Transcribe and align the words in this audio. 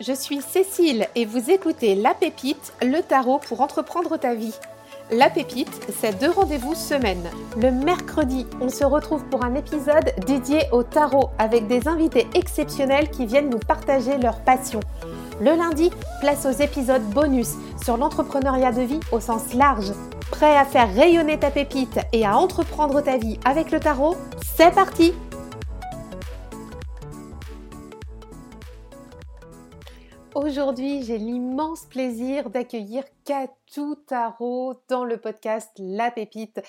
je 0.00 0.12
suis 0.12 0.40
Cécile 0.40 1.08
et 1.14 1.24
vous 1.24 1.50
écoutez 1.50 1.94
La 1.94 2.14
Pépite, 2.14 2.72
le 2.82 3.00
tarot 3.00 3.40
pour 3.48 3.60
entreprendre 3.60 4.16
ta 4.16 4.34
vie. 4.34 4.54
La 5.10 5.30
Pépite, 5.30 5.80
c'est 6.00 6.18
deux 6.20 6.30
rendez-vous 6.30 6.74
semaine. 6.74 7.28
Le 7.56 7.70
mercredi, 7.72 8.46
on 8.60 8.68
se 8.68 8.84
retrouve 8.84 9.24
pour 9.24 9.44
un 9.44 9.54
épisode 9.54 10.12
dédié 10.26 10.60
au 10.70 10.82
tarot 10.82 11.30
avec 11.38 11.66
des 11.66 11.88
invités 11.88 12.28
exceptionnels 12.34 13.10
qui 13.10 13.26
viennent 13.26 13.48
nous 13.48 13.58
partager 13.58 14.18
leur 14.18 14.40
passion. 14.40 14.80
Le 15.40 15.56
lundi, 15.56 15.90
place 16.20 16.46
aux 16.46 16.62
épisodes 16.62 17.02
bonus 17.02 17.54
sur 17.82 17.96
l'entrepreneuriat 17.96 18.72
de 18.72 18.82
vie 18.82 19.00
au 19.10 19.20
sens 19.20 19.54
large. 19.54 19.92
Prêt 20.30 20.56
à 20.56 20.64
faire 20.64 20.94
rayonner 20.94 21.38
ta 21.38 21.50
pépite 21.50 21.98
et 22.12 22.26
à 22.26 22.36
entreprendre 22.36 23.00
ta 23.00 23.16
vie 23.16 23.40
avec 23.44 23.70
le 23.70 23.80
tarot? 23.80 24.16
C'est 24.56 24.74
parti 24.74 25.14
Aujourd'hui, 30.48 31.02
j'ai 31.02 31.18
l'immense 31.18 31.84
plaisir 31.84 32.48
d'accueillir 32.48 33.04
Katou 33.26 33.96
Tarot 33.96 34.80
dans 34.88 35.04
le 35.04 35.18
podcast 35.18 35.70
La 35.76 36.10
Pépite. 36.10 36.62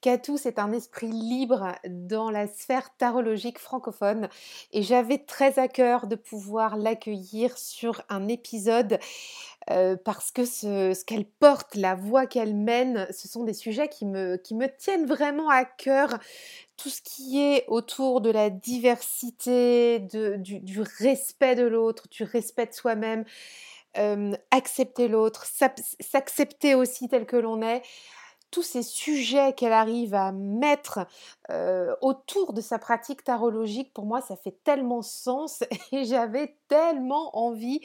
Katou, 0.00 0.36
c'est 0.36 0.58
un 0.58 0.72
esprit 0.72 1.12
libre 1.12 1.72
dans 1.88 2.30
la 2.30 2.48
sphère 2.48 2.90
tarologique 2.96 3.60
francophone 3.60 4.28
et 4.72 4.82
j'avais 4.82 5.18
très 5.18 5.60
à 5.60 5.68
cœur 5.68 6.08
de 6.08 6.16
pouvoir 6.16 6.76
l'accueillir 6.76 7.56
sur 7.56 8.02
un 8.08 8.26
épisode 8.26 8.98
parce 10.04 10.30
que 10.30 10.44
ce, 10.44 11.04
qu'elle 11.04 11.24
porte, 11.24 11.74
la 11.74 11.94
voix 11.94 12.26
qu'elle 12.26 12.54
mène, 12.54 13.06
ce 13.10 13.28
sont 13.28 13.44
des 13.44 13.54
sujets 13.54 13.88
qui 13.88 14.06
me, 14.06 14.36
qui 14.36 14.54
me 14.54 14.66
tiennent 14.66 15.06
vraiment 15.06 15.48
à 15.48 15.64
cœur. 15.64 16.18
Tout 16.76 16.88
ce 16.88 17.00
qui 17.00 17.40
est 17.40 17.64
autour 17.68 18.20
de 18.20 18.30
la 18.30 18.50
diversité, 18.50 20.00
du, 20.00 20.80
respect 20.98 21.54
de 21.54 21.64
l'autre, 21.64 22.08
du 22.10 22.24
respect 22.24 22.66
de 22.66 22.72
soi-même, 22.72 23.24
accepter 24.50 25.08
l'autre, 25.08 25.46
s'accepter 25.46 26.74
aussi 26.74 27.08
tel 27.08 27.26
que 27.26 27.36
l'on 27.36 27.62
est, 27.62 27.82
tous 28.52 28.62
ces 28.62 28.82
sujets 28.82 29.54
qu'elle 29.54 29.72
arrive 29.72 30.14
à 30.14 30.30
mettre 30.30 31.00
euh, 31.50 31.96
autour 32.02 32.52
de 32.52 32.60
sa 32.60 32.78
pratique 32.78 33.24
tarologique, 33.24 33.92
pour 33.94 34.04
moi, 34.04 34.20
ça 34.20 34.36
fait 34.36 34.54
tellement 34.62 35.02
sens 35.02 35.64
et 35.92 36.04
j'avais 36.04 36.54
tellement 36.68 37.36
envie 37.36 37.80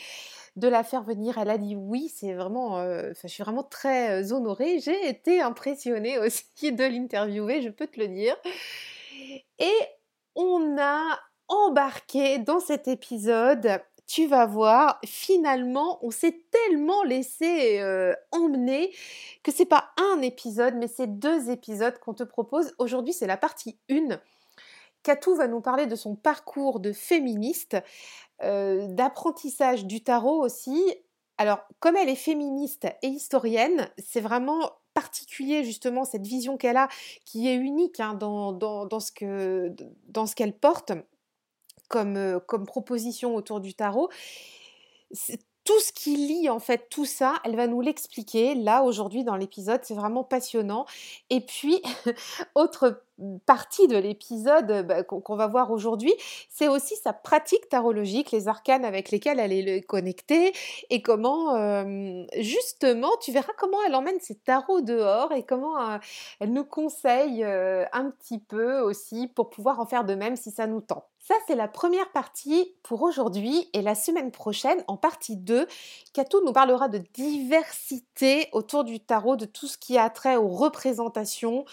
de 0.58 0.68
la 0.68 0.84
faire 0.84 1.02
venir. 1.02 1.38
Elle 1.38 1.50
a 1.50 1.58
dit 1.58 1.76
oui, 1.76 2.14
c'est 2.14 2.34
vraiment, 2.34 2.78
euh, 2.78 3.14
je 3.20 3.28
suis 3.28 3.42
vraiment 3.42 3.64
très 3.64 4.32
honorée. 4.34 4.80
J'ai 4.80 5.08
été 5.08 5.42
impressionnée 5.42 6.20
aussi 6.20 6.72
de 6.72 6.84
l'interviewer, 6.84 7.62
je 7.62 7.70
peux 7.70 7.88
te 7.88 8.00
le 8.00 8.10
dire. 8.10 8.36
Et 9.58 9.80
on 10.36 10.78
a 10.80 11.18
embarqué 11.48 12.40
dans 12.40 12.60
cet 12.60 12.90
épisode 12.90 13.80
tu 14.08 14.26
vas 14.26 14.46
voir, 14.46 15.00
finalement, 15.06 16.00
on 16.02 16.12
s'est 16.12 16.40
tellement 16.50 17.04
laissé 17.04 17.80
euh, 17.80 18.14
emmener 18.32 18.96
que 19.44 19.52
c'est 19.52 19.66
pas 19.66 19.90
un 19.98 20.22
épisode, 20.22 20.76
mais 20.76 20.88
c'est 20.88 21.20
deux 21.20 21.50
épisodes 21.50 22.00
qu'on 22.00 22.14
te 22.14 22.24
propose. 22.24 22.74
Aujourd'hui, 22.80 23.14
c'est 23.14 23.28
la 23.28 23.38
partie 23.38 23.78
1. 23.92 24.18
Katou 25.04 25.36
va 25.36 25.48
nous 25.48 25.62
parler 25.62 25.86
de 25.88 25.96
son 25.96 26.16
parcours 26.16 26.80
de 26.80 26.94
féministe, 26.94 27.78
euh, 28.44 28.88
d'apprentissage 28.88 29.86
du 29.86 30.02
tarot 30.02 30.42
aussi. 30.42 30.82
Alors, 31.38 31.60
comme 31.80 31.98
elle 31.98 32.10
est 32.10 32.16
féministe 32.16 32.88
et 33.02 33.08
historienne, 33.08 33.90
c'est 33.98 34.22
vraiment 34.22 34.72
particulier 34.94 35.64
justement 35.64 36.06
cette 36.06 36.26
vision 36.26 36.58
qu'elle 36.58 36.78
a, 36.78 36.88
qui 37.26 37.48
est 37.48 37.56
unique 37.56 38.00
hein, 38.00 38.16
dans, 38.16 39.00
ce 39.00 40.36
qu'elle 40.36 40.58
porte 40.58 40.94
comme, 41.88 42.18
euh, 42.18 42.40
comme 42.40 42.66
proposition 42.66 43.36
autour 43.36 43.60
du 43.60 43.74
tarot 43.74 44.10
tout 45.68 45.80
ce 45.82 45.92
qui 45.92 46.16
lie 46.16 46.50
en 46.50 46.60
fait 46.60 46.88
tout 46.90 47.04
ça, 47.04 47.36
elle 47.44 47.58
va 47.58 47.68
nous 47.68 47.82
l'expliquer 47.82 48.56
là 48.56 48.84
aujourd'hui 48.84 49.26
dans 49.26 49.36
l'épisode, 49.36 49.82
c'est 49.84 49.96
vraiment 49.96 50.24
passionnant. 50.24 50.86
Et 51.30 51.42
puis, 51.42 51.82
autre 52.56 53.04
partie 53.46 53.88
de 53.88 53.98
l'épisode 53.98 54.86
bah, 54.88 55.04
qu'on 55.04 55.36
va 55.36 55.48
voir 55.48 55.72
aujourd'hui, 55.72 56.14
c'est 56.50 56.68
aussi 56.68 56.96
sa 56.96 57.14
pratique 57.14 57.70
tarologique, 57.70 58.32
les 58.32 58.48
arcanes 58.48 58.86
avec 58.86 59.12
lesquels 59.12 59.40
elle 59.40 59.52
est 59.52 59.82
connectée. 59.82 60.54
Et 60.90 61.02
comment 61.02 61.56
justement, 62.38 63.12
tu 63.22 63.32
verras 63.32 63.54
comment 63.58 63.78
elle 63.86 63.96
emmène 63.96 64.20
ses 64.20 64.36
tarots 64.36 64.82
dehors 64.82 65.32
et 65.32 65.44
comment 65.44 65.80
euh, 65.80 65.98
elle 66.40 66.54
nous 66.54 66.66
conseille 66.66 67.44
euh, 67.44 67.86
un 67.92 68.10
petit 68.12 68.40
peu 68.40 68.80
aussi 68.80 69.28
pour 69.28 69.50
pouvoir 69.50 69.80
en 69.80 69.86
faire 69.86 70.06
de 70.06 70.16
même 70.16 70.36
si 70.36 70.52
ça 70.52 70.68
nous 70.68 70.82
tente. 70.82 71.06
Ça, 71.20 71.36
c'est 71.46 71.56
la 71.56 71.68
première 71.68 72.10
partie 72.14 72.74
pour 72.84 73.02
aujourd'hui. 73.02 73.70
Et 73.74 73.82
la 73.82 73.96
semaine 73.96 74.32
prochaine, 74.32 74.82
en 74.88 74.96
partie 74.96 75.36
2, 75.36 75.68
Katou 76.14 76.42
nous 76.46 76.54
parlera 76.54 76.88
de 76.88 77.00
diversité 77.14 78.48
autour 78.54 78.86
du 78.86 79.02
tarot, 79.02 79.36
de 79.36 79.46
tout 79.46 79.68
ce 79.68 79.78
qui 79.78 79.98
a 79.98 80.10
trait 80.10 80.38
aux 80.38 80.48
représentations 80.48 81.66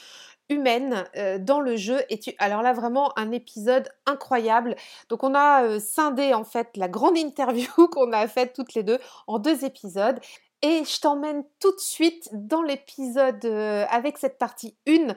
humaines 0.48 1.08
euh, 1.16 1.38
dans 1.38 1.60
le 1.60 1.76
jeu. 1.76 2.00
Alors 2.38 2.62
là, 2.62 2.72
vraiment 2.72 3.16
un 3.18 3.32
épisode 3.32 3.88
incroyable. 4.06 4.76
Donc 5.08 5.22
on 5.22 5.34
a 5.34 5.64
euh, 5.64 5.80
scindé 5.80 6.34
en 6.34 6.44
fait 6.44 6.76
la 6.76 6.88
grande 6.88 7.16
interview 7.18 7.70
qu'on 7.88 8.12
a 8.12 8.26
faite 8.28 8.52
toutes 8.54 8.74
les 8.74 8.82
deux 8.82 8.98
en 9.26 9.38
deux 9.38 9.64
épisodes. 9.64 10.20
Et 10.62 10.82
je 10.84 11.00
t'emmène 11.00 11.44
tout 11.60 11.72
de 11.72 11.80
suite 11.80 12.28
dans 12.32 12.62
l'épisode 12.62 13.44
euh, 13.44 13.84
avec 13.90 14.16
cette 14.16 14.38
partie 14.38 14.76
1. 14.88 15.14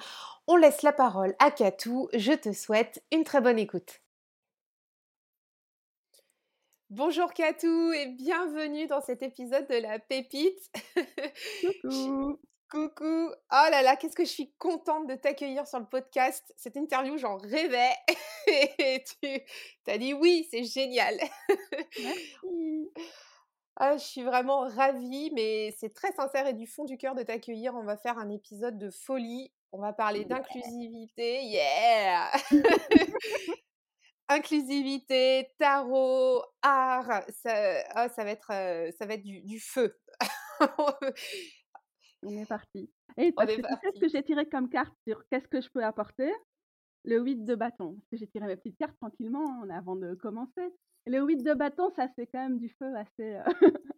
On 0.47 0.57
laisse 0.57 0.81
la 0.81 0.91
parole 0.91 1.35
à 1.39 1.51
Katou. 1.51 2.09
Je 2.13 2.33
te 2.33 2.51
souhaite 2.51 3.01
une 3.11 3.23
très 3.23 3.39
bonne 3.39 3.59
écoute. 3.59 4.01
Bonjour 6.89 7.33
Katou 7.33 7.91
et 7.91 8.07
bienvenue 8.07 8.87
dans 8.87 9.01
cet 9.01 9.21
épisode 9.21 9.67
de 9.67 9.75
La 9.75 9.99
Pépite. 9.99 10.71
Coucou. 11.81 12.39
Coucou. 12.69 13.29
Oh 13.29 13.67
là 13.71 13.81
là, 13.81 13.95
qu'est-ce 13.95 14.15
que 14.15 14.25
je 14.25 14.29
suis 14.29 14.51
contente 14.57 15.07
de 15.07 15.15
t'accueillir 15.15 15.65
sur 15.67 15.79
le 15.79 15.85
podcast. 15.85 16.53
Cette 16.57 16.75
interview, 16.75 17.17
j'en 17.17 17.37
rêvais. 17.37 17.93
et 18.47 19.03
tu 19.03 19.91
as 19.91 19.97
dit 19.97 20.13
oui, 20.13 20.47
c'est 20.51 20.63
génial. 20.63 21.17
Merci. 22.01 22.89
Ah, 23.79 23.95
je 23.95 24.03
suis 24.03 24.23
vraiment 24.23 24.61
ravie, 24.61 25.29
mais 25.35 25.71
c'est 25.77 25.93
très 25.93 26.11
sincère 26.11 26.47
et 26.47 26.53
du 26.53 26.65
fond 26.65 26.85
du 26.85 26.97
cœur 26.97 27.13
de 27.13 27.21
t'accueillir. 27.21 27.75
On 27.75 27.83
va 27.83 27.95
faire 27.95 28.17
un 28.17 28.31
épisode 28.31 28.79
de 28.79 28.89
folie. 28.89 29.51
On 29.71 29.79
va 29.79 29.93
parler 29.93 30.25
d'inclusivité. 30.25 31.43
Yeah 31.43 32.31
inclusivité, 34.29 35.53
tarot, 35.57 36.43
art, 36.61 37.21
ça, 37.43 38.09
ça 38.09 38.23
va 38.23 38.31
être, 38.31 38.51
ça 38.97 39.05
va 39.05 39.13
être 39.13 39.23
du, 39.23 39.59
feu. 39.59 39.97
On 42.23 42.35
est 42.35 42.45
parti. 42.45 42.89
Et 43.17 43.31
parce 43.31 43.55
que 43.55 43.61
ce 43.93 43.99
que 43.99 44.07
j'ai 44.07 44.23
tiré 44.23 44.47
comme 44.47 44.69
carte 44.69 44.93
sur 45.07 45.23
qu'est-ce 45.29 45.47
que 45.47 45.61
je 45.61 45.69
peux 45.69 45.83
apporter? 45.83 46.31
Le 47.03 47.19
8 47.19 47.45
de 47.45 47.55
bâton. 47.55 47.93
Parce 47.93 48.09
que 48.11 48.17
j'ai 48.17 48.27
tiré 48.27 48.47
mes 48.47 48.57
petites 48.57 48.77
cartes 48.77 48.97
tranquillement 48.99 49.63
hein, 49.63 49.69
avant 49.69 49.95
de 49.95 50.15
commencer. 50.15 50.73
le 51.05 51.21
8 51.21 51.43
de 51.43 51.53
bâton, 51.53 51.89
ça 51.95 52.07
c'est 52.15 52.27
quand 52.27 52.39
même 52.39 52.57
du 52.57 52.69
feu 52.69 52.93
assez 52.95 53.39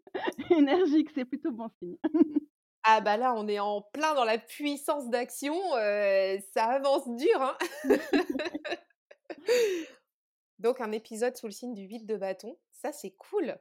énergique, 0.51 1.09
c'est 1.15 1.25
plutôt 1.25 1.51
bon 1.51 1.69
signe. 1.79 1.97
ah 2.83 3.01
bah 3.01 3.17
là, 3.17 3.33
on 3.35 3.47
est 3.47 3.59
en 3.59 3.81
plein 3.93 4.13
dans 4.15 4.25
la 4.25 4.37
puissance 4.37 5.09
d'action, 5.09 5.55
ça 6.53 6.65
avance 6.65 7.09
dur. 7.15 7.41
Hein 7.41 7.57
Donc 10.59 10.81
un 10.81 10.91
épisode 10.91 11.35
sous 11.37 11.47
le 11.47 11.53
signe 11.53 11.73
du 11.73 11.87
vide 11.87 12.05
de 12.05 12.17
bâton, 12.17 12.59
ça 12.71 12.91
c'est 12.91 13.11
cool. 13.11 13.57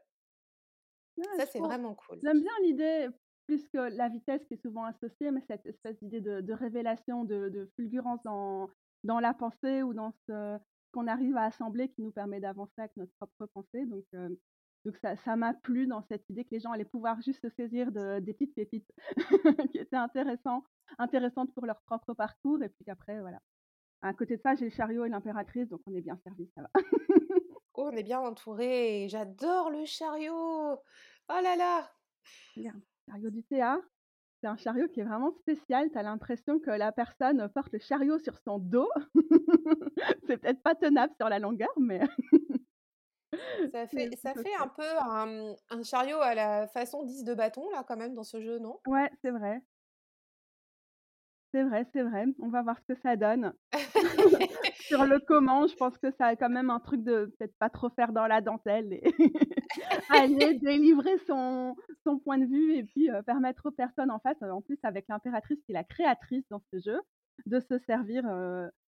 ça 1.36 1.46
c'est 1.46 1.60
vraiment 1.60 1.94
cool. 1.94 2.18
J'aime 2.22 2.40
bien 2.40 2.52
l'idée, 2.62 3.08
plus 3.48 3.66
que 3.68 3.78
la 3.96 4.10
vitesse 4.10 4.44
qui 4.46 4.54
est 4.54 4.62
souvent 4.62 4.84
associée, 4.84 5.30
mais 5.30 5.42
cette 5.48 5.64
espèce 5.64 5.98
d'idée 6.02 6.20
de, 6.20 6.52
révélation, 6.52 7.24
de, 7.24 7.68
fulgurance 7.76 8.22
dans, 8.22 8.68
dans 9.04 9.20
la 9.20 9.32
pensée 9.32 9.82
ou 9.82 9.94
dans 9.94 10.12
ce 10.26 10.58
qu'on 10.92 11.06
arrive 11.06 11.36
à 11.36 11.44
assembler 11.44 11.88
qui 11.88 12.02
nous 12.02 12.10
permet 12.10 12.40
d'avancer 12.40 12.74
avec 12.76 12.94
notre 12.98 13.12
propre 13.16 13.46
pensée. 13.46 13.86
Donc, 13.86 14.04
donc 14.84 14.96
ça, 14.98 15.16
ça 15.16 15.34
m'a 15.34 15.54
plu 15.54 15.86
dans 15.86 16.02
cette 16.02 16.28
idée 16.28 16.44
que 16.44 16.50
les 16.52 16.60
gens 16.60 16.72
allaient 16.72 16.84
pouvoir 16.84 17.20
juste 17.22 17.40
se 17.40 17.48
saisir 17.48 17.90
de, 17.90 18.20
des 18.20 18.34
petites 18.34 18.54
pépites 18.54 18.90
qui 19.72 19.78
étaient 19.78 19.96
intéressantes, 19.96 20.66
intéressantes 20.98 21.52
pour 21.54 21.64
leur 21.64 21.80
propre 21.82 22.12
parcours 22.12 22.62
et 22.62 22.68
puis 22.68 22.84
qu'après, 22.84 23.18
voilà, 23.20 23.40
à 24.02 24.12
côté 24.12 24.36
de 24.36 24.42
ça, 24.42 24.54
j'ai 24.54 24.66
le 24.66 24.70
chariot 24.70 25.06
et 25.06 25.08
l'impératrice, 25.08 25.68
donc 25.68 25.80
on 25.86 25.94
est 25.94 26.02
bien 26.02 26.18
servi, 26.22 26.50
ça 26.54 26.62
va. 26.62 26.70
oh, 27.74 27.90
on 27.90 27.96
est 27.96 28.02
bien 28.02 28.20
entouré. 28.20 29.06
J'adore 29.08 29.70
le 29.70 29.84
chariot. 29.86 30.34
Oh 30.34 31.40
là 31.42 31.56
là. 31.56 31.90
Regarde, 32.56 32.80
chariot 33.08 33.30
du 33.30 33.42
théâtre. 33.44 33.84
C'est 34.40 34.46
un 34.46 34.56
chariot 34.56 34.88
qui 34.88 35.00
est 35.00 35.04
vraiment 35.04 35.32
spécial. 35.32 35.90
Tu 35.90 35.98
as 35.98 36.02
l'impression 36.02 36.60
que 36.60 36.70
la 36.70 36.92
personne 36.92 37.48
porte 37.54 37.72
le 37.72 37.80
chariot 37.80 38.18
sur 38.18 38.38
son 38.38 38.58
dos. 38.58 38.88
c'est 40.26 40.38
peut-être 40.38 40.62
pas 40.62 40.74
tenable 40.74 41.12
sur 41.16 41.28
la 41.28 41.38
longueur, 41.40 41.72
mais. 41.76 42.00
ça 43.72 43.86
fait, 43.88 44.10
ça 44.16 44.34
fait 44.34 44.54
un 44.60 44.68
peu 44.68 44.98
un, 45.00 45.54
un, 45.70 45.82
chariot 45.82 46.20
à 46.20 46.34
la 46.34 46.68
façon 46.68 47.02
10 47.04 47.24
de 47.24 47.34
bâton, 47.34 47.68
là, 47.70 47.84
quand 47.86 47.96
même, 47.96 48.14
dans 48.14 48.22
ce 48.22 48.40
jeu, 48.40 48.58
non? 48.58 48.78
Ouais, 48.86 49.10
c'est 49.22 49.32
vrai. 49.32 49.60
C'est 51.52 51.64
vrai, 51.64 51.86
c'est 51.92 52.02
vrai. 52.02 52.26
On 52.40 52.48
va 52.48 52.62
voir 52.62 52.78
ce 52.78 52.92
que 52.92 53.00
ça 53.00 53.16
donne. 53.16 53.54
Sur 54.88 55.04
le 55.04 55.20
comment, 55.20 55.66
je 55.66 55.76
pense 55.76 55.96
que 55.98 56.10
ça 56.12 56.26
a 56.26 56.36
quand 56.36 56.48
même 56.48 56.70
un 56.70 56.80
truc 56.80 57.02
de 57.04 57.26
peut-être 57.38 57.54
pas 57.58 57.68
trop 57.68 57.90
faire 57.90 58.12
dans 58.12 58.26
la 58.26 58.40
dentelle 58.40 58.92
et 58.92 59.02
aller 60.10 60.54
délivrer 60.54 61.18
son, 61.26 61.76
son 62.04 62.18
point 62.18 62.38
de 62.38 62.46
vue 62.46 62.74
et 62.74 62.84
puis 62.84 63.10
permettre 63.26 63.66
aux 63.66 63.70
personnes 63.70 64.10
en 64.10 64.18
face, 64.18 64.40
en 64.42 64.62
plus 64.62 64.78
avec 64.82 65.06
l'impératrice 65.08 65.62
qui 65.64 65.72
est 65.72 65.74
la 65.74 65.84
créatrice 65.84 66.44
dans 66.48 66.62
ce 66.72 66.80
jeu, 66.80 66.98
de 67.46 67.60
se 67.60 67.78
servir 67.78 68.24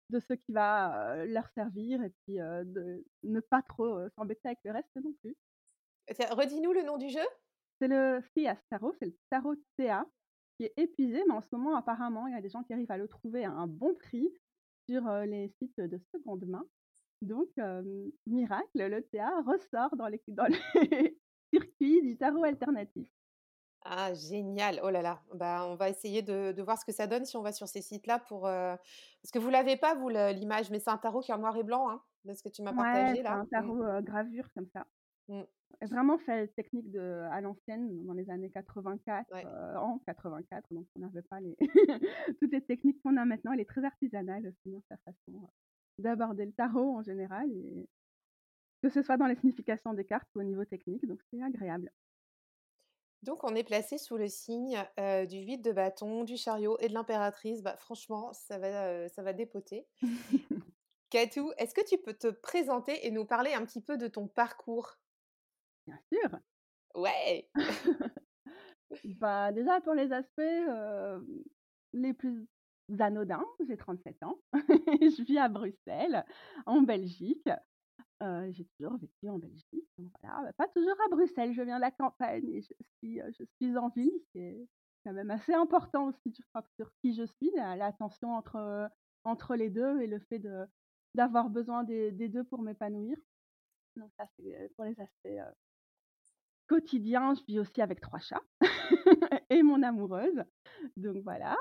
de 0.09 0.19
ce 0.19 0.33
qui 0.33 0.51
va 0.51 1.25
leur 1.25 1.47
servir 1.49 2.03
et 2.03 2.09
puis 2.25 2.37
de 2.37 3.05
ne 3.23 3.39
pas 3.39 3.61
trop 3.61 3.99
s'embêter 4.15 4.47
avec 4.47 4.59
le 4.63 4.71
reste 4.71 4.95
non 4.95 5.13
plus. 5.21 5.35
Redis-nous 6.09 6.73
le 6.73 6.83
nom 6.83 6.97
du 6.97 7.09
jeu 7.09 7.25
C'est 7.79 7.87
le 7.87 8.21
Fias 8.33 8.57
Tarot, 8.69 8.93
c'est 8.99 9.05
le 9.05 9.15
tarot 9.29 9.55
TA 9.77 10.05
qui 10.57 10.65
est 10.65 10.73
épuisé, 10.77 11.23
mais 11.27 11.33
en 11.33 11.41
ce 11.41 11.55
moment 11.55 11.75
apparemment 11.75 12.27
il 12.27 12.33
y 12.33 12.37
a 12.37 12.41
des 12.41 12.49
gens 12.49 12.63
qui 12.63 12.73
arrivent 12.73 12.91
à 12.91 12.97
le 12.97 13.07
trouver 13.07 13.45
à 13.45 13.51
un 13.51 13.67
bon 13.67 13.95
prix 13.95 14.29
sur 14.87 15.03
les 15.25 15.49
sites 15.59 15.79
de 15.79 15.99
seconde 16.11 16.45
main. 16.45 16.63
Donc, 17.21 17.49
miracle, 18.27 18.65
le 18.75 19.01
TA 19.01 19.41
ressort 19.45 19.95
dans 19.95 20.07
les, 20.07 20.21
dans 20.27 20.45
les 20.45 21.17
circuits 21.53 22.01
du 22.01 22.17
tarot 22.17 22.43
alternatif. 22.43 23.07
Ah, 23.85 24.13
génial. 24.13 24.79
Oh 24.83 24.89
là 24.89 25.01
là. 25.01 25.21
Bah, 25.33 25.65
on 25.67 25.75
va 25.75 25.89
essayer 25.89 26.21
de, 26.21 26.61
voir 26.61 26.77
ce 26.77 26.85
que 26.85 26.91
ça 26.91 27.07
donne 27.07 27.25
si 27.25 27.35
on 27.37 27.41
va 27.41 27.51
sur 27.51 27.67
ces 27.67 27.81
sites-là 27.81 28.19
pour. 28.19 28.41
Parce 28.43 29.31
que 29.31 29.39
vous 29.39 29.49
l'avez 29.49 29.77
pas, 29.77 29.95
vous, 29.95 30.09
l'image, 30.09 30.69
mais 30.69 30.79
c'est 30.79 30.89
un 30.89 30.97
tarot 30.97 31.21
qui 31.21 31.31
est 31.31 31.33
en 31.33 31.39
noir 31.39 31.55
et 31.57 31.63
blanc, 31.63 31.89
hein, 31.89 32.01
de 32.25 32.33
ce 32.33 32.43
que 32.43 32.49
tu 32.49 32.61
m'as 32.61 32.73
partagé 32.73 33.21
là. 33.21 33.33
un 33.33 33.43
mmh. 33.43 33.49
tarot 33.49 34.01
gravure 34.01 34.49
comme 34.53 34.67
ça. 34.67 34.85
Mmh. 35.29 35.41
Vraiment 35.81 36.17
fait 36.19 36.47
technique 36.55 36.91
de, 36.91 37.25
à 37.31 37.41
l'ancienne, 37.41 38.05
dans 38.05 38.13
les 38.13 38.29
années 38.29 38.49
84, 38.51 39.27
en 39.77 39.99
84, 40.05 40.65
donc 40.71 40.85
on 40.95 40.99
n'avait 40.99 41.21
pas 41.23 41.39
les 41.39 41.57
toutes 42.39 42.51
les 42.51 42.61
techniques 42.61 43.01
qu'on 43.01 43.17
a 43.17 43.25
maintenant. 43.25 43.53
Elle 43.53 43.61
est 43.61 43.69
très 43.69 43.83
artisanale 43.83 44.47
aussi 44.47 44.71
dans 44.71 44.83
sa 44.89 44.97
façon 44.97 45.49
d'aborder 45.97 46.45
le 46.45 46.53
tarot 46.53 46.97
en 46.97 47.03
général, 47.03 47.49
et 47.51 47.87
que 48.81 48.89
ce 48.89 49.01
soit 49.01 49.17
dans 49.17 49.27
les 49.27 49.35
significations 49.35 49.93
des 49.93 50.05
cartes 50.05 50.27
ou 50.35 50.39
au 50.39 50.43
niveau 50.43 50.65
technique, 50.65 51.05
donc 51.07 51.19
c'est 51.29 51.41
agréable. 51.41 51.91
Donc 53.23 53.43
on 53.45 53.55
est 53.55 53.63
placé 53.63 53.97
sous 53.97 54.17
le 54.17 54.27
signe 54.27 54.77
du 54.97 55.39
vide 55.39 55.63
de 55.63 55.71
bâton, 55.71 56.25
du 56.25 56.35
chariot 56.35 56.77
et 56.79 56.89
de 56.89 56.93
l'impératrice. 56.93 57.61
Bah, 57.61 57.77
franchement, 57.77 58.33
ça 58.33 58.57
va, 58.57 59.07
ça 59.09 59.23
va 59.23 59.31
dépoter. 59.31 59.87
Katou, 61.09 61.51
est-ce 61.57 61.73
que 61.73 61.85
tu 61.87 61.97
peux 61.97 62.13
te 62.13 62.27
présenter 62.27 63.05
et 63.07 63.11
nous 63.11 63.23
parler 63.23 63.53
un 63.53 63.63
petit 63.65 63.81
peu 63.81 63.97
de 63.97 64.07
ton 64.07 64.27
parcours? 64.27 64.97
Bien 65.87 65.99
sûr. 66.11 66.39
Ouais. 66.95 67.49
bah, 69.19 69.51
déjà 69.51 69.81
pour 69.81 69.93
les 69.93 70.11
aspects 70.11 70.41
les 71.93 72.13
plus 72.13 72.47
anodins, 72.99 73.45
j'ai 73.67 73.77
37 73.77 74.23
ans. 74.23 74.39
je 74.53 75.23
vis 75.23 75.37
à 75.37 75.49
Bruxelles, 75.49 76.25
en 76.65 76.81
Belgique. 76.81 77.49
j'ai 78.21 78.65
toujours 78.77 78.97
vécu 78.97 79.29
en 79.29 79.39
Belgique, 79.39 79.89
voilà, 79.97 80.43
bah, 80.43 80.53
pas 80.53 80.67
toujours 80.69 80.99
à 81.05 81.09
Bruxelles, 81.09 81.53
je 81.53 81.61
viens 81.61 81.77
de 81.77 81.81
la 81.81 81.91
campagne 81.91 82.47
et 82.49 82.61
je 82.61 82.73
suis, 82.97 83.19
je 83.19 83.43
suis 83.57 83.77
en 83.77 83.89
ville, 83.89 84.19
c'est 84.33 84.67
quand 85.05 85.13
même 85.13 85.31
assez 85.31 85.53
important 85.53 86.07
aussi 86.07 86.31
sur, 86.31 86.91
qui 87.01 87.13
je 87.13 87.23
suis, 87.23 87.51
la, 87.55 87.91
tension 87.93 88.33
entre, 88.35 88.89
entre 89.23 89.55
les 89.55 89.69
deux 89.69 90.01
et 90.01 90.07
le 90.07 90.19
fait 90.19 90.39
de, 90.39 90.65
d'avoir 91.15 91.49
besoin 91.49 91.83
des, 91.83 92.11
des 92.11 92.29
deux 92.29 92.43
pour 92.43 92.61
m'épanouir. 92.61 93.17
Donc 93.95 94.11
ça, 94.17 94.25
c'est 94.37 94.71
pour 94.75 94.85
les 94.85 94.99
aspects 94.99 95.39
quotidiens. 96.67 97.33
Je 97.35 97.41
vis 97.47 97.59
aussi 97.59 97.81
avec 97.81 98.01
trois 98.01 98.19
chats 98.19 98.41
et 99.49 99.63
mon 99.63 99.83
amoureuse. 99.83 100.43
Donc 100.97 101.17
voilà. 101.23 101.57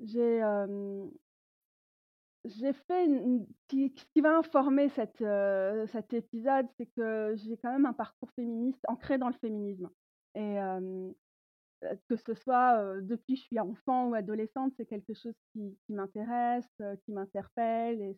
j'ai 0.00 0.42
j'ai 2.44 2.72
fait 2.72 3.06
ce 3.70 4.04
qui 4.12 4.20
va 4.20 4.38
informer 4.38 4.88
cette, 4.90 5.24
cet 5.88 6.12
épisode, 6.12 6.66
c'est 6.76 6.86
que 6.86 7.34
j'ai 7.36 7.56
quand 7.56 7.72
même 7.72 7.86
un 7.86 7.92
parcours 7.92 8.30
féministe 8.32 8.84
ancré 8.88 9.18
dans 9.18 9.28
le 9.28 9.34
féminisme. 9.34 9.90
Et 10.34 10.56
que 12.08 12.16
ce 12.16 12.34
soit 12.34 13.00
depuis 13.00 13.34
que 13.34 13.40
je 13.40 13.46
suis 13.46 13.60
enfant 13.60 14.08
ou 14.08 14.14
adolescente, 14.14 14.72
c'est 14.76 14.86
quelque 14.86 15.14
chose 15.14 15.34
qui, 15.52 15.76
m'intéresse, 15.88 16.68
qui 17.04 17.12
m'interpelle 17.12 18.00
et 18.00 18.16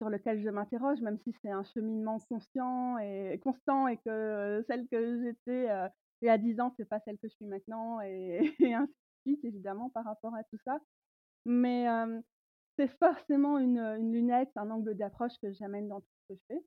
sur 0.00 0.08
lequel 0.08 0.40
je 0.40 0.48
m'interroge, 0.48 0.98
même 1.02 1.18
si 1.18 1.34
c'est 1.42 1.50
un 1.50 1.62
cheminement 1.62 2.18
conscient 2.20 2.96
et 2.96 3.38
constant 3.44 3.86
et 3.86 3.98
que 3.98 4.64
celle 4.66 4.88
que 4.88 5.22
j'étais 5.22 5.68
il 6.22 6.26
y 6.26 6.30
a 6.30 6.38
10 6.38 6.58
ans, 6.60 6.72
c'est 6.76 6.88
pas 6.88 7.00
celle 7.00 7.18
que 7.18 7.28
je 7.28 7.34
suis 7.34 7.46
maintenant 7.46 8.00
et, 8.02 8.54
ainsi 8.74 8.92
de 9.26 9.32
suite, 9.32 9.44
évidemment, 9.44 9.90
par 9.90 10.04
rapport 10.04 10.34
à 10.34 10.44
tout 10.44 10.58
ça. 10.64 10.78
Mais 11.44 11.86
c'est 12.78 12.88
forcément 12.98 13.58
une, 13.58 14.10
lunette, 14.10 14.50
un 14.56 14.70
angle 14.70 14.94
d'approche 14.94 15.32
que 15.42 15.52
j'amène 15.52 15.88
dans 15.88 16.00
tout 16.00 16.12
ce 16.22 16.32
que 16.32 16.38
je 16.38 16.54
fais. 16.54 16.64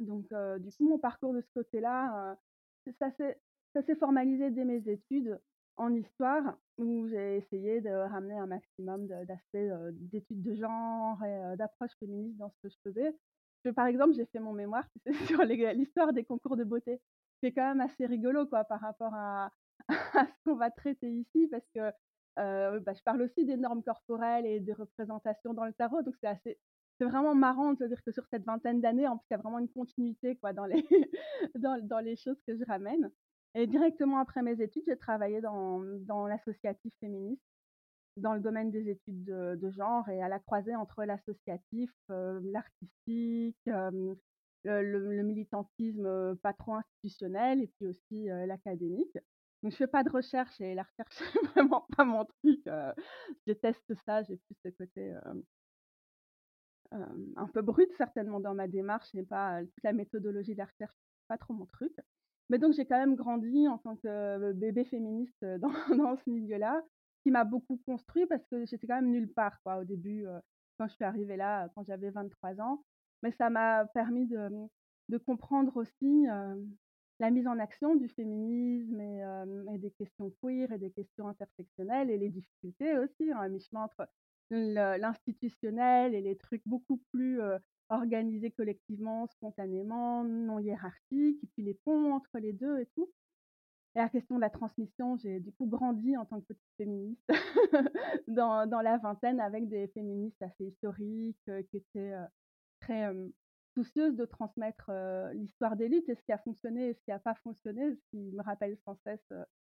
Donc, 0.00 0.26
du 0.60 0.70
coup, 0.72 0.88
mon 0.88 0.98
parcours 0.98 1.32
de 1.32 1.40
ce 1.40 1.50
côté-là, 1.54 2.36
ça 2.98 3.10
s'est 3.10 3.96
formalisé 3.96 4.50
dès 4.50 4.66
mes 4.66 4.86
études 4.90 5.40
en 5.76 5.94
histoire, 5.94 6.56
où 6.78 7.06
j'ai 7.08 7.38
essayé 7.38 7.80
de 7.80 7.90
ramener 7.90 8.38
un 8.38 8.46
maximum 8.46 9.06
d'aspects 9.06 9.92
d'études 9.92 10.42
de 10.42 10.54
genre 10.54 11.22
et 11.24 11.56
d'approche 11.56 11.92
féministe 11.98 12.36
dans 12.38 12.50
ce 12.50 12.56
que 12.62 12.68
je 12.68 12.76
faisais. 12.84 13.72
par 13.74 13.86
exemple, 13.86 14.14
j'ai 14.14 14.26
fait 14.26 14.38
mon 14.38 14.52
mémoire 14.52 14.86
sur 15.26 15.42
l'histoire 15.42 16.12
des 16.12 16.24
concours 16.24 16.56
de 16.56 16.64
beauté. 16.64 17.00
C'est 17.42 17.52
quand 17.52 17.66
même 17.66 17.80
assez 17.80 18.06
rigolo 18.06 18.46
quoi, 18.46 18.64
par 18.64 18.80
rapport 18.80 19.14
à, 19.14 19.50
ce 19.88 20.44
qu'on 20.44 20.56
va 20.56 20.70
traiter 20.70 21.10
ici, 21.10 21.48
parce 21.50 21.66
que 21.74 21.90
bah, 22.36 22.92
je 22.94 23.02
parle 23.02 23.22
aussi 23.22 23.44
des 23.44 23.56
normes 23.56 23.82
corporelles 23.82 24.46
et 24.46 24.60
des 24.60 24.72
représentations 24.72 25.54
dans 25.54 25.64
le 25.64 25.72
tarot, 25.72 26.02
donc 26.02 26.14
c'est 26.20 26.28
assez, 26.28 26.58
c'est 27.02 27.08
vraiment 27.08 27.34
marrant 27.34 27.72
de 27.72 27.78
se 27.78 27.84
dire 27.84 28.02
que 28.04 28.12
sur 28.12 28.26
cette 28.28 28.44
vingtaine 28.44 28.80
d'années, 28.80 29.08
en 29.08 29.16
plus, 29.16 29.26
il 29.30 29.34
y 29.34 29.36
a 29.36 29.38
vraiment 29.38 29.58
une 29.58 29.68
continuité 29.68 30.36
quoi, 30.36 30.52
dans, 30.52 30.66
les 30.66 30.86
dans, 31.56 31.98
les 32.00 32.16
choses 32.16 32.40
que 32.46 32.56
je 32.56 32.64
ramène. 32.64 33.10
Et 33.54 33.66
directement 33.66 34.18
après 34.18 34.42
mes 34.42 34.60
études, 34.62 34.84
j'ai 34.86 34.96
travaillé 34.96 35.40
dans, 35.40 36.26
l'associatif 36.26 36.92
féministe, 37.00 37.42
dans 38.16 38.34
le 38.34 38.40
domaine 38.40 38.70
des 38.70 38.88
études 38.88 39.24
de, 39.24 39.70
genre 39.70 40.08
et 40.08 40.22
à 40.22 40.28
la 40.28 40.38
croisée 40.38 40.74
entre 40.74 41.04
l'associatif, 41.04 41.90
l'artistique, 42.08 43.58
le, 44.64 45.22
militantisme 45.22 46.36
pas 46.36 46.54
trop 46.54 46.74
institutionnel 46.74 47.62
et 47.62 47.66
puis 47.66 47.86
aussi 47.86 48.26
l'académique. 48.46 49.18
Donc, 49.62 49.72
je 49.72 49.76
fais 49.76 49.86
pas 49.86 50.02
de 50.02 50.10
recherche 50.10 50.60
et 50.60 50.74
la 50.74 50.82
recherche, 50.82 51.14
c'est 51.32 51.46
vraiment 51.48 51.86
pas 51.96 52.04
mon 52.04 52.24
truc. 52.24 52.60
je 52.66 52.92
déteste 53.46 53.94
ça. 54.06 54.22
J'ai 54.22 54.36
plus 54.36 54.56
ce 54.64 54.70
côté 54.70 55.14
un 57.36 57.46
peu 57.48 57.62
brut, 57.62 57.90
certainement, 57.96 58.40
dans 58.40 58.54
ma 58.54 58.66
démarche 58.66 59.14
et 59.14 59.22
pas 59.22 59.60
toute 59.60 59.84
la 59.84 59.92
méthodologie 59.92 60.52
de 60.52 60.58
la 60.58 60.66
recherche, 60.66 60.94
pas 61.28 61.38
trop 61.38 61.54
mon 61.54 61.66
truc. 61.66 61.92
Mais 62.52 62.58
donc, 62.58 62.74
j'ai 62.74 62.84
quand 62.84 62.98
même 62.98 63.16
grandi 63.16 63.66
en 63.66 63.78
tant 63.78 63.96
que 63.96 64.52
bébé 64.52 64.84
féministe 64.84 65.42
dans, 65.58 65.72
dans 65.96 66.16
ce 66.18 66.28
milieu-là, 66.28 66.82
qui 67.22 67.30
m'a 67.30 67.44
beaucoup 67.44 67.80
construit 67.86 68.26
parce 68.26 68.44
que 68.46 68.66
j'étais 68.66 68.86
quand 68.86 68.96
même 68.96 69.10
nulle 69.10 69.32
part, 69.32 69.58
quoi, 69.62 69.78
au 69.78 69.84
début, 69.84 70.26
quand 70.78 70.86
je 70.86 70.92
suis 70.94 71.04
arrivée 71.04 71.36
là, 71.36 71.70
quand 71.74 71.82
j'avais 71.84 72.10
23 72.10 72.60
ans. 72.60 72.84
Mais 73.22 73.32
ça 73.32 73.48
m'a 73.48 73.86
permis 73.94 74.26
de, 74.26 74.50
de 75.08 75.16
comprendre 75.16 75.74
aussi 75.78 76.26
la 77.20 77.30
mise 77.30 77.46
en 77.46 77.58
action 77.58 77.94
du 77.94 78.08
féminisme 78.08 79.00
et, 79.00 79.78
des 79.78 79.92
questions 79.92 80.30
queer 80.42 80.70
et 80.72 80.78
des 80.78 80.90
questions 80.90 81.28
intersectionnelles 81.28 82.10
et 82.10 82.18
les 82.18 82.28
difficultés 82.28 82.98
aussi, 82.98 83.32
hein, 83.32 83.48
mi-chemin 83.48 83.84
entre 83.84 84.06
l'institutionnel 84.50 86.14
et 86.14 86.20
les 86.20 86.36
trucs 86.36 86.62
beaucoup 86.66 87.00
plus 87.12 87.40
organisés 87.92 88.50
collectivement, 88.50 89.26
spontanément, 89.28 90.24
non 90.24 90.58
hiérarchiques, 90.58 91.42
et 91.42 91.46
puis 91.54 91.62
les 91.62 91.74
ponts 91.74 92.12
entre 92.12 92.38
les 92.38 92.52
deux 92.52 92.80
et 92.80 92.86
tout. 92.94 93.10
Et 93.94 93.98
la 93.98 94.08
question 94.08 94.36
de 94.36 94.40
la 94.40 94.50
transmission, 94.50 95.16
j'ai 95.18 95.38
du 95.38 95.52
coup 95.52 95.66
grandi 95.66 96.16
en 96.16 96.24
tant 96.24 96.40
que 96.40 96.46
petite 96.46 96.76
féministe 96.78 97.22
dans, 98.26 98.64
la 98.82 98.96
vingtaine 98.96 99.38
avec 99.38 99.68
des 99.68 99.88
féministes 99.88 100.40
assez 100.40 100.64
historiques 100.64 101.50
qui 101.70 101.76
étaient 101.76 102.14
très 102.80 103.12
soucieuse 103.74 104.16
de 104.16 104.24
transmettre 104.24 104.90
l'histoire 105.34 105.76
des 105.76 105.88
luttes 105.88 106.08
et 106.08 106.14
ce 106.14 106.22
qui 106.22 106.32
a 106.32 106.38
fonctionné 106.38 106.88
et 106.88 106.94
ce 106.94 107.02
qui 107.04 107.10
n'a 107.10 107.18
pas 107.18 107.34
fonctionné, 107.42 107.94
ce 107.94 108.00
qui 108.10 108.32
me 108.32 108.42
rappelle 108.42 108.78
sans 108.86 108.96
cesse 109.04 109.32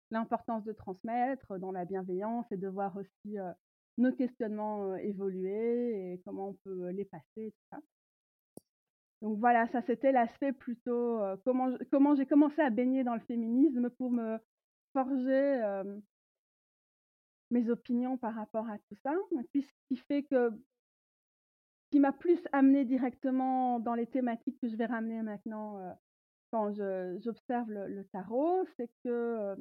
l'importance 0.10 0.64
de 0.64 0.74
transmettre 0.74 1.60
dans 1.60 1.72
la 1.72 1.86
bienveillance 1.86 2.52
et 2.52 2.58
de 2.58 2.68
voir 2.68 2.98
aussi 2.98 3.38
nos 4.00 4.12
questionnements 4.14 4.96
évoluer 4.96 6.14
et 6.14 6.22
comment 6.26 6.50
on 6.50 6.54
peut 6.54 6.90
les 6.90 7.06
passer, 7.06 7.52
tout 7.52 7.66
ça. 7.72 7.80
Donc 9.22 9.40
voilà, 9.40 9.68
ça 9.68 9.82
c'était 9.82 10.12
l'aspect 10.12 10.54
plutôt 10.54 11.22
comment, 11.44 12.16
j'ai 12.16 12.26
commencé 12.26 12.62
à 12.62 12.70
baigner 12.70 13.04
dans 13.04 13.16
le 13.16 13.22
féminisme 13.22 13.90
pour 13.92 14.12
me 14.12 14.38
forger 14.94 15.84
mes 17.50 17.70
opinions 17.70 18.18
par 18.18 18.36
rapport 18.36 18.70
à 18.70 18.78
tout 18.78 18.96
ça. 19.04 19.16
Et 19.40 19.44
puis 19.52 19.64
ce 19.64 19.72
qui 19.88 19.98
fait 19.98 20.24
que 20.24 20.52
qui 21.90 22.00
m'a 22.00 22.12
plus 22.12 22.40
amené 22.52 22.84
directement 22.86 23.80
dans 23.80 23.96
les 23.96 24.08
thématiques 24.08 24.60
que 24.60 24.68
je 24.68 24.76
vais 24.76 24.86
ramener 24.86 25.22
maintenant 25.22 25.80
quand 26.52 26.74
j'observe 27.20 27.72
le, 27.72 28.04
tarot, 28.12 28.66
c'est 28.78 28.90
que 29.04 29.56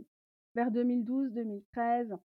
vers 0.55 0.71
2012-2013, 0.71 2.17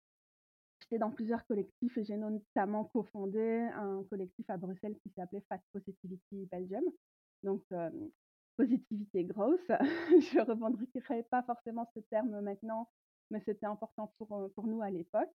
j'étais 0.81 0.99
dans 0.99 1.11
plusieurs 1.11 1.45
collectifs 1.47 1.97
et 1.99 2.05
j'ai 2.05 2.17
notamment 2.17 2.85
cofondé 2.85 3.69
un 3.75 4.05
collectif 4.11 4.49
à 4.49 4.57
Bruxelles 4.57 4.97
qui 5.03 5.11
s'appelait 5.11 5.45
Fast 5.49 5.65
Positivity 5.73 6.47
Belgium, 6.51 6.85
Donc, 7.43 7.63
positivité 8.57 9.25
grosse. 9.25 9.69
Je 10.11 10.39
ne 10.39 10.45
revendiquerai 10.45 11.23
pas 11.25 11.43
forcément 11.43 11.87
ce 11.95 12.01
terme 12.11 12.41
maintenant, 12.41 12.89
mais 13.31 13.43
c'était 13.47 13.67
important 13.67 14.13
pour, 14.19 14.51
pour 14.55 14.67
nous 14.67 14.83
à 14.83 14.91
l'époque. 14.91 15.35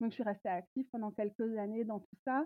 Donc, 0.00 0.10
je 0.10 0.14
suis 0.14 0.22
restée 0.24 0.48
active 0.48 0.86
pendant 0.92 1.10
quelques 1.10 1.56
années 1.56 1.84
dans 1.84 2.00
tout 2.00 2.16
ça. 2.24 2.44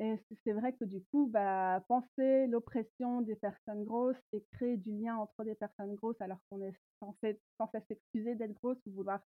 Et 0.00 0.16
c'est 0.44 0.52
vrai 0.52 0.72
que 0.72 0.84
du 0.84 1.02
coup, 1.04 1.28
bah, 1.28 1.84
penser 1.88 2.48
l'oppression 2.48 3.20
des 3.20 3.36
personnes 3.36 3.84
grosses 3.84 4.20
et 4.32 4.44
créer 4.52 4.76
du 4.76 4.92
lien 4.92 5.16
entre 5.16 5.44
des 5.44 5.54
personnes 5.54 5.94
grosses 5.94 6.20
alors 6.20 6.38
qu'on 6.50 6.60
est 6.62 6.74
censé, 6.98 7.40
censé 7.58 7.78
s'excuser 7.86 8.34
d'être 8.34 8.54
grosse 8.54 8.78
ou 8.86 8.90
vouloir 8.92 9.20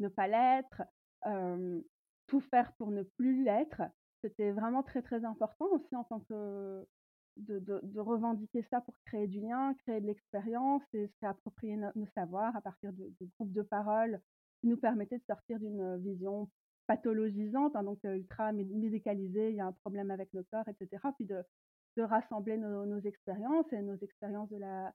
ne 0.00 0.08
pas 0.08 0.26
l'être, 0.26 0.82
tout 2.26 2.40
faire 2.40 2.72
pour 2.74 2.90
ne 2.90 3.02
plus 3.02 3.44
l'être, 3.44 3.82
c'était 4.22 4.50
vraiment 4.50 4.82
très 4.82 5.02
très 5.02 5.24
important 5.24 5.66
aussi 5.72 5.94
en 5.94 6.04
tant 6.04 6.20
que 6.20 6.84
de, 7.38 8.00
revendiquer 8.00 8.62
ça 8.70 8.80
pour 8.80 8.94
créer 9.06 9.26
du 9.26 9.40
lien, 9.40 9.74
créer 9.84 10.00
de 10.00 10.06
l'expérience 10.06 10.82
et 10.92 11.06
se 11.06 11.14
réapproprier 11.20 11.76
nos, 11.76 12.06
savoirs 12.14 12.54
à 12.56 12.60
partir 12.60 12.92
de, 12.92 13.12
groupes 13.38 13.52
de 13.52 13.62
parole 13.62 14.20
qui 14.60 14.66
nous 14.66 14.76
permettaient 14.76 15.18
de 15.18 15.24
sortir 15.24 15.58
d'une 15.58 15.96
vision 15.98 16.48
pathologisante, 16.86 17.76
hein, 17.76 17.82
donc 17.82 17.98
ultra 18.04 18.52
médicalisée, 18.52 19.50
il 19.50 19.56
y 19.56 19.60
a 19.60 19.66
un 19.66 19.72
problème 19.72 20.10
avec 20.10 20.30
le 20.32 20.42
corps, 20.44 20.66
etc. 20.68 21.02
Puis 21.16 21.26
de, 21.26 21.44
rassembler 22.00 22.56
nos, 22.56 22.86
nos, 22.86 23.00
expériences 23.00 23.66
et 23.72 23.82
nos 23.82 23.96
expériences 23.96 24.48
de 24.50 24.56
la, 24.56 24.92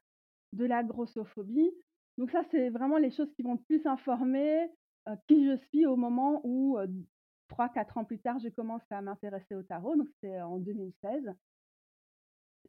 de 0.53 0.63
la 0.63 0.83
grossophobie. 0.83 1.69
Donc 2.17 2.31
ça, 2.31 2.43
c'est 2.49 2.69
vraiment 2.69 2.97
les 2.97 3.11
choses 3.11 3.29
qui 3.35 3.43
vont 3.43 3.57
plus 3.57 3.85
informer 3.85 4.69
qui 5.27 5.45
je 5.45 5.57
suis 5.67 5.85
au 5.85 5.95
moment 5.95 6.41
où, 6.43 6.77
trois, 7.47 7.69
quatre 7.69 7.97
ans 7.97 8.05
plus 8.05 8.19
tard, 8.19 8.39
je 8.39 8.49
commence 8.49 8.83
à 8.89 9.01
m'intéresser 9.01 9.55
au 9.55 9.63
tarot, 9.63 9.95
donc 9.95 10.07
c'était 10.15 10.41
en 10.41 10.57
2016. 10.57 11.33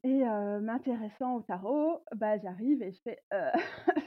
Et 0.05 0.23
m'intéressant 0.61 1.37
au 1.37 1.43
tarot, 1.43 2.05
bah, 2.15 2.37
j'arrive 2.39 2.83
et 2.83 2.93
je 2.93 3.01
fais 3.01 3.19
euh, 3.33 3.51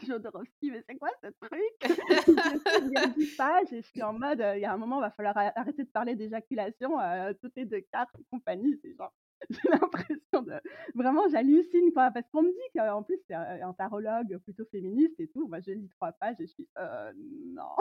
mais 0.63 0.83
c'est 0.87 0.95
quoi 0.95 1.09
ce 1.23 1.27
truc? 1.41 1.81
Je 1.81 3.13
10 3.13 3.35
pages 3.35 3.73
et 3.73 3.81
je 3.81 3.87
suis 3.87 4.03
en 4.03 4.13
mode, 4.13 4.43
il 4.55 4.61
y 4.61 4.65
a 4.65 4.73
un 4.73 4.77
moment, 4.77 4.97
il 4.99 5.01
va 5.01 5.11
falloir 5.11 5.35
arrêter 5.37 5.83
de 5.83 5.89
parler 5.89 6.15
d'éjaculation, 6.15 6.99
euh, 6.99 7.33
toutes 7.41 7.55
les 7.55 7.65
deux, 7.65 7.81
quatre 7.91 8.13
compagnie. 8.31 8.77
C'est 8.83 8.93
genre, 8.95 9.13
j'ai 9.49 9.69
l'impression 9.69 10.41
de. 10.41 10.53
Vraiment, 10.95 11.27
j'hallucine, 11.29 11.91
quoi, 11.93 12.11
parce 12.11 12.27
qu'on 12.29 12.43
me 12.43 12.51
dit 12.51 12.77
qu'en 12.77 13.03
plus, 13.03 13.17
c'est 13.27 13.33
un 13.33 13.73
tarologue 13.73 14.37
plutôt 14.43 14.65
féministe 14.71 15.19
et 15.19 15.27
tout. 15.29 15.47
Moi, 15.47 15.59
je 15.61 15.71
lis 15.71 15.89
trois 15.89 16.11
pages 16.13 16.37
et 16.39 16.47
je 16.47 16.51
suis, 16.51 16.67
euh, 16.77 17.11
non. 17.53 17.75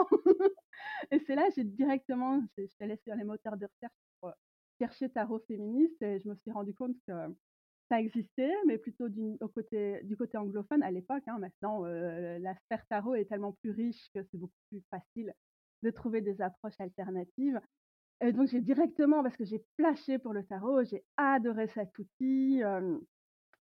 et 1.11 1.19
c'est 1.19 1.35
là, 1.35 1.47
j'ai 1.55 1.63
directement, 1.63 2.41
je 2.57 2.65
suis 2.65 2.83
allée 2.83 2.97
sur 2.97 3.15
les 3.15 3.23
moteurs 3.23 3.57
de 3.57 3.65
recherche 3.65 3.95
pour 4.19 4.33
chercher 4.79 5.09
tarot 5.09 5.39
féministe 5.47 6.01
et 6.01 6.19
je 6.19 6.29
me 6.29 6.35
suis 6.35 6.51
rendu 6.51 6.73
compte 6.73 6.95
que 7.07 7.13
ça 7.89 8.01
existait, 8.01 8.53
mais 8.65 8.77
plutôt 8.77 9.09
du, 9.09 9.37
côté, 9.53 10.01
anglophone 10.35 10.83
à 10.83 10.91
l'époque. 10.91 11.23
Hein, 11.27 11.37
maintenant, 11.39 11.85
euh, 11.85 12.37
la 12.39 12.55
sphère 12.55 12.85
tarot 12.87 13.15
est 13.15 13.25
tellement 13.25 13.53
plus 13.53 13.71
riche 13.71 14.09
que 14.13 14.21
c'est 14.23 14.37
beaucoup 14.37 14.59
plus 14.69 14.81
facile 14.89 15.33
de 15.83 15.91
trouver 15.91 16.21
des 16.21 16.41
approches 16.41 16.79
alternatives. 16.79 17.59
Et 18.21 18.31
donc, 18.31 18.47
j'ai 18.47 18.61
directement, 18.61 19.21
parce 19.23 19.37
que 19.37 19.45
j'ai 19.45 19.63
plashé 19.77 20.17
pour 20.17 20.33
le 20.33 20.43
tarot, 20.43 20.83
j'ai 20.83 21.03
adoré 21.17 21.67
cet 21.67 21.97
outil. 21.99 22.61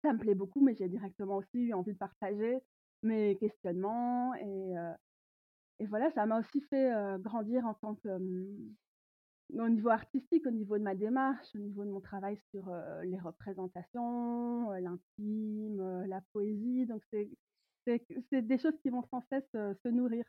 ça 0.02 0.12
me 0.12 0.18
plaît 0.18 0.34
beaucoup, 0.34 0.64
mais 0.64 0.74
j'ai 0.74 0.88
directement 0.88 1.36
aussi 1.36 1.66
eu 1.66 1.74
envie 1.74 1.92
de 1.92 1.98
partager 1.98 2.58
mes 3.02 3.36
questionnements. 3.36 4.34
Et, 4.36 4.74
et 5.80 5.86
voilà, 5.86 6.10
ça 6.12 6.24
m'a 6.24 6.40
aussi 6.40 6.62
fait 6.70 6.90
grandir 7.20 7.66
en 7.66 7.74
tant 7.74 7.94
que 7.96 8.08
au 9.54 9.68
niveau 9.68 9.88
artistique, 9.88 10.46
au 10.46 10.50
niveau 10.50 10.76
de 10.78 10.82
ma 10.82 10.94
démarche, 10.94 11.54
au 11.54 11.58
niveau 11.58 11.84
de 11.84 11.90
mon 11.90 12.00
travail 12.00 12.38
sur 12.50 12.70
les 13.04 13.18
représentations, 13.18 14.70
l'intime, 14.72 16.04
la 16.06 16.20
poésie. 16.32 16.86
Donc, 16.86 17.02
c'est 17.10 18.42
des 18.42 18.58
choses 18.58 18.78
qui 18.82 18.90
vont 18.90 19.02
sans 19.04 19.22
cesse 19.30 19.50
se 19.52 19.88
nourrir. 19.88 20.24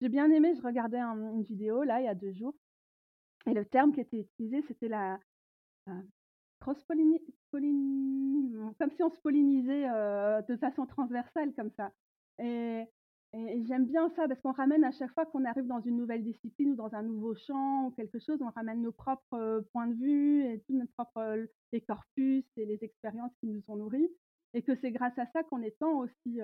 J'ai 0.00 0.08
bien 0.08 0.30
aimé, 0.30 0.54
je 0.54 0.62
regardais 0.62 0.98
une 0.98 1.44
vidéo 1.44 1.82
là, 1.84 2.00
il 2.00 2.04
y 2.04 2.08
a 2.08 2.14
deux 2.14 2.32
jours. 2.32 2.54
Et 3.46 3.54
le 3.54 3.64
terme 3.64 3.92
qui 3.92 4.00
était 4.00 4.20
utilisé, 4.20 4.62
c'était 4.62 4.88
la 4.88 5.20
cross 6.60 6.82
comme 6.84 6.98
si 8.90 9.02
on 9.02 9.10
se 9.10 9.20
pollinisait 9.20 9.84
de 9.84 10.56
façon 10.56 10.86
transversale 10.86 11.54
comme 11.54 11.70
ça. 11.70 11.92
Et 12.38 12.84
et, 13.34 13.64
j'aime 13.66 13.86
bien 13.86 14.08
ça 14.10 14.28
parce 14.28 14.40
qu'on 14.40 14.52
ramène 14.52 14.84
à 14.84 14.92
chaque 14.92 15.12
fois 15.12 15.26
qu'on 15.26 15.44
arrive 15.44 15.66
dans 15.66 15.80
une 15.80 15.96
nouvelle 15.96 16.22
discipline 16.22 16.72
ou 16.72 16.76
dans 16.76 16.94
un 16.94 17.02
nouveau 17.02 17.34
champ 17.34 17.86
ou 17.86 17.90
quelque 17.90 18.18
chose, 18.18 18.40
on 18.40 18.50
ramène 18.50 18.82
nos 18.82 18.92
propres 18.92 19.64
points 19.72 19.88
de 19.88 19.94
vue 19.94 20.44
et 20.44 20.60
tous 20.60 20.74
nos 20.74 20.86
propres 20.96 21.46
les 21.72 21.80
corpus 21.80 22.44
et 22.56 22.64
les 22.64 22.82
expériences 22.82 23.32
qui 23.40 23.46
nous 23.46 23.62
ont 23.68 23.76
nourris. 23.76 24.08
Et 24.56 24.62
que 24.62 24.76
c'est 24.76 24.92
grâce 24.92 25.18
à 25.18 25.26
ça 25.26 25.42
qu'on 25.42 25.62
étend 25.62 25.98
aussi 25.98 26.38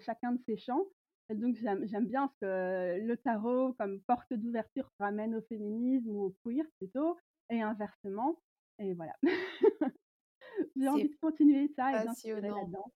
chacun 0.00 0.32
de 0.32 0.40
ces 0.46 0.56
champs. 0.56 0.84
Et 1.28 1.34
donc 1.34 1.56
j'aime 1.56 2.06
bien 2.06 2.28
ce 2.28 2.38
que 2.40 3.04
le 3.04 3.16
tarot 3.16 3.72
comme 3.74 4.00
porte 4.02 4.32
d'ouverture 4.32 4.88
ramène 5.00 5.34
au 5.34 5.40
féminisme 5.42 6.08
ou 6.10 6.26
au 6.26 6.36
queer 6.44 6.64
plutôt, 6.78 7.16
et 7.50 7.60
inversement. 7.60 8.38
Et 8.78 8.94
voilà. 8.94 9.16
J'ai 10.76 10.88
envie 10.88 11.08
de 11.08 11.16
continuer 11.20 11.68
ça 11.76 11.90
et 11.90 12.04
d'inspirer 12.04 12.40
là-dedans. 12.40 12.92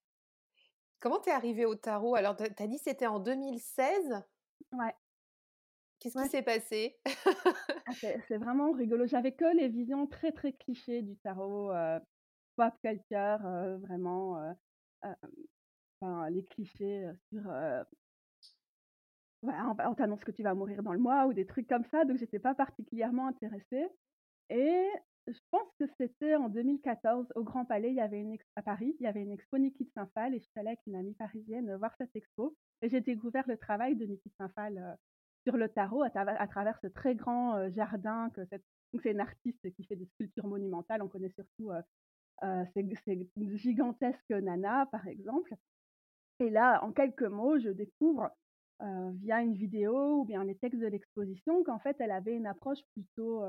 Comment 1.00 1.19
t'es 1.19 1.30
arrivée 1.30 1.64
au 1.64 1.75
tarot? 1.75 2.14
Alors, 2.14 2.37
tu 2.37 2.45
as 2.45 2.66
dit 2.66 2.78
c'était 2.78 3.07
en 3.07 3.19
2016 3.19 4.23
Ouais. 4.73 4.95
Qu'est-ce 5.99 6.23
qui 6.23 6.28
s'est 6.28 6.42
passé? 6.42 6.99
Ah, 7.87 7.92
c'est, 7.95 8.37
vraiment 8.38 8.71
rigolo. 8.73 9.07
J'avais 9.07 9.33
que 9.33 9.57
les 9.57 9.69
visions 9.69 10.07
très 10.07 10.33
très 10.33 10.52
clichés 10.52 11.02
du 11.02 11.16
tarot, 11.16 11.73
pop 12.57 12.75
culture, 12.83 13.38
vraiment, 13.80 14.54
enfin, 16.00 16.30
les 16.30 16.45
clichés 16.45 17.04
sur 17.30 17.42
on, 19.42 19.95
t'annonce 19.95 20.25
que 20.25 20.30
tu 20.30 20.42
vas 20.42 20.54
mourir 20.54 20.83
dans 20.83 20.92
le 20.92 20.99
mois 20.99 21.26
ou 21.26 21.33
des 21.33 21.47
trucs 21.47 21.69
comme 21.69 21.85
ça, 21.85 22.04
donc 22.04 22.19
j'étais 22.19 22.38
pas 22.38 22.54
particulièrement 22.54 23.28
intéressée. 23.28 23.88
Et 24.50 24.87
je 25.27 25.39
pense 25.50 25.69
que 25.79 25.85
c'était 25.99 26.35
en 26.35 26.49
2014 26.49 27.33
au 27.37 27.45
Grand 27.45 27.65
Palais, 27.65 27.91
il 27.91 27.97
y 27.97 28.00
avait 28.00 28.21
une 28.21 28.37
à 28.57 28.62
Paris, 28.62 28.97
il 28.99 29.05
y 29.05 29.07
avait 29.07 29.23
une 29.23 29.33
expo 29.33 29.59
Niki 29.59 29.85
de 29.85 29.91
Saint-Phal 29.91 30.35
et 30.35 30.39
je 30.39 30.45
suis 30.45 30.59
allée 30.59 30.69
avec 30.69 30.81
une 30.87 30.97
amie 30.97 31.15
parisienne 31.15 31.75
voir 31.77 31.95
cette 31.99 32.15
expo 32.15 32.57
et 32.83 32.89
j'ai 32.89 33.00
découvert 33.00 33.45
le 33.47 33.57
travail 33.57 33.97
de 33.97 34.07
Niki 34.07 34.29
de 34.29 34.35
Saint-Phal 34.37 34.99
sur 35.45 35.57
le 35.57 35.69
tarot 35.69 36.03
à, 36.03 36.47
travers 36.49 36.79
ce 36.81 36.87
très 36.89 37.15
grand 37.15 37.71
jardin 37.71 38.31
que 38.31 38.45
cette 38.47 38.65
donc 38.93 39.03
c'est 39.03 39.12
une 39.12 39.21
artiste 39.21 39.73
qui 39.75 39.85
fait 39.85 39.97
des 39.97 40.07
sculptures 40.07 40.47
monumentales, 40.47 41.03
on 41.03 41.09
connaît 41.09 41.31
surtout 41.31 41.71
ces, 42.75 43.29
gigantesques 43.57 44.31
nanas 44.31 44.87
par 44.87 45.07
exemple. 45.07 45.55
Et 46.41 46.50
là, 46.50 46.83
en 46.83 46.93
quelques 46.93 47.23
mots, 47.23 47.59
je 47.59 47.69
découvre 47.69 48.31
via 48.81 49.43
une 49.43 49.55
vidéo 49.55 50.21
ou 50.21 50.25
bien 50.25 50.43
les 50.45 50.57
textes 50.57 50.81
de 50.81 50.87
l'exposition 50.87 51.62
qu'en 51.65 51.79
fait 51.79 51.97
elle 52.00 52.11
avait 52.11 52.35
une 52.35 52.47
approche 52.47 52.81
plutôt 52.95 53.45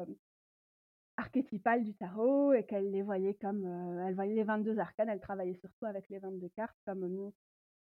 archétypale 1.22 1.84
du 1.84 1.94
tarot 1.94 2.54
et 2.54 2.64
qu'elle 2.66 2.92
les 2.92 3.04
voyait 3.04 3.36
comme, 3.36 3.66
elle 4.08 4.16
voyait 4.16 4.36
les 4.36 4.44
22 4.44 4.80
arcanes, 4.80 5.10
elle 5.10 5.20
travaillait 5.20 5.56
surtout 5.56 5.86
avec 5.86 6.10
les 6.10 6.20
22 6.20 6.50
cartes 6.50 6.78
comme, 6.86 7.32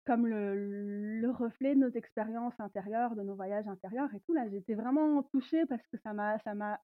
comme 0.05 0.27
le, 0.27 1.20
le 1.20 1.32
reflet 1.32 1.75
de 1.75 1.79
nos 1.79 1.89
expériences 1.89 2.60
intérieures, 2.60 3.15
de 3.15 3.24
nos 3.24 3.36
voyages 3.36 3.67
intérieurs 3.67 4.13
et 4.13 4.20
tout. 4.22 4.34
Là, 4.34 4.48
j'étais 4.50 4.75
vraiment 4.75 5.24
touchée 5.24 5.65
parce 5.65 5.86
que 5.88 5.98
ça 5.98 6.13
m'a, 6.13 6.38
ça 6.39 6.53
m'a 6.53 6.79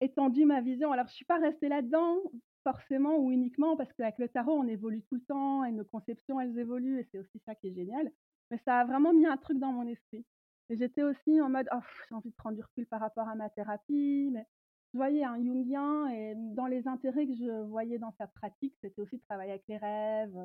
étendu 0.00 0.44
ma 0.44 0.60
vision. 0.60 0.92
Alors, 0.92 1.06
je 1.08 1.14
suis 1.14 1.24
pas 1.24 1.38
restée 1.38 1.68
là-dedans 1.68 2.18
forcément 2.64 3.16
ou 3.16 3.32
uniquement 3.32 3.76
parce 3.76 3.92
qu'avec 3.94 4.18
le 4.18 4.28
tarot, 4.28 4.52
on 4.52 4.68
évolue 4.68 5.02
tout 5.02 5.14
le 5.14 5.22
temps 5.22 5.64
et 5.64 5.72
nos 5.72 5.84
conceptions, 5.84 6.40
elles 6.40 6.58
évoluent 6.58 7.00
et 7.00 7.08
c'est 7.10 7.18
aussi 7.18 7.40
ça 7.46 7.54
qui 7.54 7.68
est 7.68 7.74
génial. 7.74 8.10
Mais 8.50 8.58
ça 8.64 8.80
a 8.80 8.84
vraiment 8.84 9.12
mis 9.12 9.26
un 9.26 9.36
truc 9.36 9.58
dans 9.58 9.72
mon 9.72 9.86
esprit. 9.86 10.24
Et 10.70 10.76
j'étais 10.76 11.02
aussi 11.02 11.40
en 11.40 11.48
mode, 11.48 11.68
oh, 11.72 11.80
j'ai 12.08 12.14
envie 12.14 12.30
de 12.30 12.36
prendre 12.36 12.56
du 12.56 12.62
recul 12.62 12.86
par 12.86 13.00
rapport 13.00 13.26
à 13.28 13.34
ma 13.34 13.48
thérapie, 13.48 14.30
mais 14.32 14.46
je 14.92 14.98
voyais 14.98 15.24
un 15.24 15.36
Jungien 15.36 16.08
et 16.08 16.34
dans 16.36 16.66
les 16.66 16.88
intérêts 16.88 17.26
que 17.26 17.34
je 17.34 17.62
voyais 17.64 17.98
dans 17.98 18.12
sa 18.18 18.26
pratique, 18.26 18.74
c'était 18.80 19.00
aussi 19.00 19.16
de 19.16 19.22
travailler 19.22 19.52
avec 19.52 19.64
les 19.68 19.76
rêves, 19.76 20.38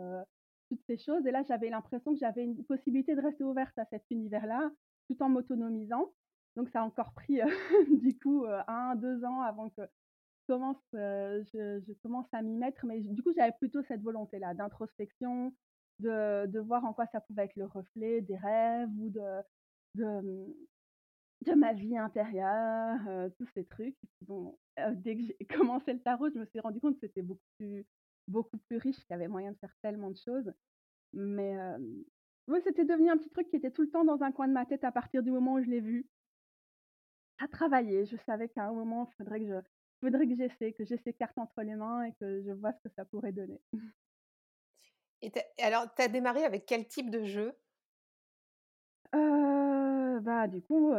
toutes 0.70 0.84
ces 0.88 0.98
choses. 0.98 1.26
Et 1.26 1.32
là, 1.32 1.44
j'avais 1.48 1.70
l'impression 1.70 2.14
que 2.14 2.20
j'avais 2.20 2.44
une 2.44 2.64
possibilité 2.66 3.16
de 3.16 3.22
rester 3.22 3.44
ouverte 3.44 3.78
à 3.78 3.86
cet 3.86 4.04
univers-là, 4.10 4.70
tout 5.08 5.22
en 5.22 5.30
m'autonomisant. 5.30 6.12
Donc, 6.56 6.70
ça 6.70 6.82
a 6.82 6.84
encore 6.84 7.14
pris, 7.14 7.40
du 8.02 8.18
coup, 8.20 8.46
un, 8.68 8.96
deux 8.96 9.24
ans 9.24 9.42
avant 9.42 9.70
que 9.70 9.82
je 9.82 10.54
commence, 10.54 10.78
je, 10.94 11.94
commence 12.02 12.28
à 12.34 12.42
m'y 12.42 12.58
mettre. 12.58 12.86
Mais 12.86 13.00
du 13.00 13.24
coup, 13.24 13.32
j'avais 13.36 13.54
plutôt 13.54 13.82
cette 13.84 14.02
volonté-là 14.02 14.54
d'introspection, 14.54 15.54
de, 16.00 16.60
voir 16.60 16.84
en 16.86 16.94
quoi 16.94 17.06
ça 17.08 17.22
pouvait 17.22 17.46
être 17.46 17.56
le 17.56 17.66
reflet 17.66 18.22
des 18.22 18.38
rêves 18.38 18.90
ou 19.00 19.10
de, 19.10 20.56
de 21.44 21.54
ma 21.54 21.74
vie 21.74 21.98
intérieure, 21.98 23.00
tous 23.38 23.48
ces 23.54 23.66
trucs. 23.66 23.98
Bon, 24.22 24.58
dès 24.94 25.16
que 25.16 25.24
j'ai 25.24 25.46
commencé 25.80 25.94
le 25.94 26.02
tarot, 26.02 26.30
je 26.30 26.40
me 26.40 26.46
suis 26.46 26.60
rendu 26.60 26.80
compte 26.80 26.96
que 26.96 27.08
c'était 27.08 27.22
beaucoup 27.22 27.48
plus, 27.58 27.86
beaucoup 28.28 28.58
plus 28.58 28.78
riche, 28.78 28.98
qu'il 28.98 29.12
y 29.12 29.14
avait 29.14 29.28
moyen 29.28 29.52
de 29.52 29.58
faire 29.58 29.76
tellement 29.82 30.10
de 30.10 30.18
choses. 30.18 30.52
Mais 31.14 31.58
oui, 32.48 32.60
c'était 32.64 32.86
devenu 32.86 33.10
un 33.10 33.18
petit 33.18 33.30
truc 33.30 33.50
qui 33.50 33.56
était 33.56 33.72
tout 33.72 33.84
le 33.84 33.90
temps 33.90 34.04
dans 34.04 34.22
un 34.24 34.32
coin 34.32 34.48
de 34.48 34.54
ma 34.54 34.66
tête 34.66 34.84
à 34.84 34.92
partir 34.92 35.24
du 35.24 35.32
moment 35.32 35.54
où 35.54 35.64
je 35.64 35.70
l'ai 35.70 35.80
vu. 35.80 36.08
À 37.40 37.48
travailler, 37.48 38.06
je 38.06 38.18
savais 38.26 38.50
qu'à 38.50 38.66
un 38.66 38.74
moment, 38.74 39.10
il 39.10 39.16
faudrait 39.16 39.40
que 39.40 39.48
je, 39.48 39.56
faudrait 40.02 40.28
que 40.28 40.36
j'essaie, 40.36 40.74
que 40.74 40.84
j'ai 40.86 40.98
ces 40.98 41.14
cartes 41.14 41.38
entre 41.38 41.62
les 41.62 41.76
mains 41.76 42.04
et 42.04 42.14
que 42.14 42.42
je 42.44 42.52
vois 42.52 42.74
ce 42.74 42.80
que 42.88 42.94
ça 42.96 43.06
pourrait 43.06 43.32
donner. 43.32 43.62
Et 45.22 45.32
alors, 45.60 45.88
tu 45.96 46.02
as 46.02 46.10
démarré 46.10 46.44
avec 46.44 46.66
quel 46.66 46.86
type 46.86 47.10
de 47.10 47.24
jeu? 47.24 47.54
Bah, 50.22 50.48
du 50.48 50.62
coup, 50.62 50.91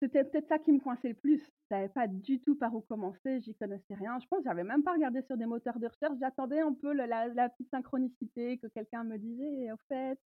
c'était 0.00 0.24
peut-être 0.24 0.48
ça 0.48 0.58
qui 0.58 0.72
me 0.72 0.80
coinçait 0.80 1.08
le 1.08 1.14
plus. 1.14 1.42
Je 1.44 1.66
savais 1.76 1.88
pas 1.88 2.06
du 2.06 2.40
tout 2.40 2.54
par 2.56 2.74
où 2.74 2.80
commencer, 2.80 3.40
j'y 3.40 3.54
connaissais 3.54 3.94
rien. 3.94 4.18
Je 4.20 4.26
pense 4.26 4.40
que 4.40 4.44
j'avais 4.44 4.64
même 4.64 4.82
pas 4.82 4.92
regardé 4.92 5.22
sur 5.22 5.36
des 5.36 5.46
moteurs 5.46 5.78
de 5.78 5.86
recherche. 5.86 6.18
J'attendais 6.20 6.60
un 6.60 6.72
peu 6.74 6.92
la 6.92 7.48
petite 7.48 7.70
synchronicité 7.70 8.58
que 8.58 8.66
quelqu'un 8.68 9.04
me 9.04 9.18
disait: 9.18 9.72
«Au 9.72 9.76
fait» 9.88 10.18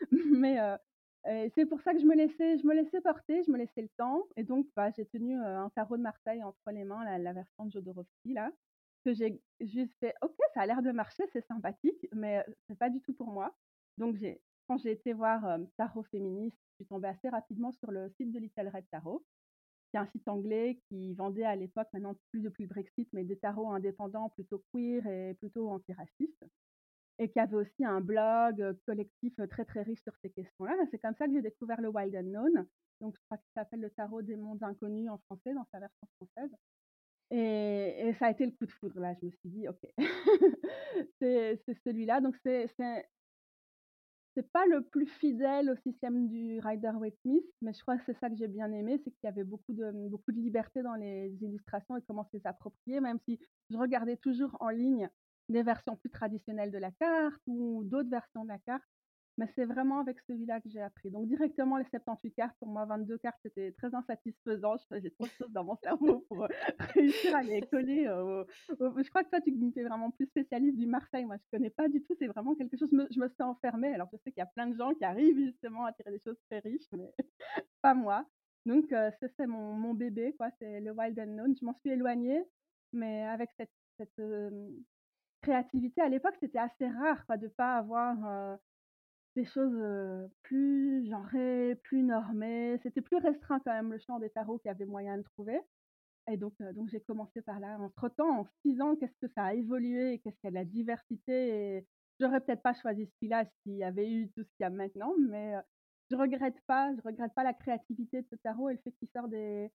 mais 0.12 0.58
c'est 1.54 1.66
pour 1.66 1.80
ça 1.80 1.94
que 1.94 2.00
je 2.00 2.06
me 2.06 2.14
laissais 2.14 2.58
je 2.58 2.66
me 2.66 2.74
laissais 2.74 3.00
porter, 3.00 3.42
je 3.44 3.50
me 3.50 3.56
laissais 3.58 3.82
le 3.82 3.88
temps 3.96 4.24
et 4.36 4.44
donc 4.44 4.66
bah, 4.76 4.90
j'ai 4.96 5.06
tenu, 5.06 5.34
un 5.36 5.70
tarot 5.70 5.96
de 5.96 6.02
Marseille 6.02 6.42
entre 6.44 6.70
les 6.70 6.84
mains, 6.84 7.04
la 7.04 7.18
la 7.18 7.32
version 7.32 7.64
de 7.66 7.70
Jodorowsky 7.72 8.34
là, 8.34 8.50
que 9.04 9.14
j'ai 9.14 9.40
juste 9.60 9.94
fait: 10.00 10.14
«OK, 10.22 10.34
ça 10.54 10.62
a 10.62 10.66
l'air 10.66 10.82
de 10.82 10.92
marcher, 10.92 11.24
c'est 11.32 11.46
sympathique, 11.46 12.06
mais 12.12 12.44
c'est 12.68 12.78
pas 12.78 12.90
du 12.90 13.00
tout 13.00 13.14
pour 13.14 13.28
moi». 13.30 13.54
Donc 13.98 14.16
j'ai 14.16 14.40
quand 14.68 14.78
j'ai 14.78 14.92
été 14.92 15.12
voir, 15.12 15.58
Tarot 15.76 16.02
féministe, 16.04 16.56
je 16.70 16.74
suis 16.76 16.86
tombée 16.86 17.08
assez 17.08 17.28
rapidement 17.28 17.72
sur 17.72 17.90
le 17.90 18.10
site 18.16 18.32
de 18.32 18.38
Little 18.38 18.70
Red 18.72 18.84
Tarot. 18.90 19.24
C'est 19.92 19.98
un 19.98 20.06
site 20.06 20.26
anglais 20.26 20.80
qui 20.88 21.14
vendait 21.14 21.44
à 21.44 21.54
l'époque, 21.54 21.88
maintenant 21.92 22.16
plus 22.30 22.40
depuis 22.40 22.64
le 22.64 22.68
Brexit, 22.68 23.08
mais 23.12 23.24
des 23.24 23.38
tarots 23.38 23.70
indépendants 23.70 24.30
plutôt 24.30 24.62
queer 24.72 25.06
et 25.06 25.34
plutôt 25.34 25.70
antiracistes 25.70 26.44
et 27.18 27.30
qui 27.30 27.38
avait 27.38 27.56
aussi 27.56 27.84
un 27.84 28.00
blog 28.00 28.76
collectif 28.86 29.34
très 29.50 29.64
très 29.64 29.82
riche 29.82 30.02
sur 30.02 30.14
ces 30.22 30.30
questions-là. 30.30 30.74
C'est 30.90 30.98
comme 30.98 31.14
ça 31.14 31.26
que 31.26 31.32
j'ai 31.32 31.42
découvert 31.42 31.80
le 31.80 31.88
Wild 31.88 32.14
Unknown. 32.14 32.66
Donc, 33.00 33.14
je 33.14 33.20
crois 33.24 33.38
qu'il 33.38 33.50
s'appelle 33.54 33.80
le 33.80 33.90
tarot 33.90 34.22
des 34.22 34.36
mondes 34.36 34.62
inconnus 34.62 35.10
en 35.10 35.18
français, 35.18 35.54
dans 35.54 35.66
sa 35.72 35.80
version 35.80 36.08
française. 36.16 36.50
Et, 37.30 38.08
et, 38.08 38.14
ça 38.14 38.26
a 38.26 38.30
été 38.30 38.46
le 38.46 38.52
coup 38.52 38.66
de 38.66 38.72
foudre. 38.72 39.00
Là, 39.00 39.14
je 39.20 39.26
me 39.26 39.30
suis 39.30 39.48
dit, 39.48 39.68
OK, 39.68 39.86
c'est 41.20 41.58
celui-là. 41.84 42.20
Donc, 42.20 42.36
c'est 42.42 42.68
c'est 44.34 44.50
pas 44.52 44.66
le 44.66 44.82
plus 44.82 45.06
fidèle 45.06 45.70
au 45.70 45.76
système 45.76 46.28
du 46.28 46.58
Rider-Waite-Smith, 46.60 47.44
mais 47.62 47.72
je 47.72 47.80
crois 47.80 47.96
que 47.96 48.04
c'est 48.04 48.18
ça 48.18 48.28
que 48.28 48.36
j'ai 48.36 48.48
bien 48.48 48.70
aimé, 48.72 49.00
c'est 49.04 49.10
qu'il 49.10 49.24
y 49.24 49.28
avait 49.28 49.44
beaucoup 49.44 49.72
de, 49.72 50.08
beaucoup 50.08 50.32
de 50.32 50.40
liberté 50.40 50.82
dans 50.82 50.94
les 50.94 51.32
illustrations 51.40 51.96
et 51.96 52.02
comment 52.02 52.24
se 52.24 52.36
les 52.36 52.46
approprier, 52.46 53.00
même 53.00 53.18
si 53.26 53.38
je 53.70 53.78
regardais 53.78 54.16
toujours 54.16 54.56
en 54.60 54.70
ligne 54.70 55.08
des 55.48 55.62
versions 55.62 55.96
plus 55.96 56.10
traditionnelles 56.10 56.72
de 56.72 56.78
la 56.78 56.90
carte 56.90 57.42
ou 57.46 57.84
d'autres 57.84 58.10
versions 58.10 58.44
de 58.44 58.48
la 58.48 58.58
carte. 58.58 58.82
Mais 59.36 59.48
c'est 59.56 59.64
vraiment 59.64 59.98
avec 59.98 60.18
celui-là 60.28 60.60
que 60.60 60.68
j'ai 60.68 60.80
appris. 60.80 61.10
Donc 61.10 61.26
directement 61.26 61.76
les 61.76 61.84
78 61.90 62.32
cartes, 62.32 62.56
pour 62.60 62.68
moi 62.68 62.84
22 62.84 63.18
cartes, 63.18 63.38
c'était 63.42 63.72
très 63.72 63.92
insatisfaisant. 63.92 64.76
J'ai 64.92 65.10
trop 65.10 65.24
de 65.24 65.32
choses 65.32 65.50
dans 65.50 65.64
mon 65.64 65.76
cerveau 65.82 66.24
pour 66.28 66.44
euh, 66.44 66.48
réussir 66.94 67.34
à 67.34 67.42
les 67.42 67.62
coller. 67.62 68.04
je 68.04 69.08
crois 69.08 69.24
que 69.24 69.30
toi, 69.30 69.40
tu 69.40 69.50
es 69.76 69.82
vraiment 69.82 70.10
plus 70.12 70.26
spécialiste 70.26 70.78
du 70.78 70.86
Marseille. 70.86 71.24
Moi, 71.24 71.36
je 71.36 71.56
connais 71.56 71.70
pas 71.70 71.88
du 71.88 72.02
tout. 72.04 72.14
C'est 72.18 72.28
vraiment 72.28 72.54
quelque 72.54 72.76
chose. 72.76 72.88
Je 72.92 72.96
me, 73.20 73.28
suis 73.28 73.42
enfermée. 73.42 73.92
Alors 73.92 74.08
je 74.12 74.18
sais 74.18 74.30
qu'il 74.30 74.40
y 74.40 74.42
a 74.42 74.46
plein 74.46 74.68
de 74.68 74.76
gens 74.76 74.94
qui 74.94 75.04
arrivent 75.04 75.38
justement 75.38 75.84
à 75.84 75.92
tirer 75.92 76.12
des 76.12 76.20
choses 76.20 76.38
très 76.48 76.60
riches, 76.60 76.86
mais 76.92 77.12
pas 77.82 77.94
moi. 77.94 78.24
Donc 78.66 78.92
euh, 78.92 79.10
c'est 79.36 79.46
mon, 79.46 79.72
mon, 79.74 79.94
bébé, 79.94 80.34
quoi. 80.38 80.48
C'est 80.58 80.80
le 80.80 80.92
Wild 80.92 81.18
Unknown. 81.18 81.54
Je 81.58 81.64
m'en 81.64 81.74
suis 81.80 81.90
éloignée, 81.90 82.42
mais 82.92 83.24
avec 83.24 83.50
cette, 83.58 83.72
cette 83.98 84.18
euh, 84.20 84.70
créativité 85.42 86.00
à 86.00 86.08
l'époque, 86.08 86.36
c'était 86.40 86.58
assez 86.58 86.86
rare 86.86 87.26
quoi, 87.26 87.36
de 87.36 87.48
pas 87.48 87.76
avoir 87.76 88.58
des 89.36 89.44
choses, 89.44 90.28
plus 90.42 91.06
genrées, 91.08 91.76
plus 91.84 92.02
normées. 92.02 92.78
C'était 92.82 93.00
plus 93.02 93.16
restreint 93.16 93.60
quand 93.60 93.72
même 93.72 93.92
le 93.92 93.98
champ 93.98 94.18
des 94.18 94.30
tarots 94.30 94.58
qu'il 94.58 94.68
y 94.68 94.72
avait 94.72 94.86
moyen 94.86 95.18
de 95.18 95.22
trouver 95.22 95.60
et 96.28 96.36
donc 96.36 96.54
donc 96.74 96.88
j'ai 96.88 97.00
commencé 97.00 97.42
par 97.42 97.60
là. 97.60 97.78
Entre-temps, 97.78 98.40
en 98.40 98.46
6 98.62 98.80
ans, 98.80 98.96
qu'est-ce 98.96 99.18
que 99.20 99.32
ça 99.34 99.44
a 99.44 99.54
évolué 99.54 100.20
qu'est-ce 100.20 100.36
qu'il 100.36 100.44
y 100.44 100.48
a 100.48 100.50
de 100.50 100.54
la 100.54 100.64
diversité? 100.64 101.76
Et 101.76 101.86
j'aurais 102.20 102.40
peut-être 102.40 102.62
pas 102.62 102.74
choisi 102.74 103.06
celui-là 103.06 103.44
s'il 103.62 103.76
y 103.76 103.84
avait 103.84 104.10
eu 104.10 104.30
tout 104.30 104.42
ce 104.42 104.48
qu'il 104.56 104.62
y 104.62 104.64
a 104.64 104.70
maintenant, 104.70 105.14
mais 105.28 105.54
je 106.10 106.16
regrette 106.16 106.60
pas 106.66 106.94
je 106.94 107.02
regrette 107.02 107.34
pas 107.34 107.44
la 107.44 107.54
créativité 107.54 108.22
de 108.22 108.26
ce 108.30 108.36
tarot 108.36 108.70
et 108.70 108.74
le 108.74 108.78
fait 108.80 108.92
qu'il 108.92 109.08
sort 109.08 109.28
des 109.28 109.70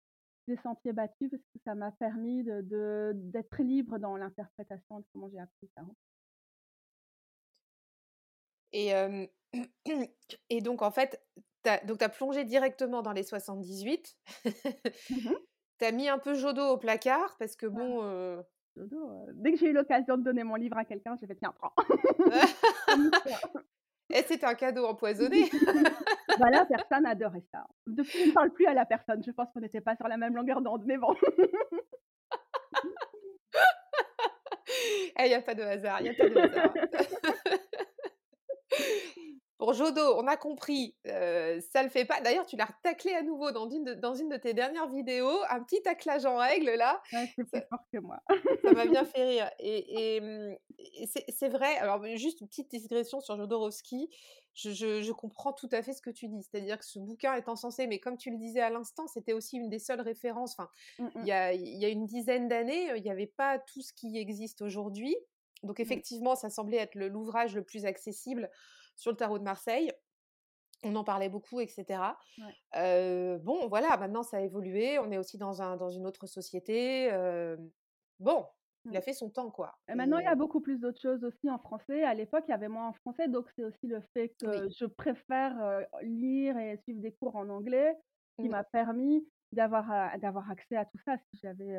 sentiers 0.64 0.94
battus 0.94 1.30
parce 1.30 1.44
que 1.44 1.60
ça 1.64 1.76
m'a 1.76 1.92
permis 1.92 2.44
de 2.44 3.12
d'être 3.16 3.62
libre 3.62 4.00
dans 4.00 4.18
l'interprétation 4.18 5.00
de 5.00 5.06
comment 5.14 5.30
j'ai 5.30 5.40
appris 5.40 5.68
le 5.68 5.70
tarot. 5.76 5.96
Et 8.74 8.94
Et 10.50 10.62
donc, 10.62 10.82
en 10.82 10.92
fait, 10.92 11.22
tu 11.64 11.70
as, 11.70 12.10
plongé 12.10 12.44
directement 12.44 13.02
dans 13.02 13.12
les 13.12 13.24
78. 13.24 14.18
Mmh 14.46 14.50
tu 15.80 15.86
as 15.86 15.92
mis 15.92 16.10
un 16.10 16.20
peu 16.20 16.34
Jodo 16.34 16.62
au 16.62 16.78
placard 16.78 17.38
parce 17.38 17.56
que 17.56 17.66
bon. 17.66 18.04
Euh 18.04 18.42
Jodo, 18.76 19.10
euh, 19.10 19.32
dès 19.34 19.52
que 19.52 19.58
j'ai 19.58 19.68
eu 19.68 19.74
l'occasion 19.74 20.18
de 20.18 20.24
donner 20.24 20.44
mon 20.44 20.56
livre 20.56 20.78
à 20.78 20.86
quelqu'un, 20.86 21.16
j'ai 21.20 21.28
fait 21.28 21.36
tiens, 21.36 21.54
prends. 21.58 21.74
Et 24.12 24.24
c'était 24.24 24.46
un 24.46 24.56
cadeau 24.56 24.86
empoisonné. 24.86 25.50
voilà, 26.38 26.66
personne 26.66 27.06
adorait 27.06 27.44
ça. 27.52 27.68
Depuis, 27.86 28.24
je 28.24 28.30
ne 28.30 28.34
parle 28.34 28.52
plus 28.52 28.66
à 28.66 28.74
la 28.74 28.86
personne. 28.86 29.24
Je 29.24 29.32
pense 29.32 29.52
qu'on 29.54 29.60
n'était 29.60 29.82
pas 29.82 29.96
sur 29.96 30.08
la 30.08 30.18
même 30.18 30.36
longueur 30.36 30.62
d'onde, 30.62 30.84
mais 30.86 30.98
bon. 30.98 31.16
Il 35.20 35.26
n'y 35.26 35.34
a 35.34 35.42
pas 35.42 35.54
de 35.54 35.64
hasard, 35.64 36.02
il 36.02 36.04
n'y 36.04 36.10
a 36.10 36.14
pas 36.14 36.30
de 36.30 36.40
hasard. 36.40 36.74
Pour 39.60 39.74
Jodo, 39.74 40.16
on 40.18 40.26
a 40.28 40.38
compris, 40.38 40.96
euh, 41.06 41.60
ça 41.74 41.84
le 41.84 41.90
fait 41.90 42.06
pas. 42.06 42.22
D'ailleurs, 42.22 42.46
tu 42.46 42.56
l'as 42.56 42.70
taclé 42.82 43.12
à 43.12 43.22
nouveau 43.22 43.52
dans 43.52 43.70
une, 43.70 43.84
de, 43.84 43.94
dans 43.94 44.16
une 44.16 44.30
de 44.30 44.38
tes 44.38 44.54
dernières 44.54 44.88
vidéos, 44.88 45.38
un 45.50 45.62
petit 45.62 45.82
taclage 45.82 46.26
en 46.26 46.38
règle 46.38 46.72
là. 46.78 47.02
c'est 47.12 47.34
plus 47.34 47.46
fort 47.70 47.82
que 47.92 48.00
moi. 48.00 48.22
ça 48.64 48.72
m'a 48.72 48.86
bien 48.86 49.04
fait 49.06 49.26
rire. 49.26 49.52
Et, 49.60 50.16
et, 50.16 50.22
mmh, 50.22 50.56
c'est 51.28 51.50
vrai, 51.50 51.76
alors 51.80 52.02
juste 52.16 52.40
une 52.40 52.48
petite 52.48 52.72
digression 52.72 53.20
sur 53.20 53.36
Jodorowsky, 53.36 54.10
je, 54.54 54.72
je, 54.72 55.12
comprends 55.12 55.52
tout 55.52 55.70
à 55.74 55.82
fait 55.82 55.92
ce 55.92 56.02
que 56.02 56.10
tu 56.10 56.30
dis. 56.30 56.42
C'est-à-dire 56.42 56.80
que 56.80 56.86
ce 56.86 56.98
bouquin 56.98 57.34
est 57.34 57.50
encensé, 57.50 57.86
mais 57.86 58.00
comme 58.00 58.16
tu 58.16 58.32
le 58.32 58.38
disais 58.38 58.62
à 58.62 58.70
l'instant, 58.70 59.08
c'était 59.08 59.34
aussi 59.34 59.58
une 59.58 59.70
des 59.70 59.80
seules 59.80 60.02
références. 60.02 60.56
Enfin, 60.58 60.70
mmh, 61.00 61.08
il 61.18 61.26
y, 61.26 61.32
a, 61.34 61.54
y 61.54 61.84
a 61.84 61.90
une 61.90 62.06
dizaine 62.06 62.48
d'années, 62.48 62.94
il 62.96 63.04
n'y 63.04 63.12
avait 63.12 63.28
pas 63.28 63.60
tout 63.60 63.82
ce 63.82 63.92
qui 63.92 64.18
existe 64.18 64.62
aujourd'hui. 64.62 65.18
Donc 65.64 65.80
effectivement, 65.80 66.36
ça 66.36 66.50
semblait 66.50 66.78
être 66.78 66.96
l'ouvrage 66.96 67.56
le 67.56 67.64
plus 67.64 67.86
accessible 67.86 68.50
sur 68.96 69.12
le 69.12 69.18
tarot 69.18 69.40
de 69.40 69.44
Marseille. 69.44 69.92
On 70.84 70.96
en 70.96 71.04
parlait 71.04 71.30
beaucoup, 71.30 71.60
etc. 71.60 72.02
bon, 72.74 73.68
voilà, 73.68 73.98
maintenant 73.98 74.24
ça 74.24 74.38
a 74.38 74.42
évolué. 74.42 74.98
On 75.00 75.12
est 75.12 75.18
aussi 75.18 75.38
dans, 75.38 75.62
un, 75.62 75.76
dans 75.76 75.90
une 75.90 76.08
autre 76.08 76.26
société. 76.26 77.12
bon, 78.20 78.46
il 78.86 78.96
a 78.96 79.00
mmh. 79.00 79.04
fait 79.04 79.14
son 79.14 79.30
temps, 79.30 79.52
quoi. 79.52 79.78
Et 79.90 79.96
maintenant, 79.96 80.20
il 80.20 80.24
y 80.24 80.28
a 80.28 80.36
beaucoup 80.36 80.62
plus 80.62 80.80
d'autres 80.80 81.02
choses 81.02 81.24
aussi 81.24 81.50
en 81.50 81.60
français. 81.60 82.04
À 82.04 82.14
l'époque, 82.14 82.46
il 82.48 82.52
y 82.52 82.54
avait 82.54 82.70
moins 82.70 82.88
en 82.88 82.94
français, 82.94 83.28
donc 83.28 83.46
c'est 83.56 83.64
aussi 83.64 83.88
le 83.88 84.02
fait 84.14 84.34
que 84.40 84.70
je 84.70 84.86
préfère 84.86 85.86
lire 86.02 86.58
et 86.58 86.78
suivre 86.84 87.02
des 87.02 87.12
cours 87.12 87.36
en 87.36 87.50
anglais 87.50 87.98
qui 88.40 88.48
mmh. 88.48 88.52
m'a 88.52 88.64
permis 88.64 89.28
d'avoir 89.52 90.18
d'avoir 90.20 90.50
accès 90.50 90.78
à 90.78 90.86
tout 90.86 91.00
ça. 91.04 91.18
Si 91.18 91.40
j'avais 91.44 91.78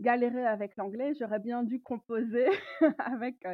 galéré 0.00 0.46
avec 0.46 0.76
l'anglais, 0.76 1.14
j'aurais 1.18 1.40
bien 1.40 1.62
dû 1.62 1.80
composer 1.82 2.46
avec 2.98 3.44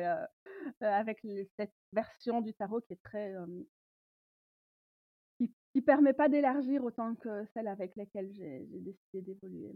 avec 0.80 1.26
cette 1.58 1.74
version 1.92 2.40
du 2.40 2.54
tarot 2.54 2.80
qui 2.82 2.94
est 2.94 3.02
très 3.02 3.34
qui, 5.38 5.52
qui 5.72 5.82
permet 5.82 6.12
pas 6.12 6.28
d'élargir 6.28 6.84
autant 6.84 7.14
que 7.16 7.44
celle 7.54 7.68
avec 7.68 7.96
laquelle 7.96 8.32
j'ai 8.32 8.66
décidé 8.70 9.22
d'évoluer. 9.22 9.72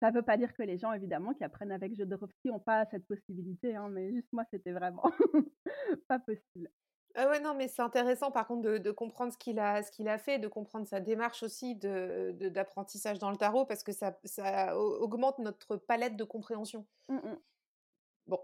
Ça 0.00 0.10
veut 0.10 0.22
pas 0.22 0.38
dire 0.38 0.54
que 0.54 0.62
les 0.62 0.78
gens 0.78 0.92
évidemment 0.92 1.34
qui 1.34 1.44
apprennent 1.44 1.72
avec 1.72 1.94
Jodorowsky 1.94 2.48
n'ont 2.48 2.58
pas 2.60 2.86
cette 2.86 3.06
possibilité, 3.06 3.76
hein, 3.76 3.88
mais 3.90 4.10
juste 4.12 4.32
moi 4.32 4.44
c'était 4.50 4.72
vraiment 4.72 5.04
pas 6.08 6.18
possible. 6.18 6.70
Ah 7.14 7.28
ouais, 7.28 7.40
non, 7.40 7.54
mais 7.54 7.68
c'est 7.68 7.82
intéressant 7.82 8.30
par 8.30 8.46
contre 8.46 8.78
de, 8.78 8.90
comprendre 8.90 9.32
ce 9.32 9.38
qu'il 9.38 9.58
a, 9.58 9.82
ce 9.82 9.90
qu'il 9.90 10.08
a 10.08 10.18
fait, 10.18 10.38
de 10.38 10.48
comprendre 10.48 10.86
sa 10.86 11.00
démarche 11.00 11.42
aussi 11.42 11.74
de, 11.74 12.32
d'apprentissage 12.48 13.18
dans 13.18 13.30
le 13.30 13.36
tarot 13.36 13.64
parce 13.64 13.82
que 13.82 13.92
ça, 13.92 14.18
ça 14.24 14.78
augmente 14.78 15.38
notre 15.38 15.76
palette 15.76 16.16
de 16.16 16.24
compréhension. 16.24 16.86
Mmh 17.08 17.18
bon, 18.26 18.38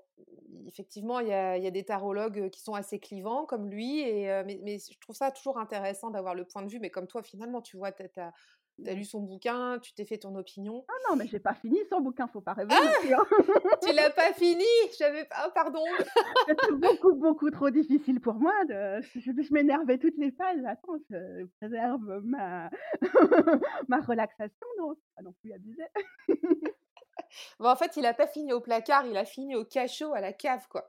effectivement, 0.67 1.21
il 1.21 1.29
y 1.29 1.33
a, 1.33 1.59
y 1.59 1.67
a, 1.67 1.71
des 1.71 1.85
tarologues 1.85 2.51
qui 2.51 2.61
sont 2.61 2.75
assez 2.75 2.99
clivants 2.99 3.47
comme 3.47 3.69
lui, 3.71 4.01
et, 4.01 4.43
mais, 4.45 4.59
mais, 4.65 4.79
je 4.79 4.99
trouve 4.99 5.15
ça 5.15 5.31
toujours 5.31 5.59
intéressant 5.59 6.11
d'avoir 6.11 6.35
le 6.35 6.45
point 6.45 6.63
de 6.63 6.69
vue, 6.69 6.81
mais 6.81 6.91
comme 6.91 7.07
toi 7.07 7.23
finalement, 7.23 7.63
tu 7.63 7.77
vois, 7.77 7.93
tu 7.93 8.03
as, 8.19 8.33
tu 8.83 8.91
as 8.91 8.95
lu 8.95 9.05
son 9.05 9.21
bouquin, 9.21 9.79
tu 9.81 9.95
t'es 9.95 10.05
fait 10.05 10.19
ton 10.19 10.35
opinion. 10.37 10.85
Ah 10.89 10.95
non, 11.09 11.17
mais 11.17 11.27
j'ai 11.27 11.39
pas 11.39 11.55
fini 11.55 11.79
son 11.91 12.01
bouquin, 12.01 12.27
faut 12.27 12.41
pas 12.41 12.53
rêver. 12.53 12.75
Ah 12.75 12.93
tu 13.83 13.93
l'as 13.93 14.11
pas 14.11 14.33
fini 14.35 14.65
J'avais 14.99 15.25
pas, 15.25 15.37
ah, 15.39 15.51
pardon. 15.55 15.83
C'était 16.49 16.73
beaucoup, 16.73 17.15
beaucoup 17.15 17.51
trop 17.51 17.71
difficile 17.71 18.21
pour 18.21 18.35
moi. 18.35 18.53
De... 18.67 19.01
Je, 19.15 19.53
m'énervais 19.53 19.99
toutes 19.99 20.19
les 20.19 20.33
pages. 20.33 20.65
Attends, 20.67 20.99
je 21.11 21.47
préserve 21.61 22.21
ma, 22.25 22.71
ma 23.89 24.01
relaxation, 24.01 24.67
non, 24.79 24.95
pas 25.17 25.23
non 25.23 25.33
plus 25.41 25.53
abusé. 25.53 25.85
bon, 27.59 27.69
en 27.69 27.77
fait, 27.77 27.97
il 27.97 28.05
a 28.05 28.15
pas 28.15 28.27
fini 28.27 28.53
au 28.53 28.61
placard, 28.61 29.07
il 29.07 29.17
a 29.17 29.25
fini 29.25 29.57
au 29.57 29.65
cachot 29.65 30.13
à 30.13 30.21
la 30.21 30.33
cave, 30.33 30.67
quoi. 30.69 30.87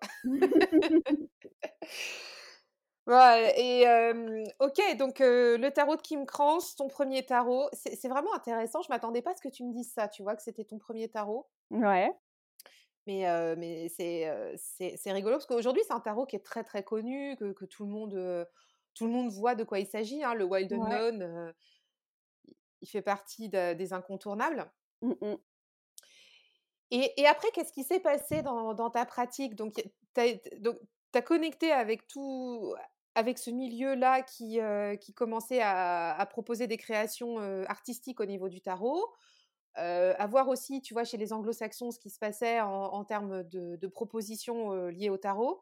Ouais, 3.08 3.54
et 3.58 3.86
ok, 4.60 4.98
donc 4.98 5.20
le 5.20 5.70
tarot 5.70 5.96
de 5.96 6.02
Kim 6.02 6.26
Krans, 6.26 6.60
ton 6.78 6.90
premier 6.90 7.26
tarot, 7.26 7.70
c'est 7.74 8.10
vraiment 8.10 8.34
intéressant. 8.34 8.82
Je 8.82 8.90
m'attendais 8.90 9.22
pas 9.22 9.32
à 9.32 9.36
ce 9.36 9.42
que 9.42 9.48
tu 9.48 9.64
me 9.64 9.72
dises 9.72 9.92
ça, 9.94 10.10
tu 10.10 10.24
vois, 10.24 10.36
que 10.36 10.44
c'était 10.44 10.66
ton 10.66 10.78
premier 10.78 11.08
tarot. 11.08 11.48
Ouais. 11.72 12.12
Mais, 13.06 13.56
mais 13.56 13.88
c'est, 13.88 14.30
rigolo 15.12 15.36
parce 15.36 15.46
qu'aujourd'hui, 15.46 15.84
c'est 15.88 15.94
un 15.94 16.02
tarot 16.02 16.26
qui 16.26 16.36
est 16.36 16.44
très, 16.44 16.66
très 16.66 16.84
connu, 16.84 17.38
que, 17.38 17.54
que 17.54 17.64
tout, 17.64 17.86
le 17.86 17.92
monde, 17.92 18.46
tout 18.94 19.06
le 19.06 19.12
monde 19.12 19.30
voit 19.30 19.56
de 19.56 19.64
quoi 19.64 19.80
il 19.80 19.88
s'agit. 19.88 20.22
Hein, 20.26 20.34
le 20.34 20.44
Wild 20.44 20.74
Unknown, 20.74 21.54
il 22.82 22.90
fait 22.90 23.02
partie 23.02 23.48
des 23.50 23.94
incontournables. 23.94 24.70
Mmh 25.02 25.36
et, 26.90 27.12
et, 27.20 27.28
après, 27.28 27.50
qu'est-ce 27.52 27.74
qui 27.74 27.84
s'est 27.84 28.00
passé 28.00 28.42
dans, 28.42 28.74
dans, 28.74 28.90
ta 28.90 29.06
pratique? 29.06 29.56
Donc, 29.56 29.74
tu 30.16 30.22
as, 30.22 31.22
connecté 31.22 31.70
avec 31.70 32.08
tout, 32.08 32.74
avec 33.18 33.38
ce 33.38 33.50
milieu-là 33.50 34.22
qui, 34.22 34.60
qui 35.02 35.14
commençait 35.14 35.62
à, 35.62 36.16
à, 36.16 36.26
proposer 36.26 36.68
des 36.68 36.78
créations 36.78 37.38
artistiques 37.68 38.20
au 38.20 38.26
niveau 38.26 38.48
du 38.48 38.62
tarot. 38.62 39.04
Euh, 39.80 40.16
à 40.18 40.26
voir 40.26 40.48
aussi, 40.48 40.82
tu 40.82 40.94
vois, 40.94 41.04
chez 41.04 41.18
les 41.18 41.34
anglo-saxons, 41.34 41.92
ce 41.92 42.00
qui 42.00 42.10
se 42.10 42.18
passait 42.18 42.60
en, 42.62 43.04
termes 43.06 43.44
de, 43.44 43.88
propositions 43.88 44.88
liées 44.88 45.10
au 45.10 45.18
tarot. 45.18 45.62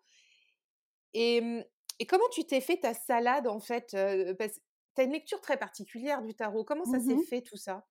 Mmh, 1.13 1.61
et, 1.99 2.05
comment 2.07 2.27
tu 2.31 2.45
t'es 2.45 2.61
fait 2.61 2.77
ta 2.77 2.93
salade, 2.93 3.47
en 3.47 3.59
fait 3.59 3.87
Tu 3.87 3.97
as 3.97 5.03
une 5.03 5.11
lecture 5.11 5.41
très 5.41 5.57
particulière 5.57 6.21
du 6.21 6.33
tarot. 6.33 6.63
Comment 6.63 6.85
ça 6.85 6.99
s'est 6.99 7.15
mmh 7.15 7.23
fait, 7.23 7.41
tout 7.41 7.57
ça? 7.57 7.85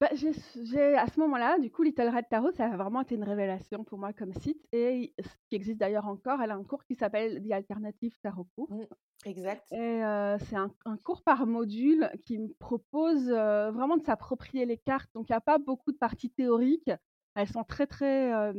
Bah, 0.00 0.08
j'ai, 0.14 0.96
à 0.96 1.06
ce 1.06 1.20
moment-là, 1.20 1.58
du 1.58 1.70
coup, 1.70 1.82
Little 1.82 2.08
Red 2.08 2.28
Tarot, 2.28 2.52
ça 2.52 2.66
a 2.66 2.76
vraiment 2.76 3.02
été 3.02 3.14
une 3.14 3.24
révélation 3.24 3.84
pour 3.84 3.98
moi 3.98 4.12
comme 4.12 4.32
site 4.34 4.66
et 4.72 5.14
ce 5.18 5.28
qui 5.48 5.56
existe 5.56 5.78
d'ailleurs 5.78 6.06
encore, 6.06 6.40
elle 6.40 6.50
a 6.50 6.54
un 6.54 6.64
cours 6.64 6.84
qui 6.84 6.94
s'appelle 6.94 7.42
The 7.42 7.52
Alternative 7.52 8.16
Tarot 8.22 8.46
Cours. 8.56 8.72
Mmh, 8.72 8.84
exact. 9.24 9.70
Et 9.72 10.02
c'est 10.46 10.56
un, 10.56 10.70
cours 11.04 11.22
par 11.22 11.46
module 11.46 12.10
qui 12.24 12.38
me 12.38 12.52
propose 12.54 13.28
vraiment 13.28 13.96
de 13.96 14.04
s'approprier 14.04 14.66
les 14.66 14.78
cartes. 14.78 15.10
Donc, 15.14 15.28
il 15.28 15.32
n'y 15.32 15.36
a 15.36 15.40
pas 15.40 15.58
beaucoup 15.58 15.92
de 15.92 15.98
parties 15.98 16.30
théoriques. 16.30 16.90
Elles 17.34 17.48
sont 17.48 17.64
très, 17.64 17.86
très 17.86 18.52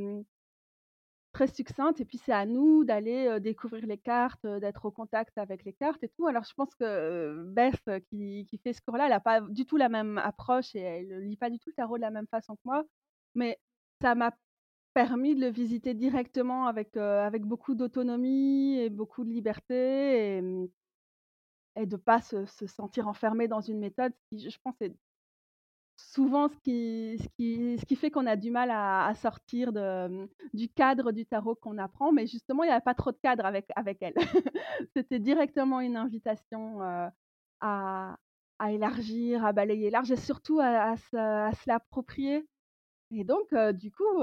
très 1.33 1.47
succincte 1.47 1.99
et 1.99 2.05
puis 2.05 2.19
c'est 2.19 2.31
à 2.31 2.45
nous 2.45 2.85
d'aller 2.85 3.39
découvrir 3.39 3.85
les 3.85 3.97
cartes, 3.97 4.45
d'être 4.45 4.85
au 4.85 4.91
contact 4.91 5.37
avec 5.37 5.65
les 5.65 5.73
cartes 5.73 6.03
et 6.03 6.09
tout. 6.09 6.27
Alors 6.27 6.43
je 6.43 6.53
pense 6.53 6.73
que 6.75 7.43
Beth 7.47 7.83
qui, 8.09 8.45
qui, 8.49 8.57
fait 8.59 8.73
ce 8.73 8.81
cours-là, 8.81 9.05
elle 9.05 9.11
n'a 9.11 9.19
pas 9.19 9.41
du 9.41 9.65
tout 9.65 9.77
la 9.77 9.89
même 9.89 10.17
approche 10.19 10.75
et 10.75 10.79
elle 10.79 11.07
ne 11.07 11.19
lit 11.19 11.37
pas 11.37 11.49
du 11.49 11.59
tout 11.59 11.69
le 11.69 11.75
tarot 11.75 11.97
de 11.97 12.01
la 12.01 12.11
même 12.11 12.27
façon 12.27 12.55
que 12.55 12.61
moi, 12.65 12.83
mais 13.35 13.59
ça 14.01 14.15
m'a 14.15 14.31
permis 14.93 15.35
de 15.35 15.41
le 15.41 15.49
visiter 15.49 15.93
directement 15.93 16.67
avec, 16.67 16.95
avec 16.97 17.43
beaucoup 17.43 17.75
d'autonomie 17.75 18.77
et 18.79 18.89
beaucoup 18.89 19.23
de 19.23 19.31
liberté 19.31 20.37
et, 20.37 20.41
mmh, 20.41 20.67
de 21.77 21.85
ne 21.85 21.97
pas 21.97 22.21
se, 22.21 22.45
se, 22.45 22.67
sentir 22.67 23.07
enfermé 23.07 23.47
dans 23.47 23.61
une 23.61 23.79
méthode 23.79 24.13
qui, 24.29 24.49
je 24.49 24.57
pense, 24.63 24.75
est 24.81 24.95
souvent 26.13 26.47
ce 26.47 26.59
qui, 26.59 27.95
fait 27.95 28.11
qu'on 28.11 28.27
a 28.27 28.35
du 28.35 28.51
mal 28.51 28.69
à, 28.71 29.13
sortir 29.15 29.71
mmh, 29.73 30.27
du 30.53 30.69
cadre 30.69 31.11
du 31.11 31.25
tarot 31.25 31.55
qu'on 31.55 31.77
apprend, 31.77 32.11
mais 32.11 32.27
justement, 32.27 32.63
il 32.63 32.67
n'y 32.67 32.73
avait 32.73 32.81
pas 32.81 32.93
trop 32.93 33.11
de 33.11 33.17
cadre 33.21 33.45
avec, 33.45 33.65
elle. 34.01 34.13
C'était 34.95 35.19
directement 35.19 35.79
une 35.79 35.97
invitation 35.97 36.81
à, 36.81 38.17
à, 38.59 38.71
élargir, 38.71 39.43
à 39.45 39.53
balayer 39.53 39.89
large 39.89 40.11
et 40.11 40.17
surtout 40.17 40.59
à, 40.59 40.95
se, 40.97 41.67
l'approprier. 41.67 42.47
Et 43.11 43.23
donc, 43.23 43.53
du 43.73 43.91
coup, 43.91 44.21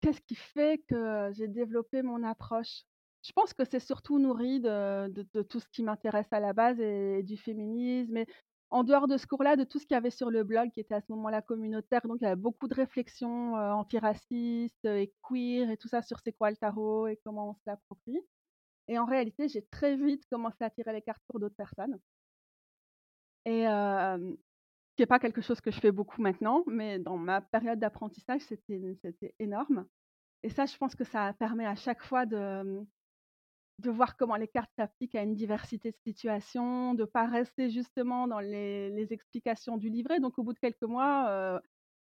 qu'est-ce 0.00 0.20
qui 0.22 0.36
fait 0.36 0.82
que 0.88 1.30
j'ai 1.32 1.48
développé 1.48 2.02
mon 2.02 2.22
approche? 2.22 2.84
Je 3.22 3.32
pense 3.32 3.54
que 3.54 3.64
c'est 3.64 3.80
surtout 3.80 4.18
nourri 4.18 4.60
de, 4.60 5.42
tout 5.42 5.58
ce 5.58 5.68
qui 5.72 5.82
m'intéresse 5.82 6.30
à 6.30 6.40
la 6.40 6.52
base 6.52 6.78
et, 6.78 7.22
du 7.22 7.36
féminisme 7.36 8.18
en 8.70 8.84
dehors 8.84 9.06
de 9.06 9.16
ce 9.16 9.26
cours-là, 9.26 9.56
de 9.56 9.64
tout 9.64 9.78
ce 9.78 9.86
qu'il 9.86 9.94
y 9.94 9.98
avait 9.98 10.10
sur 10.10 10.30
le 10.30 10.42
blog, 10.44 10.70
qui 10.70 10.80
était 10.80 10.94
à 10.94 11.00
ce 11.00 11.12
moment-là 11.12 11.42
communautaire, 11.42 12.00
donc 12.04 12.18
il 12.20 12.24
y 12.24 12.26
avait 12.26 12.36
beaucoup 12.36 12.68
de 12.68 12.74
réflexions 12.74 13.56
euh, 13.56 13.72
antiracistes 13.72 14.84
et 14.84 15.12
queer 15.22 15.70
et 15.70 15.76
tout 15.76 15.88
ça 15.88 16.02
sur 16.02 16.18
c'est 16.20 16.32
quoi 16.32 16.50
le 16.50 16.56
tarot 16.56 17.06
et 17.06 17.20
comment 17.24 17.50
on 17.50 17.54
se 17.54 17.60
l'approprie. 17.66 18.18
Et 18.88 18.98
en 18.98 19.06
réalité, 19.06 19.48
j'ai 19.48 19.64
très 19.66 19.96
vite 19.96 20.24
commencé 20.30 20.62
à 20.64 20.70
tirer 20.70 20.92
les 20.92 21.02
cartes 21.02 21.22
pour 21.28 21.40
d'autres 21.40 21.56
personnes. 21.56 21.98
Et 23.46 23.68
euh, 23.68 24.18
qui 24.96 25.02
n'est 25.02 25.06
pas 25.06 25.18
quelque 25.18 25.40
chose 25.40 25.60
que 25.60 25.70
je 25.70 25.80
fais 25.80 25.92
beaucoup 25.92 26.22
maintenant, 26.22 26.64
mais 26.66 26.98
dans 26.98 27.16
ma 27.16 27.40
période 27.40 27.78
d'apprentissage, 27.78 28.42
c'était 28.42 29.34
énorme. 29.38 29.86
Et 30.42 30.50
ça, 30.50 30.66
je 30.66 30.76
pense 30.76 30.94
que 30.94 31.04
ça 31.04 31.32
permet 31.34 31.66
à 31.66 31.74
chaque 31.74 32.02
fois 32.02 32.26
de, 32.26 32.84
de 33.78 33.90
voir 33.90 34.16
comment 34.16 34.36
les 34.36 34.48
cartes 34.48 34.70
s'appliquent 34.76 35.14
à 35.14 35.22
une 35.22 35.34
diversité 35.34 35.90
de 35.90 35.96
situations, 36.04 36.94
de 36.94 37.02
ne 37.02 37.06
pas 37.06 37.26
rester 37.26 37.70
justement 37.70 38.26
dans 38.28 38.40
les, 38.40 39.06
explications 39.10 39.76
du 39.76 39.90
livret. 39.90 40.20
Donc, 40.20 40.38
au 40.38 40.42
bout 40.42 40.52
de 40.52 40.58
quelques 40.58 40.82
mois, 40.82 41.28
euh, 41.28 41.58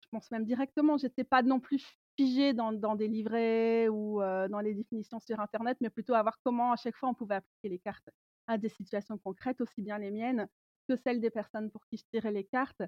je 0.01 0.07
pense 0.11 0.29
même 0.31 0.45
directement, 0.45 0.97
j'étais 0.97 1.23
pas 1.23 1.41
non 1.41 1.59
plus 1.59 1.83
figée 2.17 2.53
dans, 2.53 2.95
des 2.95 3.07
livrets 3.07 3.87
ou 3.87 4.21
euh, 4.21 4.47
dans 4.47 4.59
les 4.59 4.73
définitions 4.73 5.19
sur 5.19 5.39
Internet, 5.39 5.77
mais 5.81 5.89
plutôt 5.89 6.13
à 6.13 6.21
voir 6.21 6.37
comment 6.43 6.71
à 6.71 6.75
chaque 6.75 6.95
fois 6.95 7.09
on 7.09 7.13
pouvait 7.13 7.35
appliquer 7.35 7.69
les 7.69 7.79
cartes 7.79 8.09
à 8.47 8.57
des 8.57 8.69
situations 8.69 9.17
concrètes, 9.17 9.61
aussi 9.61 9.81
bien 9.81 9.97
les 9.97 10.11
miennes 10.11 10.47
que 10.87 10.95
celles 10.95 11.19
des 11.19 11.31
personnes 11.31 11.71
pour 11.71 11.85
qui 11.87 11.97
je 11.97 12.03
tirais 12.11 12.31
les 12.31 12.45
cartes. 12.45 12.83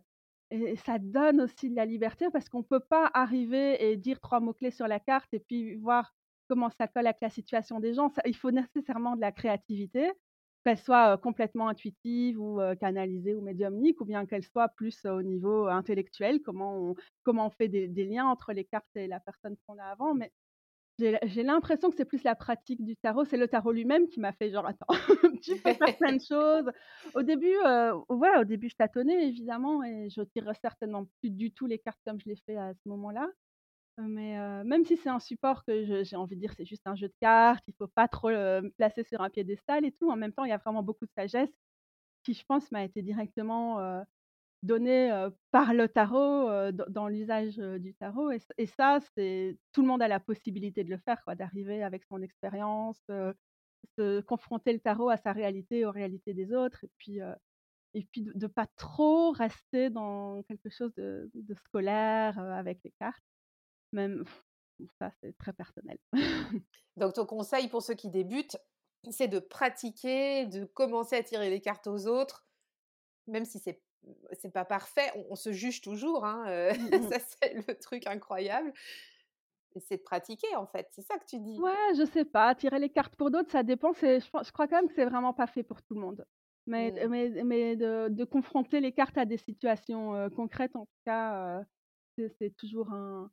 Et 0.49 0.77
ça 0.77 0.97
donne 0.97 1.41
aussi 1.41 1.69
de 1.69 1.75
la 1.75 1.85
liberté 1.85 2.27
parce 2.31 2.47
qu'on 2.47 2.59
ne 2.59 2.63
peut 2.63 2.79
pas 2.79 3.09
arriver 3.13 3.83
et 3.83 3.97
dire 3.97 4.19
trois 4.21 4.39
mots-clés 4.39 4.71
sur 4.71 4.87
la 4.87 4.99
carte 4.99 5.33
et 5.33 5.39
puis 5.39 5.75
voir 5.75 6.13
comment 6.47 6.69
ça 6.69 6.87
colle 6.87 7.07
avec 7.07 7.21
la 7.21 7.29
situation 7.29 7.79
des 7.79 7.93
gens. 7.93 8.11
il 8.25 8.35
faut 8.35 8.51
nécessairement 8.51 9.15
de 9.15 9.21
la 9.21 9.31
créativité, 9.31 10.11
qu'elle 10.63 10.77
soit 10.77 11.17
complètement 11.17 11.69
intuitive 11.69 12.39
ou 12.39 12.59
canalisée 12.79 13.33
ou 13.33 13.41
médiumnique, 13.41 14.01
ou 14.01 14.05
bien 14.05 14.25
qu'elle 14.25 14.43
soit 14.43 14.67
plus 14.69 15.05
au 15.05 15.21
niveau 15.21 15.67
intellectuel, 15.67 16.41
comment 16.41 16.77
on, 16.77 16.95
comment 17.23 17.47
on 17.47 17.51
fait 17.51 17.69
des, 17.69 17.87
liens 18.05 18.25
entre 18.25 18.51
les 18.53 18.65
cartes 18.65 18.95
et 18.95 19.07
la 19.07 19.19
personne 19.19 19.55
qu'on 19.65 19.77
a 19.77 19.85
avant. 19.85 20.13
Mais 20.13 20.31
j'ai 20.99 21.43
l'impression 21.43 21.89
que 21.89 21.95
c'est 21.95 22.05
plus 22.05 22.23
la 22.23 22.35
pratique 22.35 22.83
du 22.83 22.97
tarot. 22.97 23.23
C'est 23.23 23.37
le 23.37 23.47
tarot 23.47 23.71
lui-même 23.71 24.07
qui 24.09 24.19
m'a 24.19 24.33
fait 24.33 24.49
genre, 24.51 24.65
attends, 24.65 24.87
tu 25.41 25.55
plein 25.61 26.15
de 26.15 26.21
choses. 26.27 26.71
Au 27.13 27.21
début, 27.21 27.55
ouais, 28.09 28.37
au 28.39 28.43
début, 28.43 28.69
je 28.69 28.75
tâtonnais 28.75 29.27
évidemment 29.27 29.83
et 29.83 30.09
je 30.09 30.21
tirerais 30.21 30.57
certainement 30.61 31.07
plus 31.21 31.29
du 31.29 31.51
tout 31.51 31.65
les 31.65 31.79
cartes 31.79 31.99
comme 32.05 32.19
je 32.19 32.27
l'ai 32.27 32.37
fait 32.45 32.57
à 32.57 32.73
ce 32.73 32.89
moment-là. 32.89 33.27
Mais 33.97 34.63
même 34.63 34.85
si 34.85 34.95
c'est 34.97 35.09
un 35.09 35.19
support 35.19 35.65
que 35.65 36.03
j'ai 36.03 36.15
envie 36.15 36.35
de 36.35 36.41
dire, 36.41 36.53
c'est 36.55 36.65
juste 36.65 36.85
un 36.85 36.95
jeu 36.95 37.07
de 37.07 37.15
cartes, 37.19 37.63
il 37.67 37.73
faut 37.73 37.87
pas 37.87 38.07
trop 38.07 38.29
me 38.29 38.69
placer 38.77 39.03
sur 39.03 39.21
un 39.21 39.29
piédestal 39.29 39.85
et 39.85 39.91
tout. 39.91 40.11
En 40.11 40.15
même 40.15 40.33
temps, 40.33 40.43
il 40.43 40.49
y 40.49 40.53
a 40.53 40.57
vraiment 40.57 40.83
beaucoup 40.83 41.05
de 41.05 41.11
sagesse 41.15 41.49
qui, 42.23 42.33
je 42.33 42.43
pense, 42.45 42.71
m'a 42.71 42.83
été 42.83 43.01
directement 43.01 44.03
donnée 44.63 45.27
par 45.51 45.73
le 45.73 45.87
tarot, 45.87 46.71
dans 46.71 47.07
l'usage 47.07 47.57
du 47.57 47.95
tarot. 47.95 48.31
Et, 48.31 48.65
ça, 48.67 48.99
c'est 49.15 49.57
tout 49.71 49.81
le 49.81 49.87
monde 49.87 50.01
a 50.01 50.07
la 50.07 50.19
possibilité 50.19 50.83
de 50.83 50.89
le 50.89 50.97
faire, 50.97 51.21
d'arriver 51.35 51.83
avec 51.83 52.03
son 52.05 52.21
expérience, 52.21 53.01
de 53.97 54.21
confronter 54.21 54.73
le 54.73 54.79
tarot 54.79 55.09
à 55.09 55.17
sa 55.17 55.31
réalité, 55.33 55.85
aux 55.85 55.91
réalités 55.91 56.33
des 56.33 56.53
autres, 56.53 56.83
et 56.83 56.89
puis 56.97 57.19
et 57.93 58.03
puis 58.11 58.21
de, 58.21 58.33
ne 58.35 58.47
pas 58.47 58.67
trop 58.75 59.31
rester 59.31 59.89
dans 59.89 60.43
quelque 60.43 60.69
chose 60.69 60.93
de 60.95 61.55
scolaire 61.65 62.37
avec 62.37 62.79
les 62.83 62.91
cartes. 62.99 63.23
Même 63.93 64.23
ça, 64.99 65.11
c'est 65.21 65.37
très 65.37 65.53
personnel. 65.53 65.97
Donc 66.97 67.13
ton 67.13 67.25
conseil 67.25 67.67
pour 67.67 67.81
ceux 67.81 67.93
qui 67.93 68.09
débutent, 68.09 68.57
c'est 69.09 69.27
de 69.27 69.39
pratiquer, 69.39 70.45
de 70.45 70.65
commencer 70.65 71.15
à 71.15 71.23
tirer 71.23 71.49
les 71.49 71.61
cartes 71.61 71.87
aux 71.87 72.07
autres, 72.07 72.45
même 73.27 73.45
si 73.45 73.59
c'est 73.59 73.81
c'est 74.39 74.53
pas 74.53 74.63
parfait, 74.63 75.11
on, 75.29 75.35
se 75.35 75.51
juge 75.51 75.81
toujours, 75.81 76.23
hein, 76.23 76.45
mmh. 76.45 76.77
ça 77.11 77.19
c'est 77.19 77.53
le 77.53 77.75
truc 77.75 78.07
incroyable. 78.07 78.71
C'est 79.79 79.97
de 79.97 80.03
pratiquer 80.03 80.55
en 80.55 80.65
fait, 80.65 80.87
c'est 80.91 81.03
ça 81.03 81.19
que 81.19 81.25
tu 81.25 81.39
dis. 81.39 81.59
Ouais, 81.59 81.93
je 81.95 82.05
sais 82.05 82.25
pas, 82.25 82.55
tirer 82.55 82.79
les 82.79 82.89
cartes 82.89 83.15
pour 83.15 83.29
d'autres, 83.29 83.51
ça 83.51 83.63
dépend. 83.63 83.93
Je, 83.93 84.19
je 84.19 84.51
crois 84.51 84.67
quand 84.67 84.77
même 84.77 84.87
que 84.87 84.95
c'est 84.95 85.05
vraiment 85.05 85.33
pas 85.33 85.45
fait 85.45 85.61
pour 85.63 85.81
tout 85.83 85.93
le 85.93 86.01
monde. 86.01 86.25
Mais, 86.65 86.91
mmh. 86.91 87.09
mais, 87.09 87.43
mais 87.43 87.75
de, 87.75 88.07
de, 88.09 88.23
confronter 88.23 88.81
les 88.81 88.91
cartes 88.91 89.17
à 89.17 89.25
des 89.25 89.37
situations 89.37 90.29
concrètes, 90.35 90.75
en 90.75 90.85
tout 90.85 91.01
cas, 91.05 91.63
c'est 92.39 92.55
toujours 92.57 92.91
un, 92.91 93.29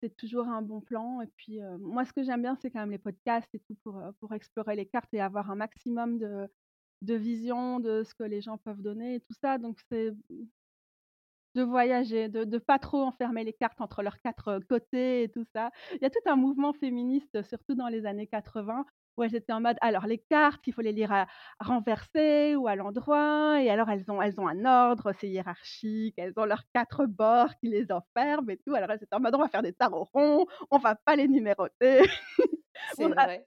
c'est 0.00 0.16
toujours 0.16 0.48
un 0.48 0.62
bon 0.62 0.80
plan. 0.80 1.20
Et 1.20 1.26
puis, 1.36 1.60
moi, 1.78 2.04
ce 2.04 2.12
que 2.12 2.22
j'aime 2.22 2.42
bien, 2.42 2.56
c'est 2.60 2.70
quand 2.70 2.80
même 2.80 2.90
les 2.90 2.98
podcasts 2.98 3.54
et 3.54 3.60
tout 3.60 3.76
pour, 3.84 4.00
pour 4.20 4.32
explorer 4.34 4.76
les 4.76 4.86
cartes 4.86 5.12
et 5.12 5.20
avoir 5.20 5.50
un 5.50 5.56
maximum 5.56 6.18
de, 6.18 6.48
de 7.02 7.14
vision 7.14 7.80
de 7.80 8.02
ce 8.04 8.14
que 8.14 8.24
les 8.24 8.40
gens 8.40 8.58
peuvent 8.58 8.82
donner 8.82 9.16
et 9.16 9.20
tout 9.20 9.34
ça. 9.40 9.58
Donc, 9.58 9.78
c'est 9.90 10.12
de 11.54 11.62
voyager, 11.62 12.28
de 12.28 12.44
ne 12.44 12.58
pas 12.58 12.78
trop 12.78 13.02
enfermer 13.02 13.44
les 13.44 13.52
cartes 13.52 13.80
entre 13.80 14.02
leurs 14.02 14.20
quatre 14.20 14.60
côtés 14.68 15.22
et 15.22 15.28
tout 15.28 15.44
ça. 15.54 15.70
Il 15.92 15.98
y 16.02 16.04
a 16.04 16.10
tout 16.10 16.18
un 16.26 16.36
mouvement 16.36 16.72
féministe, 16.72 17.42
surtout 17.42 17.74
dans 17.74 17.88
les 17.88 18.06
années 18.06 18.26
80, 18.26 18.84
Ouais, 19.16 19.28
j'étais 19.28 19.52
en 19.52 19.60
mode, 19.60 19.76
alors 19.80 20.06
les 20.06 20.18
cartes, 20.18 20.66
il 20.66 20.72
faut 20.72 20.80
les 20.80 20.92
lire 20.92 21.12
à, 21.12 21.26
renverser 21.60 22.56
ou 22.56 22.66
à 22.66 22.74
l'endroit, 22.74 23.62
et 23.62 23.70
alors 23.70 23.88
elles 23.88 24.10
ont, 24.10 24.20
elles 24.20 24.40
ont 24.40 24.48
un 24.48 24.64
ordre, 24.64 25.12
c'est 25.20 25.28
hiérarchique, 25.28 26.14
elles 26.16 26.32
ont 26.36 26.44
leurs 26.44 26.64
quatre 26.72 27.06
bords 27.06 27.54
qui 27.60 27.68
les 27.68 27.92
enferment 27.92 28.50
et 28.50 28.56
tout. 28.56 28.74
Alors 28.74 28.90
elles 28.90 29.02
étaient 29.02 29.14
en 29.14 29.20
mode, 29.20 29.34
on 29.36 29.38
va 29.38 29.48
faire 29.48 29.62
des 29.62 29.72
tarots 29.72 30.08
ronds, 30.12 30.46
on 30.70 30.78
va 30.78 30.96
pas 30.96 31.14
les 31.14 31.28
numéroter. 31.28 32.02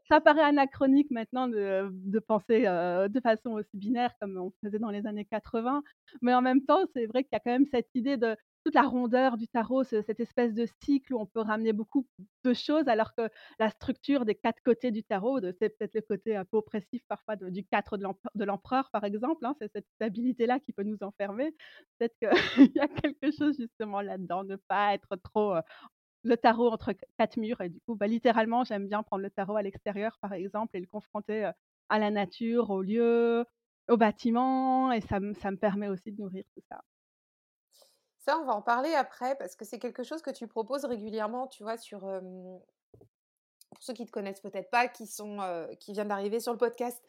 ça 0.10 0.22
paraît 0.22 0.42
anachronique 0.42 1.12
maintenant 1.12 1.48
de, 1.50 1.90
de 1.92 2.20
penser 2.20 2.66
euh, 2.66 3.10
de 3.10 3.20
façon 3.20 3.52
aussi 3.52 3.76
binaire 3.78 4.14
comme 4.22 4.38
on 4.38 4.54
faisait 4.64 4.80
dans 4.80 4.90
les 4.90 5.06
années 5.06 5.26
80, 5.26 5.84
mais 6.22 6.34
en 6.34 6.42
même 6.42 6.64
temps, 6.64 6.86
c'est 6.96 7.06
vrai 7.08 7.24
qu'il 7.24 7.34
y 7.34 7.36
a 7.36 7.40
quand 7.40 7.52
même 7.52 7.68
cette 7.72 7.90
idée 7.94 8.16
de 8.16 8.38
toute 8.68 8.76
la 8.76 8.82
rondeur 8.82 9.38
du 9.38 9.48
tarot, 9.48 9.86
cette 9.86 10.20
espèce 10.20 10.54
de 10.54 10.66
cycle 10.84 11.14
où 11.14 11.20
on 11.22 11.26
peut 11.26 11.40
ramener 11.40 11.72
beaucoup 11.72 12.06
de 12.44 12.54
choses, 12.54 12.90
alors 12.90 13.16
que 13.16 13.30
la 13.60 13.70
structure 13.70 14.26
des 14.26 14.36
quatre 14.36 14.62
côtés 14.62 14.92
du 14.92 15.06
tarot, 15.06 15.40
c'est 15.58 15.70
peut-être 15.70 15.96
le 15.96 16.02
côté 16.02 16.36
un 16.36 16.44
peu 16.44 16.58
oppressif 16.58 17.02
parfois 17.08 17.38
du 17.38 17.64
4 17.64 17.96
de 17.96 18.44
l'empereur, 18.44 18.90
par 18.92 19.06
exemple, 19.06 19.46
hein, 19.46 19.56
c'est 19.62 19.72
cette 19.72 19.88
stabilité-là 19.96 20.60
qui 20.60 20.74
peut 20.74 20.84
nous 20.84 20.98
enfermer. 21.00 21.56
Peut-être 21.98 22.18
qu'il 22.20 22.32
y 22.76 22.80
a 22.82 22.90
quelque 22.90 23.32
chose 23.32 23.56
justement 23.58 24.02
là-dedans, 24.02 24.44
ne 24.44 24.58
pas 24.58 24.94
être 24.94 25.16
trop 25.16 25.56
le 26.24 26.36
tarot 26.36 26.70
entre 26.70 26.94
quatre 27.18 27.38
murs. 27.38 27.62
Et 27.62 27.70
du 27.70 27.80
coup, 27.88 27.96
bah, 27.96 28.08
littéralement, 28.08 28.66
j'aime 28.66 28.90
bien 28.90 29.02
prendre 29.02 29.24
le 29.24 29.30
tarot 29.30 29.56
à 29.56 29.62
l'extérieur, 29.62 30.18
par 30.22 30.34
exemple, 30.34 30.76
et 30.76 30.82
le 30.82 30.88
confronter 30.88 31.52
à 31.88 32.00
la 32.00 32.12
nature, 32.12 32.70
au 32.72 32.82
lieu, 32.82 33.46
au 33.88 33.96
bâtiment, 33.96 34.92
et 34.92 35.00
ça, 35.00 35.20
ça 35.40 35.52
me 35.52 35.58
permet 35.58 35.88
aussi 35.88 36.12
de 36.12 36.22
nourrir 36.22 36.44
tout 36.54 36.64
ça. 36.70 36.82
Ça, 38.28 38.38
on 38.40 38.44
va 38.44 38.56
en 38.56 38.62
parler 38.62 38.94
après 38.94 39.38
parce 39.38 39.56
que 39.56 39.64
c'est 39.64 39.80
quelque 39.80 40.04
chose 40.04 40.22
que 40.22 40.32
tu 40.32 40.48
proposes 40.48 40.84
régulièrement, 40.84 41.48
tu 41.48 41.64
vois, 41.64 41.78
sur 41.78 42.02
pour 42.02 43.82
ceux 43.82 43.94
qui 43.94 44.06
te 44.06 44.12
connaissent 44.12 44.42
peut-être 44.42 44.70
pas, 44.70 44.90
qui 44.90 45.08
sont 45.08 45.38
qui 45.80 45.94
viennent 45.94 46.10
d'arriver 46.10 46.42
sur 46.42 46.52
le 46.52 46.58
podcast, 46.58 47.02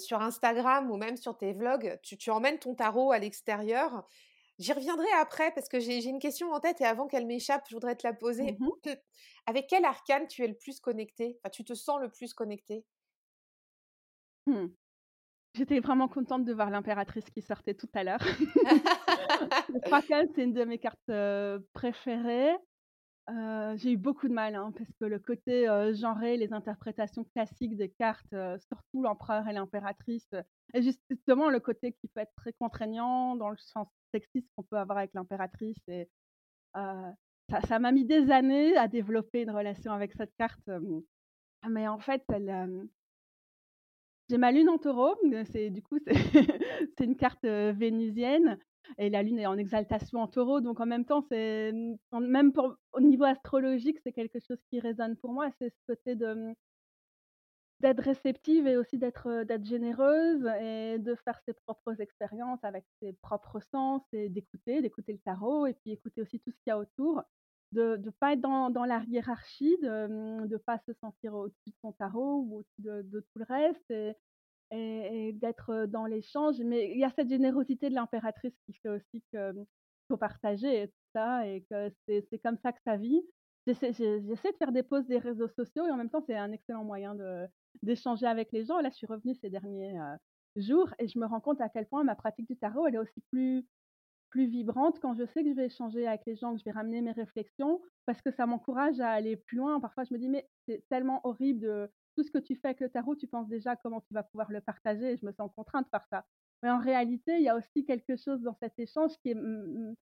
sur 0.00 0.20
Instagram 0.20 0.90
ou 0.90 0.96
même 0.96 1.16
sur 1.16 1.36
tes 1.38 1.52
vlogs, 1.52 1.96
tu, 2.02 2.16
tu 2.16 2.30
emmènes 2.30 2.58
ton 2.58 2.74
tarot 2.74 3.12
à 3.12 3.20
l'extérieur. 3.20 4.04
J'y 4.58 4.72
reviendrai 4.72 5.06
après 5.20 5.52
parce 5.52 5.68
que 5.68 5.78
j'ai 5.78 6.04
une 6.04 6.18
question 6.18 6.50
en 6.50 6.58
tête 6.58 6.80
et 6.80 6.86
avant 6.86 7.06
qu'elle 7.06 7.26
m'échappe, 7.26 7.66
je 7.68 7.76
voudrais 7.76 7.94
te 7.94 8.04
la 8.04 8.12
poser. 8.12 8.56
Mmh 8.58 8.68
Avec 9.46 9.68
quel 9.68 9.84
arcane 9.84 10.26
tu 10.26 10.42
es 10.42 10.48
le 10.48 10.54
plus 10.56 10.80
connecté? 10.80 11.38
Enfin, 11.38 11.50
tu 11.50 11.62
te 11.62 11.74
sens 11.74 12.00
le 12.00 12.08
plus 12.08 12.34
connecté? 12.34 12.84
Mmh. 14.46 14.66
J'étais 15.54 15.78
vraiment 15.80 16.08
contente 16.08 16.44
de 16.44 16.52
voir 16.52 16.68
l'impératrice 16.70 17.30
qui 17.30 17.42
sortait 17.42 17.74
tout 17.74 17.88
à 17.94 18.04
l'heure. 18.04 18.20
Le 19.68 20.30
c'est 20.34 20.42
une 20.42 20.52
de 20.52 20.64
mes 20.64 20.78
cartes, 20.78 20.98
préférées. 21.72 22.56
j'ai 23.76 23.92
eu 23.92 23.96
beaucoup 23.96 24.28
de 24.28 24.32
mal, 24.32 24.54
hein, 24.54 24.72
parce 24.76 24.90
que 25.00 25.04
le 25.04 25.18
côté, 25.18 25.66
genré, 25.94 26.36
les 26.36 26.52
interprétations 26.52 27.24
classiques 27.34 27.76
des 27.76 27.90
cartes, 27.90 28.34
surtout 28.68 29.02
l'empereur 29.02 29.48
et 29.48 29.52
l'impératrice, 29.52 30.30
et 30.74 30.82
justement 30.82 31.48
le 31.50 31.60
côté 31.60 31.92
qui 31.92 32.08
peut 32.08 32.20
être 32.20 32.34
très 32.36 32.52
contraignant 32.52 33.36
dans 33.36 33.50
le 33.50 33.58
sens 33.58 33.88
sexiste 34.12 34.48
qu'on 34.56 34.64
peut 34.64 34.78
avoir 34.78 34.98
avec 34.98 35.12
l'impératrice 35.14 35.78
ça 37.68 37.78
m'a 37.78 37.92
mis 37.92 38.04
des 38.04 38.30
années 38.30 38.76
à 38.76 38.88
développer 38.88 39.42
une 39.42 39.50
relation 39.50 39.92
avec 39.92 40.12
cette 40.12 40.34
carte, 40.36 40.70
mais 41.68 41.88
en 41.88 41.98
fait, 41.98 42.22
j'ai 44.28 44.38
ma 44.38 44.52
lune 44.52 44.68
en 44.68 44.78
taureau, 44.78 45.16
du 45.24 45.82
coup 45.82 45.98
c'est 46.06 46.16
une 47.00 47.16
carte 47.16 47.44
vénusienne 47.44 48.58
et 48.98 49.10
la 49.10 49.22
lune 49.22 49.38
est 49.38 49.46
en 49.46 49.58
exaltation 49.58 50.20
en 50.20 50.28
taureau, 50.28 50.60
donc 50.60 50.80
en 50.80 50.86
même 50.86 51.04
temps 51.04 51.24
c'est 51.28 51.72
même 52.12 52.52
pour, 52.52 52.76
au 52.92 53.00
niveau 53.00 53.24
astrologique 53.24 53.98
c'est 54.02 54.12
quelque 54.12 54.40
chose 54.40 54.58
qui 54.70 54.80
résonne 54.80 55.16
pour 55.16 55.32
moi, 55.32 55.50
c'est 55.58 55.70
ce 55.70 55.80
côté 55.86 56.14
de 56.14 56.54
d'être 57.80 58.02
réceptive 58.02 58.66
et 58.66 58.76
aussi 58.76 58.98
d'être 58.98 59.44
d'être 59.44 59.64
généreuse 59.64 60.46
et 60.60 60.98
de 60.98 61.14
faire 61.14 61.40
ses 61.46 61.54
propres 61.54 62.00
expériences 62.00 62.62
avec 62.62 62.84
ses 63.00 63.14
propres 63.22 63.60
sens 63.70 64.02
et 64.12 64.28
d'écouter, 64.28 64.82
d'écouter 64.82 65.12
le 65.12 65.18
tarot 65.18 65.66
et 65.66 65.74
puis 65.74 65.92
écouter 65.92 66.20
aussi 66.20 66.40
tout 66.40 66.50
ce 66.50 66.56
qu'il 66.56 66.68
y 66.68 66.72
a 66.72 66.78
autour, 66.78 67.22
de 67.72 67.96
ne 67.96 68.10
pas 68.10 68.32
être 68.32 68.40
dans, 68.40 68.84
la 68.84 69.02
hiérarchie, 69.08 69.76
de 69.82 70.46
ne 70.46 70.56
pas 70.58 70.78
se 70.86 70.92
sentir 70.94 71.34
au-dessus 71.34 71.70
de 71.70 71.76
son 71.80 71.92
tarot 71.92 72.44
ou 72.48 72.58
au-dessus 72.58 72.82
de, 72.82 73.20
tout 73.20 73.38
le 73.38 73.44
reste 73.44 74.18
et, 74.70 75.32
d'être 75.32 75.86
dans 75.86 76.06
l'échange. 76.06 76.58
Mais 76.60 76.90
il 76.92 76.98
y 76.98 77.04
a 77.04 77.10
cette 77.10 77.28
générosité 77.28 77.88
de 77.88 77.94
l'impératrice 77.94 78.54
qui 78.66 78.74
fait 78.74 78.88
aussi 78.88 79.22
qu'il 79.30 79.66
faut 80.08 80.16
partager 80.16 80.82
et 80.82 80.88
tout 80.88 80.94
ça 81.14 81.46
et 81.46 81.64
que 81.70 81.90
c'est 82.06 82.38
comme 82.42 82.58
ça 82.58 82.72
que 82.72 82.80
ça 82.84 82.96
vit. 82.96 83.22
J'essaie 83.66 83.92
de 83.92 84.56
faire 84.58 84.72
des 84.72 84.82
pauses 84.82 85.06
des 85.06 85.18
réseaux 85.18 85.48
sociaux 85.48 85.86
et 85.86 85.90
en 85.90 85.96
même 85.96 86.10
temps, 86.10 86.24
c'est 86.26 86.36
un 86.36 86.52
excellent 86.52 86.84
moyen 86.84 87.16
d'échanger 87.82 88.26
avec 88.26 88.52
les 88.52 88.64
gens. 88.64 88.80
Là, 88.80 88.90
je 88.90 88.96
suis 88.96 89.06
revenue 89.06 89.34
ces 89.34 89.50
derniers 89.50 89.94
jours 90.56 90.92
et 90.98 91.08
je 91.08 91.18
me 91.18 91.26
rends 91.26 91.40
compte 91.40 91.60
à 91.60 91.68
quel 91.68 91.86
point 91.86 92.04
ma 92.04 92.14
pratique 92.14 92.48
du 92.48 92.56
tarot, 92.56 92.86
elle 92.86 92.96
est 92.96 92.98
aussi 92.98 93.20
plus, 93.30 93.64
plus 94.30 94.46
vibrante 94.46 94.98
quand 95.00 95.14
je 95.14 95.26
sais 95.26 95.42
que 95.42 95.50
je 95.50 95.54
vais 95.54 95.66
échanger 95.66 96.06
avec 96.06 96.22
les 96.26 96.36
gens, 96.36 96.54
que 96.54 96.60
je 96.60 96.64
vais 96.64 96.70
ramener 96.70 97.02
mes 97.02 97.12
réflexions, 97.12 97.80
parce 98.06 98.22
que 98.22 98.30
ça 98.30 98.46
m'encourage 98.46 99.00
à 99.00 99.10
aller 99.10 99.36
plus 99.36 99.58
loin. 99.58 99.80
Parfois, 99.80 100.04
je 100.04 100.14
me 100.14 100.18
dis, 100.18 100.28
mais 100.28 100.48
c'est 100.66 100.82
tellement 100.88 101.20
horrible 101.24 101.60
de 101.60 101.90
tout 102.20 102.26
ce 102.26 102.30
que 102.30 102.38
tu 102.38 102.54
fais 102.56 102.68
avec 102.68 102.80
le 102.80 102.90
tarot, 102.90 103.16
tu 103.16 103.26
penses 103.26 103.48
déjà 103.48 103.76
comment 103.76 104.00
tu 104.02 104.12
vas 104.12 104.22
pouvoir 104.22 104.50
le 104.50 104.60
partager 104.60 105.12
et 105.12 105.16
je 105.16 105.24
me 105.24 105.32
sens 105.32 105.50
contrainte 105.56 105.88
par 105.90 106.06
ça. 106.08 106.26
Mais 106.62 106.70
en 106.70 106.78
réalité, 106.78 107.36
il 107.36 107.42
y 107.42 107.48
a 107.48 107.56
aussi 107.56 107.86
quelque 107.86 108.16
chose 108.16 108.42
dans 108.42 108.54
cet 108.60 108.78
échange 108.78 109.12
qui 109.22 109.30
est 109.30 109.36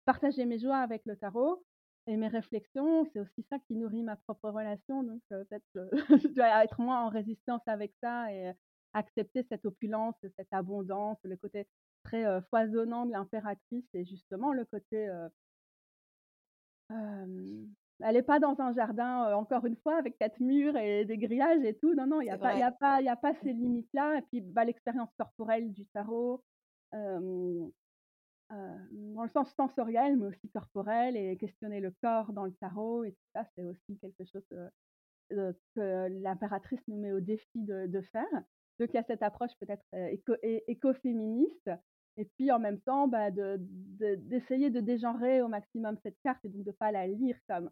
partager 0.05 0.45
mes 0.45 0.57
joies 0.57 0.79
avec 0.79 1.05
le 1.05 1.15
tarot 1.15 1.63
et 2.07 2.17
mes 2.17 2.27
réflexions, 2.27 3.05
c'est 3.13 3.19
aussi 3.19 3.43
ça 3.43 3.59
qui 3.59 3.75
nourrit 3.75 4.01
ma 4.01 4.15
propre 4.15 4.49
relation. 4.49 5.03
Donc, 5.03 5.21
peut-être 5.29 5.65
que 5.75 5.89
je 6.27 6.27
dois 6.29 6.63
être 6.63 6.81
moins 6.81 7.05
en 7.05 7.09
résistance 7.09 7.61
avec 7.67 7.93
ça 8.01 8.33
et 8.33 8.51
accepter 8.93 9.43
cette 9.43 9.65
opulence, 9.65 10.15
cette 10.35 10.51
abondance, 10.51 11.19
le 11.23 11.37
côté 11.37 11.67
très 12.03 12.41
foisonnant 12.49 13.05
de 13.05 13.11
l'impératrice 13.11 13.85
et 13.93 14.05
justement 14.05 14.53
le 14.53 14.65
côté. 14.65 15.07
N'est 18.11 18.23
pas 18.23 18.39
dans 18.39 18.59
un 18.59 18.73
jardin, 18.73 19.35
encore 19.35 19.65
une 19.65 19.77
fois, 19.77 19.97
avec 19.97 20.17
quatre 20.17 20.39
murs 20.39 20.75
et 20.77 21.05
des 21.05 21.17
grillages 21.17 21.63
et 21.63 21.75
tout. 21.75 21.93
Non, 21.93 22.07
non, 22.07 22.21
il 22.21 22.25
n'y 22.25 22.31
a, 22.31 22.37
pas, 22.37 22.57
y 22.57 22.63
a, 22.63 22.71
pas, 22.71 23.01
y 23.01 23.09
a 23.09 23.15
pas 23.15 23.33
ces 23.43 23.53
limites-là. 23.53 24.17
Et 24.17 24.21
puis, 24.23 24.41
bah, 24.41 24.65
l'expérience 24.65 25.09
corporelle 25.17 25.71
du 25.71 25.85
tarot, 25.87 26.43
dans 28.51 29.23
le 29.23 29.29
sens 29.29 29.53
sensoriel, 29.55 30.17
mais 30.17 30.27
aussi 30.27 30.49
corporel, 30.49 31.15
et 31.15 31.37
questionner 31.37 31.79
le 31.79 31.93
corps 32.01 32.33
dans 32.33 32.45
le 32.45 32.53
tarot, 32.53 33.03
et 33.03 33.11
tout 33.11 33.27
ça, 33.33 33.45
c'est 33.55 33.63
aussi 33.63 33.97
quelque 33.99 34.25
chose 34.25 34.43
que 34.49 36.07
l'impératrice 36.21 36.81
nous 36.87 36.97
met 36.97 37.13
au 37.13 37.19
défi 37.19 37.47
de, 37.55 38.01
faire. 38.11 38.43
Donc 38.79 38.89
il 38.93 38.95
y 38.95 38.99
a 38.99 39.03
cette 39.03 39.23
approche 39.23 39.51
peut-être 39.59 39.85
éco, 39.93 40.33
écoféministe, 40.43 41.69
et 42.17 42.25
puis 42.25 42.51
en 42.51 42.59
même 42.59 42.81
temps 42.81 43.07
bah, 43.07 43.31
d'essayer 43.31 44.69
de, 44.69 44.79
de, 44.79 44.85
dégenrer 44.85 45.41
au 45.41 45.47
maximum 45.47 45.97
cette 46.03 46.17
carte, 46.23 46.43
et 46.43 46.49
donc 46.49 46.63
de 46.63 46.71
ne 46.71 46.75
pas 46.75 46.91
la 46.91 47.07
lire 47.07 47.37
comme 47.47 47.69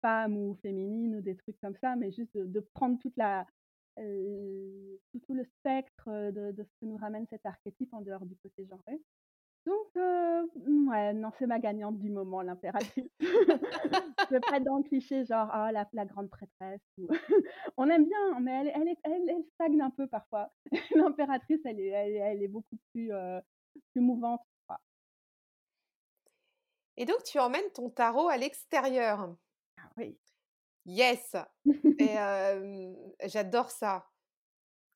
femme 0.00 0.36
ou 0.36 0.54
féminine 0.62 1.16
ou 1.16 1.20
des 1.20 1.36
trucs 1.36 1.58
comme 1.60 1.76
ça, 1.76 1.96
mais 1.96 2.10
juste 2.10 2.36
de, 2.36 2.60
prendre 2.74 2.98
toute 2.98 3.16
la, 3.16 3.46
tout, 3.96 5.34
le 5.34 5.44
spectre 5.44 6.30
de, 6.30 6.52
de, 6.52 6.64
ce 6.64 6.74
que 6.80 6.86
nous 6.86 6.96
ramène 6.96 7.26
cet 7.28 7.46
archétype 7.46 7.92
en 7.92 8.00
dehors 8.00 8.26
du 8.26 8.36
côté 8.36 8.66
genré. 8.66 9.00
Donc, 9.66 9.88
ouais, 9.94 11.12
non, 11.12 11.30
c'est 11.38 11.46
ma 11.46 11.58
gagnante 11.58 11.98
du 11.98 12.10
moment, 12.10 12.42
l'impératrice. 12.42 13.10
Je 14.30 14.34
veux 14.34 14.40
pas 14.40 14.56
être 14.56 14.64
dans 14.64 14.78
le 14.78 14.84
cliché 14.84 15.24
genre: 15.24 15.48
«Ah 15.52 15.72
la 15.72 15.88
la 15.92 16.04
grande 16.04 16.30
prêtresse» 16.30 16.80
on 17.76 17.88
aime 17.88 18.04
bien, 18.04 18.40
mais 18.40 18.52
elle 18.52 18.72
elle 18.74 18.96
elle 19.04 19.30
elle 19.30 19.44
stagne 19.54 19.80
un 19.82 19.90
peu 19.90 20.06
parfois. 20.06 20.50
L'impératrice, 20.94 21.60
elle 21.64 21.80
est 21.80 21.88
elle 21.88 22.42
est 22.42 22.48
beaucoup 22.48 22.76
plus, 22.92 23.10
plus 23.92 24.00
mouvante, 24.00 24.40
Et 26.96 27.06
donc 27.06 27.22
tu 27.24 27.38
emmènes 27.38 27.70
ton 27.74 27.88
tarot 27.88 28.28
à 28.28 28.36
l'extérieur? 28.36 29.34
Oui. 30.00 30.18
Yes! 30.86 31.36
Et 31.98 32.16
j'adore 33.28 33.70
ça. 33.70 34.06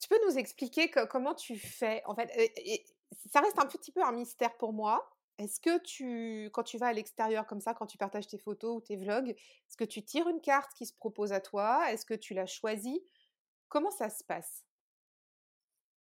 Tu 0.00 0.08
peux 0.08 0.18
nous 0.26 0.38
expliquer 0.38 0.90
comment 0.90 1.34
tu 1.34 1.56
fais? 1.56 2.02
En 2.06 2.14
fait, 2.14 2.30
ça 3.30 3.40
reste 3.40 3.58
un 3.58 3.66
petit 3.66 3.92
peu 3.92 4.02
un 4.02 4.12
mystère 4.12 4.56
pour 4.56 4.72
moi. 4.72 5.10
Est-ce 5.38 5.60
que 5.60 5.78
tu, 5.82 6.48
quand 6.52 6.62
tu 6.62 6.78
vas 6.78 6.86
à 6.86 6.92
l'extérieur 6.92 7.46
comme 7.46 7.60
ça, 7.60 7.74
quand 7.74 7.86
tu 7.86 7.98
partages 7.98 8.28
tes 8.28 8.38
photos 8.38 8.76
ou 8.76 8.80
tes 8.80 8.96
vlogs, 8.96 9.30
est-ce 9.30 9.76
que 9.76 9.84
tu 9.84 10.04
tires 10.04 10.28
une 10.28 10.40
carte 10.40 10.72
qui 10.74 10.86
se 10.86 10.94
propose 10.94 11.32
à 11.32 11.40
toi? 11.40 11.90
Est-ce 11.90 12.06
que 12.06 12.14
tu 12.14 12.34
l'as 12.34 12.46
choisie 12.46 13.02
Comment 13.68 13.90
ça 13.90 14.10
se 14.10 14.22
passe? 14.22 14.64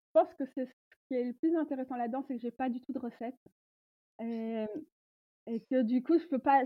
Je 0.08 0.20
pense 0.20 0.34
que 0.36 0.44
c'est 0.54 0.66
ce 0.66 1.08
qui 1.08 1.16
est 1.16 1.24
le 1.24 1.34
plus 1.34 1.56
intéressant 1.58 1.96
là-dedans, 1.96 2.24
c'est 2.28 2.36
que 2.36 2.42
j'ai 2.42 2.52
pas 2.52 2.70
du 2.70 2.80
tout 2.82 2.94
de 2.94 3.00
recette. 3.00 3.39
Et, 4.20 5.60
que 5.72 5.82
du 5.82 6.04
coup, 6.04 6.20
je 6.20 6.26
peux 6.28 6.39
pas, 6.39 6.63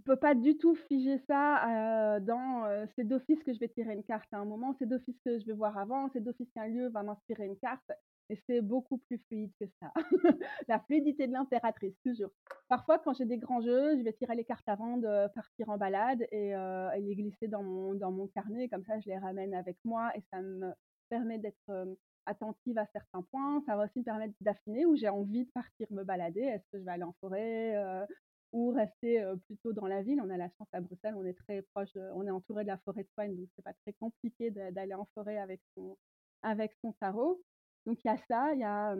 peux 0.00 0.16
pas 0.16 0.34
du 0.34 0.56
tout 0.56 0.74
figer 0.74 1.18
ça 1.28 2.18
dans 2.20 2.86
c'est 2.96 3.04
d'office 3.04 3.42
que 3.44 3.52
je 3.52 3.58
vais 3.60 3.68
tirer 3.68 3.92
une 3.92 4.04
carte 4.04 4.28
à 4.32 4.38
un 4.38 4.44
moment, 4.44 4.74
c'est 4.78 4.88
d'office 4.88 5.18
que 5.24 5.38
je 5.38 5.46
vais 5.46 5.52
voir 5.52 5.78
avant, 5.78 6.08
c'est 6.12 6.22
d'office 6.22 6.50
qu'un 6.54 6.66
lieu 6.66 6.88
va 6.88 7.02
m'inspirer 7.02 7.46
une 7.46 7.58
carte. 7.58 7.90
Et 8.30 8.38
c'est 8.46 8.62
beaucoup 8.62 8.98
plus 8.98 9.18
fluide 9.28 9.52
que 9.60 9.66
ça. 9.80 9.92
la 10.68 10.80
fluidité 10.80 11.26
de 11.26 11.32
l'impératrice, 11.32 11.94
toujours. 12.02 12.30
Parfois, 12.68 12.98
quand 12.98 13.12
j'ai 13.12 13.26
des 13.26 13.36
grands 13.36 13.60
jeux, 13.60 13.98
je 13.98 14.02
vais 14.02 14.14
tirer 14.14 14.34
les 14.34 14.44
cartes 14.44 14.66
avant 14.66 14.96
de 14.96 15.28
partir 15.34 15.68
en 15.68 15.76
balade 15.76 16.26
et, 16.32 16.56
euh, 16.56 16.90
les 16.96 17.14
glisser 17.16 17.48
dans 17.48 17.62
mon, 17.62 17.94
dans 17.94 18.10
mon 18.10 18.26
carnet. 18.28 18.68
Comme 18.70 18.84
ça, 18.84 18.98
je 19.00 19.08
les 19.10 19.18
ramène 19.18 19.54
avec 19.54 19.76
moi 19.84 20.10
et 20.16 20.22
ça 20.32 20.40
me 20.40 20.72
permet 21.10 21.38
d'être 21.38 21.96
attentive 22.24 22.78
à 22.78 22.86
certains 22.86 23.22
points. 23.30 23.62
Ça 23.66 23.76
va 23.76 23.84
aussi 23.84 23.98
me 23.98 24.04
permettre 24.04 24.34
d'affiner 24.40 24.86
où 24.86 24.96
j'ai 24.96 25.10
envie 25.10 25.44
de 25.44 25.50
partir 25.50 25.86
me 25.90 26.02
balader. 26.02 26.40
Est-ce 26.40 26.64
que 26.72 26.78
je 26.78 26.84
vais 26.84 26.92
aller 26.92 27.02
en 27.02 27.14
forêt 27.20 27.76
ou 28.54 28.70
rester 28.70 29.22
plutôt 29.46 29.72
dans 29.72 29.86
la 29.86 30.02
ville 30.02 30.20
On 30.22 30.30
a 30.30 30.36
la 30.36 30.48
chance 30.48 30.68
à 30.72 30.80
Bruxelles, 30.80 31.14
on 31.16 31.24
est 31.26 31.34
très 31.34 31.62
proche, 31.74 31.90
on 32.14 32.26
est 32.26 32.30
entouré 32.30 32.62
de 32.62 32.68
la 32.68 32.78
forêt 32.78 33.02
de 33.02 33.08
Soigne, 33.14 33.36
donc 33.36 33.48
c'est 33.56 33.64
pas 33.64 33.74
très 33.84 33.92
compliqué 33.94 34.50
d'aller 34.50 34.94
en 34.94 35.06
forêt 35.14 35.38
avec 35.38 35.60
son, 35.76 35.98
avec 36.42 36.72
son 36.80 36.92
tarot. 36.94 37.42
Donc 37.86 37.98
il 38.04 38.08
y 38.08 38.10
a 38.10 38.18
ça, 38.28 38.54
il 38.54 38.60
y 38.60 38.64
a 38.64 38.96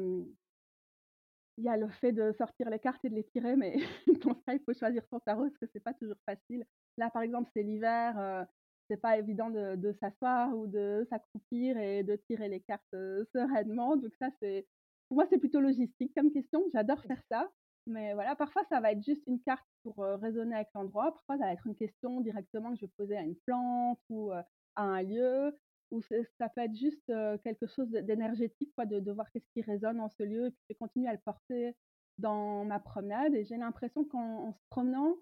il 1.56 1.64
y 1.64 1.68
a 1.68 1.76
le 1.76 1.88
fait 1.88 2.12
de 2.12 2.32
sortir 2.32 2.68
les 2.70 2.78
cartes 2.78 3.04
et 3.04 3.10
de 3.10 3.14
les 3.14 3.24
tirer, 3.24 3.56
mais 3.56 3.76
pour 4.22 4.36
ça, 4.46 4.54
il 4.54 4.60
faut 4.64 4.74
choisir 4.74 5.02
son 5.10 5.20
tarot 5.20 5.44
parce 5.44 5.58
que 5.58 5.66
c'est 5.72 5.80
pas 5.82 5.94
toujours 5.94 6.16
facile. 6.26 6.64
Là, 6.96 7.10
par 7.10 7.22
exemple, 7.22 7.50
c'est 7.54 7.62
l'hiver, 7.62 8.18
euh, 8.18 8.44
c'est 8.90 8.96
pas 9.00 9.18
évident 9.18 9.50
de, 9.50 9.76
de 9.76 9.92
s'asseoir 9.92 10.56
ou 10.56 10.66
de 10.66 11.06
s'accroupir 11.10 11.76
et 11.78 12.02
de 12.02 12.16
tirer 12.16 12.48
les 12.48 12.60
cartes 12.60 12.82
euh, 12.94 13.24
sereinement. 13.32 13.96
Donc 13.96 14.12
ça, 14.20 14.28
c'est 14.40 14.66
pour 15.08 15.16
moi, 15.16 15.26
c'est 15.30 15.38
plutôt 15.38 15.60
logistique 15.60 16.12
comme 16.16 16.32
question. 16.32 16.64
J'adore 16.72 17.02
faire 17.04 17.22
ça. 17.30 17.50
Mais 17.86 18.14
voilà, 18.14 18.34
parfois, 18.34 18.64
ça 18.70 18.80
va 18.80 18.92
être 18.92 19.02
juste 19.02 19.22
une 19.26 19.40
carte 19.40 19.66
pour 19.82 20.02
euh, 20.02 20.16
raisonner 20.16 20.54
avec 20.54 20.68
l'endroit. 20.74 21.12
Parfois, 21.12 21.38
ça 21.38 21.44
va 21.44 21.52
être 21.52 21.66
une 21.66 21.76
question 21.76 22.20
directement 22.20 22.70
que 22.70 22.76
je 22.76 22.86
vais 22.86 22.92
poser 22.96 23.16
à 23.16 23.22
une 23.22 23.36
plante 23.36 24.00
ou 24.08 24.30
à 24.32 24.44
un 24.76 25.02
lieu 25.02 25.54
ou 25.90 26.02
ça 26.02 26.48
peut 26.48 26.62
être 26.62 26.74
juste 26.74 27.12
quelque 27.44 27.66
chose 27.66 27.88
d'énergétique, 27.90 28.72
quoi, 28.74 28.84
de, 28.84 29.12
voir 29.12 29.30
qu'est-ce 29.30 29.48
qui 29.52 29.62
résonne 29.62 30.00
en 30.00 30.08
ce 30.08 30.22
lieu, 30.22 30.46
et 30.46 30.50
puis 30.50 30.64
je 30.70 30.74
continue 30.74 31.06
à 31.06 31.12
le 31.12 31.20
porter 31.24 31.74
dans 32.18 32.64
ma 32.64 32.80
promenade. 32.80 33.34
Et 33.34 33.44
j'ai 33.44 33.56
l'impression 33.56 34.04
qu'en 34.04 34.52
se 34.52 34.58
promenant, 34.70 35.16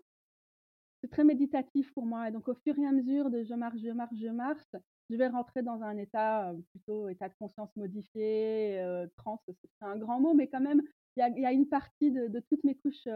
c'est 1.00 1.10
très 1.10 1.24
méditatif 1.24 1.92
pour 1.94 2.06
moi. 2.06 2.28
Et 2.28 2.32
donc, 2.32 2.48
au 2.48 2.54
fur 2.54 2.78
et 2.78 2.86
à 2.86 2.92
mesure 2.92 3.30
de 3.30 3.42
je 3.42 3.54
marche, 3.54 3.78
je 3.80 3.90
marche, 3.90 4.16
je 4.16 4.28
marche, 4.28 4.76
je 5.10 5.16
vais 5.16 5.28
rentrer 5.28 5.62
dans 5.62 5.82
un 5.82 5.96
état 5.96 6.52
plutôt 6.70 7.08
état 7.08 7.28
de 7.28 7.34
conscience 7.38 7.74
modifié, 7.76 8.80
euh, 8.80 9.06
trans, 9.16 9.40
c'est 9.46 9.56
un 9.80 9.96
grand 9.96 10.20
mot, 10.20 10.34
mais 10.34 10.48
quand 10.48 10.60
même, 10.60 10.82
il 11.16 11.38
y 11.38 11.46
a, 11.46 11.52
une 11.52 11.68
partie 11.68 12.10
de, 12.10 12.28
de 12.28 12.40
toutes 12.40 12.64
mes 12.64 12.74
couches 12.74 13.06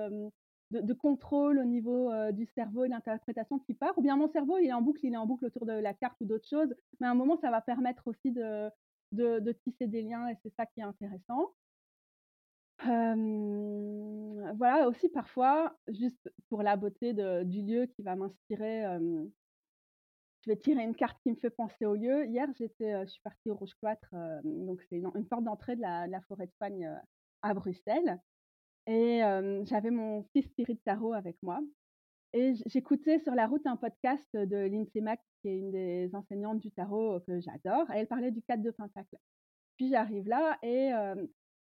de, 0.70 0.92
contrôle 0.92 1.58
au 1.58 1.64
niveau 1.64 2.10
du 2.32 2.46
cerveau 2.54 2.84
et 2.84 2.88
l'interprétation 2.88 3.58
qui 3.60 3.74
part, 3.74 3.96
ou 3.98 4.02
bien 4.02 4.16
mon 4.16 4.28
cerveau 4.30 4.58
il 4.58 4.66
est 4.66 4.72
en 4.72 4.82
boucle, 4.82 5.00
il 5.04 5.14
est 5.14 5.18
en 5.18 5.26
boucle 5.26 5.46
autour 5.46 5.66
de 5.66 5.72
la 5.72 5.94
carte 5.94 6.16
ou 6.20 6.24
d'autres 6.24 6.48
choses, 6.48 6.74
mais 7.00 7.06
à 7.06 7.10
un 7.10 7.14
moment 7.14 7.38
ça 7.40 7.50
va 7.50 7.60
permettre 7.60 8.06
aussi 8.06 8.32
de, 8.32 8.70
tisser 9.64 9.86
des 9.86 10.02
liens 10.02 10.28
et 10.28 10.36
c'est 10.42 10.52
ça 10.56 10.66
qui 10.66 10.80
est 10.80 10.84
intéressant. 10.84 11.54
voilà 14.56 14.88
aussi 14.88 15.08
parfois, 15.08 15.76
juste 15.88 16.30
pour 16.48 16.62
la 16.62 16.76
beauté 16.76 17.12
du 17.44 17.62
lieu 17.62 17.86
qui 17.86 18.02
va 18.02 18.16
m'inspirer, 18.16 18.84
je 20.44 20.50
vais 20.50 20.56
tirer 20.56 20.82
une 20.82 20.94
carte 20.94 21.18
qui 21.22 21.30
me 21.30 21.36
fait 21.36 21.50
penser 21.50 21.86
au 21.86 21.94
lieu. 21.94 22.24
Hier, 22.26 22.46
j'étais, 22.56 23.04
je 23.04 23.10
suis 23.10 23.22
partie 23.22 23.50
au 23.50 23.56
Rouge 23.56 23.74
Cloître, 23.80 24.14
donc 24.44 24.80
c'est 24.88 24.96
une, 24.96 25.26
porte 25.28 25.42
d'entrée 25.42 25.74
de 25.74 25.80
la, 25.80 26.06
la 26.06 26.20
forêt 26.22 26.46
de 26.46 26.52
Pagne 26.58 27.00
à 27.46 27.54
Bruxelles. 27.54 28.20
Et 28.86 29.20
j'avais 29.64 29.90
mon 29.90 30.24
fils 30.32 30.46
Spirit 30.46 30.78
Tarot 30.84 31.12
avec 31.12 31.36
moi. 31.42 31.60
Et 32.32 32.54
j'écoutais 32.66 33.18
sur 33.20 33.34
la 33.34 33.46
route 33.46 33.66
un 33.66 33.76
podcast 33.76 34.28
de 34.34 34.56
Lindsay 34.56 35.00
Mack, 35.00 35.20
qui 35.40 35.48
est 35.48 35.58
une 35.58 35.70
des 35.70 36.10
enseignantes 36.14 36.60
du 36.60 36.70
tarot 36.70 37.20
que 37.26 37.40
j'adore. 37.40 37.90
Et 37.92 37.98
elle 37.98 38.06
parlait 38.06 38.30
du 38.30 38.42
4 38.42 38.62
de 38.62 38.70
Pentacle. 38.70 39.16
Puis 39.76 39.88
j'arrive 39.88 40.28
là 40.28 40.58
et 40.62 40.90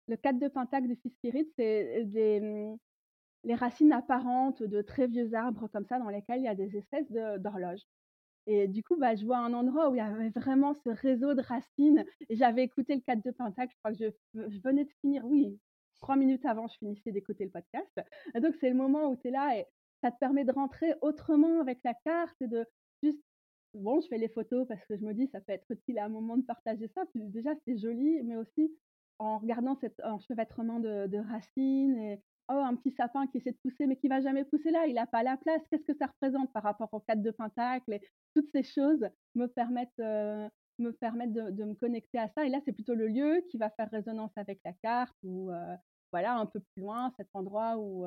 le 0.07 0.17
4 0.17 0.39
de 0.39 0.47
Pentacle 0.47 0.87
de 0.87 0.95
Fils 0.95 1.13
Spirit, 1.13 1.47
c'est 1.55 2.39
mmh, 2.41 2.75
les 3.43 3.55
racines 3.55 3.93
apparentes 3.93 4.63
de 4.63 4.81
très 4.81 5.07
vieux 5.07 5.33
arbres 5.33 5.67
comme 5.67 5.85
ça 5.85 5.99
dans 5.99 6.09
lesquels 6.09 6.39
il 6.39 6.45
y 6.45 6.47
a 6.47 6.55
des 6.55 6.75
espèces 6.77 7.11
d'horloges. 7.11 7.83
Et 8.47 8.67
du 8.67 8.83
coup, 8.83 8.95
bah, 8.97 9.15
je 9.15 9.25
vois 9.25 9.37
un 9.37 9.53
endroit 9.53 9.89
où 9.89 9.95
il 9.95 9.99
y 9.99 10.01
avait 10.01 10.29
vraiment 10.29 10.73
ce 10.73 10.89
réseau 10.89 11.33
de 11.33 11.41
racines. 11.41 12.03
J'avais 12.29 12.63
écouté 12.63 12.95
le 12.95 13.01
4 13.01 13.23
de 13.23 13.31
Pentacle, 13.31 13.71
je 13.71 13.77
crois 13.79 13.93
que 13.93 14.49
je 14.49 14.59
venais 14.61 14.85
de 14.85 14.91
finir, 15.01 15.25
oui, 15.25 15.59
trois 16.01 16.15
minutes 16.15 16.45
avant, 16.45 16.67
je 16.67 16.77
finissais 16.77 17.11
d'écouter 17.11 17.45
le 17.45 17.51
podcast. 17.51 18.01
Et 18.35 18.39
donc, 18.39 18.55
c'est 18.59 18.69
le 18.69 18.75
moment 18.75 19.09
où 19.09 19.15
tu 19.15 19.27
es 19.29 19.31
là 19.31 19.57
et 19.57 19.65
ça 20.03 20.11
te 20.11 20.17
permet 20.17 20.43
de 20.43 20.51
rentrer 20.51 20.93
autrement 21.01 21.61
avec 21.61 21.79
la 21.83 21.93
carte 21.93 22.35
et 22.41 22.47
de 22.47 22.65
juste. 23.03 23.21
Bon, 23.73 24.01
je 24.01 24.07
fais 24.07 24.17
les 24.17 24.27
photos 24.27 24.67
parce 24.67 24.85
que 24.85 24.97
je 24.97 25.01
me 25.05 25.13
dis, 25.13 25.29
ça 25.31 25.39
peut 25.39 25.53
être 25.53 25.69
utile 25.69 25.97
à 25.99 26.05
un 26.05 26.09
moment 26.09 26.35
de 26.35 26.43
partager 26.43 26.89
ça. 26.89 27.03
Déjà, 27.15 27.51
c'est 27.65 27.77
joli, 27.77 28.21
mais 28.23 28.35
aussi 28.35 28.69
en 29.17 29.37
regardant 29.37 29.77
cet 29.79 30.01
enchevêtrement 30.03 30.79
de, 30.79 31.07
de 31.07 31.19
racines 31.19 31.97
et 31.97 32.19
oh, 32.49 32.53
un 32.53 32.75
petit 32.75 32.91
sapin 32.91 33.27
qui 33.27 33.37
essaie 33.37 33.51
de 33.51 33.57
pousser, 33.57 33.87
mais 33.87 33.95
qui 33.95 34.07
va 34.07 34.21
jamais 34.21 34.43
pousser 34.43 34.71
là, 34.71 34.87
il 34.87 34.95
n'a 34.95 35.07
pas 35.07 35.23
la 35.23 35.37
place. 35.37 35.61
Qu'est-ce 35.69 35.85
que 35.85 35.97
ça 35.97 36.07
représente 36.07 36.51
par 36.53 36.63
rapport 36.63 36.89
au 36.91 36.99
cadre 36.99 37.21
de 37.21 37.31
Pentacle 37.31 37.93
et 37.93 38.01
Toutes 38.35 38.49
ces 38.53 38.63
choses 38.63 39.07
me 39.35 39.47
permettent, 39.47 39.89
euh, 39.99 40.47
me 40.79 40.91
permettent 40.91 41.33
de, 41.33 41.63
me 41.63 41.75
connecter 41.75 42.17
à 42.17 42.29
ça. 42.29 42.45
Et 42.45 42.49
là, 42.49 42.59
c'est 42.65 42.73
plutôt 42.73 42.95
le 42.95 43.07
lieu 43.07 43.43
qui 43.49 43.57
va 43.57 43.69
faire 43.69 43.89
résonance 43.91 44.31
avec 44.35 44.59
la 44.65 44.73
carte 44.73 45.15
ou 45.23 45.51
euh, 45.51 45.75
voilà, 46.11 46.35
un 46.35 46.45
peu 46.45 46.59
plus 46.59 46.81
loin, 46.81 47.11
cet 47.17 47.29
endroit 47.33 47.77
où 47.77 48.05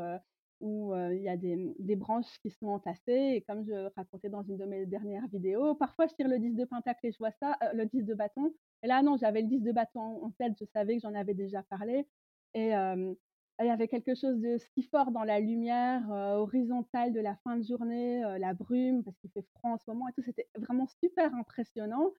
où 0.60 0.94
il 0.94 1.20
y 1.20 1.28
a 1.28 1.36
des, 1.36 1.74
des, 1.78 1.96
branches 1.96 2.38
qui 2.40 2.50
sont 2.50 2.68
entassées. 2.68 3.34
Et 3.36 3.42
comme 3.42 3.64
je 3.64 3.90
racontais 3.96 4.28
dans 4.30 4.42
une 4.42 4.56
de 4.56 4.64
mes 4.64 4.86
dernières 4.86 5.26
vidéos, 5.28 5.74
parfois 5.74 6.06
je 6.06 6.14
tire 6.14 6.28
le 6.28 6.38
10 6.38 6.54
de 6.54 6.64
pentacle 6.64 7.06
et 7.06 7.12
je 7.12 7.18
vois 7.18 7.32
ça, 7.32 7.56
le 7.74 7.84
10 7.84 8.04
de 8.04 8.14
bâton. 8.14 8.54
Et 8.82 8.86
là, 8.86 9.02
non, 9.02 9.16
j'avais 9.16 9.42
le 9.42 9.48
10 9.48 9.60
de 9.60 9.72
bâton 9.72 10.24
en 10.24 10.30
tête, 10.30 10.54
je 10.58 10.64
savais 10.66 10.96
que 10.96 11.02
j'en 11.02 11.14
avais 11.14 11.34
déjà 11.34 11.62
parlé. 11.64 12.06
Et 12.54 12.70
il 12.70 13.66
y 13.66 13.70
avait 13.70 13.88
quelque 13.88 14.14
chose 14.14 14.40
de 14.40 14.56
si 14.58 14.82
fort 14.84 15.10
dans 15.10 15.24
la 15.24 15.40
lumière 15.40 16.08
horizontale 16.10 17.12
de 17.12 17.20
la 17.20 17.36
fin 17.44 17.56
de 17.56 17.64
journée, 17.64 18.20
la 18.38 18.54
brume, 18.54 19.04
parce 19.04 19.16
qu'il 19.18 19.30
fait 19.30 19.46
froid 19.56 19.70
en 19.70 19.78
ce 19.78 19.90
moment 19.90 20.08
et 20.08 20.12
tout. 20.12 20.22
C'était 20.22 20.48
vraiment 20.56 20.86
super 20.86 21.34
impressionnant. 21.34 22.10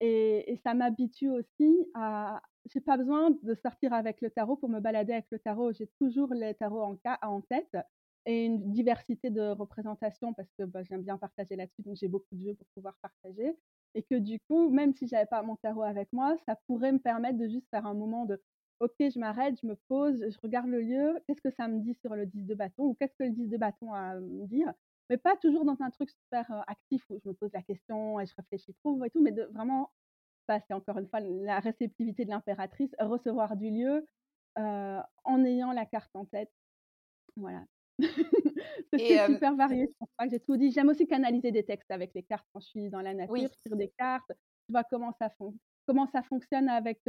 Et, 0.00 0.58
ça 0.64 0.74
m'habitue 0.74 1.30
aussi 1.30 1.86
à, 1.94 2.40
j'ai 2.72 2.80
pas 2.80 2.96
besoin 2.96 3.30
de 3.42 3.54
sortir 3.54 3.92
avec 3.92 4.20
le 4.20 4.30
tarot 4.30 4.56
pour 4.56 4.68
me 4.68 4.80
balader 4.80 5.12
avec 5.12 5.26
le 5.30 5.38
tarot. 5.38 5.72
J'ai 5.72 5.88
toujours 5.98 6.32
les 6.34 6.54
tarots 6.54 6.82
en, 6.82 6.98
en 7.22 7.40
tête 7.42 7.76
et 8.26 8.44
une 8.44 8.72
diversité 8.72 9.30
de 9.30 9.50
représentations 9.52 10.34
parce 10.34 10.50
que 10.58 10.64
bah, 10.64 10.82
j'aime 10.82 11.02
bien 11.02 11.16
partager 11.16 11.56
là-dessus, 11.56 11.82
donc 11.82 11.96
j'ai 11.96 12.08
beaucoup 12.08 12.34
de 12.34 12.42
jeux 12.44 12.54
pour 12.54 12.66
pouvoir 12.74 12.94
partager. 13.02 13.56
Et 13.94 14.02
que 14.02 14.16
du 14.16 14.38
coup, 14.40 14.70
même 14.70 14.92
si 14.94 15.08
j'avais 15.08 15.26
pas 15.26 15.42
mon 15.42 15.56
tarot 15.56 15.82
avec 15.82 16.12
moi, 16.12 16.36
ça 16.46 16.56
pourrait 16.66 16.92
me 16.92 16.98
permettre 16.98 17.38
de 17.38 17.48
juste 17.48 17.68
faire 17.70 17.86
un 17.86 17.94
moment 17.94 18.26
de 18.26 18.40
OK, 18.80 18.94
je 19.00 19.18
m'arrête, 19.18 19.58
je 19.60 19.66
me 19.66 19.74
pose, 19.88 20.24
je 20.30 20.38
regarde 20.42 20.68
le 20.68 20.80
lieu, 20.80 21.18
qu'est-ce 21.26 21.40
que 21.40 21.50
ça 21.50 21.66
me 21.68 21.80
dit 21.80 21.94
sur 21.94 22.14
le 22.14 22.26
10 22.26 22.44
de 22.44 22.54
bâton 22.54 22.84
ou 22.84 22.94
qu'est-ce 22.94 23.14
que 23.18 23.24
le 23.24 23.30
10 23.30 23.48
de 23.48 23.56
bâton 23.56 23.92
a 23.92 23.98
à 24.00 24.20
me 24.20 24.46
dire? 24.46 24.72
Mais 25.10 25.16
pas 25.16 25.36
toujours 25.36 25.64
dans 25.64 25.80
un 25.80 25.90
truc 25.90 26.10
super 26.10 26.64
actif 26.66 27.04
où 27.10 27.18
je 27.22 27.28
me 27.28 27.34
pose 27.34 27.50
la 27.52 27.62
question 27.62 28.20
et 28.20 28.26
je 28.26 28.34
réfléchis 28.36 28.74
trop 28.82 29.04
et 29.04 29.10
tout, 29.10 29.22
mais 29.22 29.32
de 29.32 29.44
vraiment 29.54 29.90
c'est 30.48 30.72
encore 30.74 30.98
une 30.98 31.08
fois 31.08 31.20
la 31.20 31.60
réceptivité 31.60 32.24
de 32.24 32.30
l'impératrice, 32.30 32.94
recevoir 32.98 33.56
du 33.56 33.70
lieu 33.70 34.06
en 34.56 35.44
ayant 35.44 35.72
la 35.72 35.86
carte 35.86 36.10
en 36.14 36.24
tête. 36.24 36.50
Voilà. 37.36 37.64
c'est 38.92 39.26
super 39.26 39.56
varié, 39.56 39.86
je 39.88 39.92
pense 39.98 40.08
pas 40.16 40.24
que 40.24 40.30
j'ai 40.30 40.40
tout 40.40 40.56
dit. 40.56 40.70
J'aime 40.70 40.88
aussi 40.88 41.06
canaliser 41.06 41.52
des 41.52 41.64
textes 41.64 41.90
avec 41.90 42.12
les 42.14 42.22
cartes 42.22 42.46
quand 42.52 42.60
je 42.60 42.66
suis 42.66 42.90
dans 42.90 43.02
la 43.02 43.14
nature, 43.14 43.50
sur 43.66 43.76
des 43.76 43.92
cartes, 43.98 44.30
je 44.68 44.72
vois 44.72 44.84
comment 44.84 45.12
ça, 45.12 45.30
comment 45.86 46.06
ça 46.06 46.22
fonctionne 46.22 46.68
avec, 46.68 47.00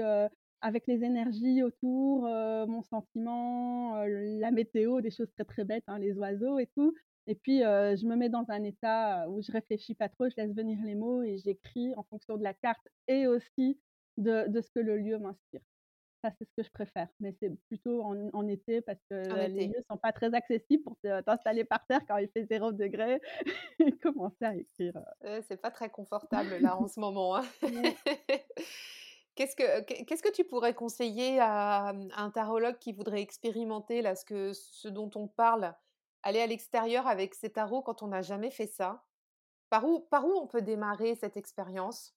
avec 0.62 0.88
les 0.88 1.04
énergies 1.04 1.64
autour, 1.64 2.24
mon 2.24 2.82
sentiment, 2.82 4.04
la 4.06 4.52
météo, 4.52 5.02
des 5.02 5.12
choses 5.12 5.32
très 5.36 5.46
très 5.46 5.64
bêtes, 5.64 5.86
hein, 5.88 6.00
les 6.00 6.18
oiseaux 6.18 6.60
et 6.60 6.68
tout. 6.76 6.94
Et 7.30 7.36
puis, 7.36 7.60
je 7.60 8.08
me 8.08 8.16
mets 8.16 8.30
dans 8.30 8.46
un 8.50 8.64
état 8.64 9.30
où 9.30 9.40
je 9.40 9.52
réfléchis 9.52 9.94
pas 9.94 10.10
trop, 10.10 10.28
je 10.28 10.36
laisse 10.36 10.52
venir 10.56 10.80
les 10.84 10.96
mots 10.96 11.22
et 11.22 11.38
j'écris 11.38 11.94
en 11.96 12.02
fonction 12.02 12.38
de 12.38 12.44
la 12.44 12.56
carte 12.56 12.88
et 13.08 13.28
aussi 13.28 13.80
de, 14.18 14.48
de 14.48 14.62
ce 14.62 14.72
que 14.72 14.80
le 14.80 14.98
lieu 14.98 15.20
m'inspire. 15.20 15.62
Ça, 16.24 16.32
c'est 16.32 16.46
ce 16.46 16.54
que 16.58 16.64
je 16.64 16.72
préfère. 16.72 17.08
Mais 17.20 17.36
c'est 17.40 17.52
plutôt 17.68 18.02
en, 18.02 18.48
été 18.48 18.82
parce 18.82 19.00
que 19.12 19.48
les 19.48 19.68
lieux 19.68 19.84
sont 19.88 19.98
pas 19.98 20.12
très 20.12 20.34
accessibles 20.34 20.84
pour 20.84 20.98
t'installer 20.98 21.66
par 21.66 21.86
terre 21.86 22.02
quand 22.08 22.18
il 22.18 22.30
fait 22.30 22.46
0 22.46 22.72
degré 22.72 23.22
et 23.78 23.92
commencer 24.02 24.44
à 24.44 24.56
écrire. 24.56 25.00
c'est 25.48 25.62
pas 25.62 25.70
très 25.70 25.90
confortable 25.90 26.58
là 26.62 26.78
en 26.78 26.88
ce 26.88 27.00
moment. 27.00 27.36
Hein. 27.36 27.44
Qu'est-ce 29.36 29.56
que, 29.56 29.82
qu'est-ce 30.04 30.22
que 30.22 30.34
tu 30.34 30.44
pourrais 30.44 30.74
conseiller 30.74 31.40
à, 31.40 31.94
un 32.18 32.30
tarologue 32.30 32.78
qui 32.78 32.92
voudrait 32.92 33.22
expérimenter 33.22 34.02
là, 34.02 34.14
ce, 34.16 34.26
que, 34.26 34.52
ce 34.54 34.90
dont 34.90 35.10
on 35.16 35.30
parle 35.30 35.74
aller 36.24 36.40
à 36.40 36.48
l'extérieur 36.48 37.08
avec 37.08 37.34
ses 37.34 37.50
tarots 37.50 37.82
quand 37.82 38.04
on 38.04 38.08
n'a 38.08 38.22
jamais 38.22 38.52
fait 38.52 38.68
ça? 38.68 39.04
Par 39.70 39.86
où, 39.86 40.00
par 40.00 40.26
où 40.26 40.32
on 40.32 40.48
peut 40.48 40.62
démarrer 40.62 41.16
cette 41.16 41.38
expérience? 41.38 42.16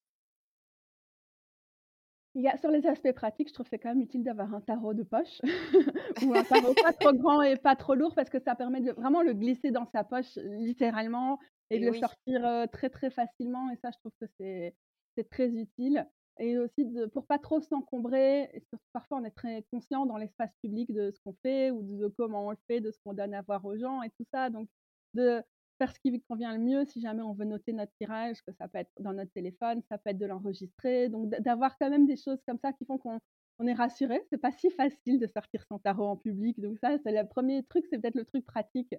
Il 2.34 2.42
y 2.42 2.48
a, 2.48 2.56
sur 2.56 2.70
les 2.70 2.86
aspects 2.86 3.12
pratiques, 3.12 3.48
je 3.48 3.54
trouve 3.54 3.66
que 3.66 3.70
c'est 3.70 3.78
quand 3.78 3.90
même 3.90 4.00
utile 4.00 4.24
d'avoir 4.24 4.54
un 4.54 4.62
tarot 4.62 4.94
de 4.94 5.02
poche 5.02 5.40
ou 6.24 6.34
un 6.34 6.42
tarot 6.44 6.72
pas 6.82 6.94
trop 6.94 7.12
grand 7.12 7.42
et 7.42 7.56
pas 7.56 7.76
trop 7.76 7.94
lourd 7.94 8.14
parce 8.14 8.30
que 8.30 8.40
ça 8.40 8.54
permet 8.54 8.80
de 8.80 8.92
vraiment 8.92 9.20
le 9.20 9.34
glisser 9.34 9.70
dans 9.70 9.84
sa 9.84 10.02
poche 10.02 10.36
littéralement 10.36 11.38
et, 11.68 11.78
de 11.78 11.90
le 11.90 11.92
sortir 11.92 12.68
très 12.72 12.88
très 12.88 13.10
facilement 13.10 13.70
et 13.70 13.76
ça 13.76 13.90
je 13.90 13.98
trouve 13.98 14.12
que 14.18 14.26
c'est 14.38 15.28
très 15.30 15.48
utile 15.48 16.06
et 16.38 16.58
aussi 16.58 16.84
de, 16.84 17.06
pour 17.06 17.26
pas 17.26 17.38
trop 17.38 17.60
s'encombrer. 17.60 18.64
Parfois, 18.92 19.18
on 19.18 19.24
est 19.24 19.30
très 19.30 19.64
conscient 19.70 20.06
dans 20.06 20.16
l'espace 20.16 20.52
public 20.62 20.92
de 20.92 21.10
ce 21.10 21.20
qu'on 21.24 21.34
fait 21.42 21.70
ou 21.70 21.82
de, 21.82 22.08
comment 22.08 22.46
on 22.46 22.50
le 22.50 22.58
fait, 22.66 22.80
de 22.80 22.90
ce 22.90 22.98
qu'on 23.04 23.14
donne 23.14 23.34
à 23.34 23.42
voir 23.42 23.64
aux 23.64 23.76
gens 23.76 24.02
et 24.02 24.10
tout 24.10 24.24
ça. 24.32 24.50
Donc, 24.50 24.68
de 25.14 25.42
faire 25.78 25.92
ce 25.92 26.00
qui 26.00 26.20
convient 26.22 26.56
le 26.56 26.62
mieux 26.62 26.84
si 26.86 27.00
jamais 27.00 27.22
on 27.22 27.34
veut 27.34 27.44
noter 27.44 27.72
notre 27.72 27.92
tirage, 28.00 28.42
que 28.42 28.52
ça 28.52 28.68
peut 28.68 28.78
être 28.78 28.90
dans 29.00 29.12
notre 29.12 29.32
téléphone, 29.32 29.82
ça 29.90 29.98
peut 29.98 30.10
être 30.10 30.18
de 30.18 30.26
l'enregistrer. 30.26 31.08
Donc, 31.08 31.28
d'avoir 31.30 31.76
quand 31.78 31.90
même 31.90 32.06
des 32.06 32.16
choses 32.16 32.40
comme 32.46 32.58
ça 32.58 32.72
qui 32.72 32.84
font 32.84 32.98
qu'on 32.98 33.18
on 33.58 33.66
est 33.66 33.74
rassuré. 33.74 34.20
C'est 34.30 34.38
pas 34.38 34.52
si 34.52 34.70
facile 34.70 35.18
de 35.20 35.26
sortir 35.26 35.62
son 35.68 35.78
tarot 35.78 36.06
en 36.06 36.16
public. 36.16 36.58
Donc, 36.60 36.78
ça, 36.78 36.96
c'est 37.04 37.12
le 37.12 37.28
premier 37.28 37.62
truc, 37.64 37.84
c'est 37.90 37.98
peut-être 37.98 38.16
le 38.16 38.24
truc 38.24 38.44
pratique. 38.46 38.94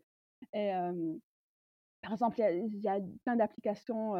Et, 0.53 0.71
par 2.03 2.11
exemple, 2.11 2.39
il 2.39 2.81
y, 2.81 2.87
a 2.89 2.99
plein 3.23 3.37
d'applications 3.37 4.13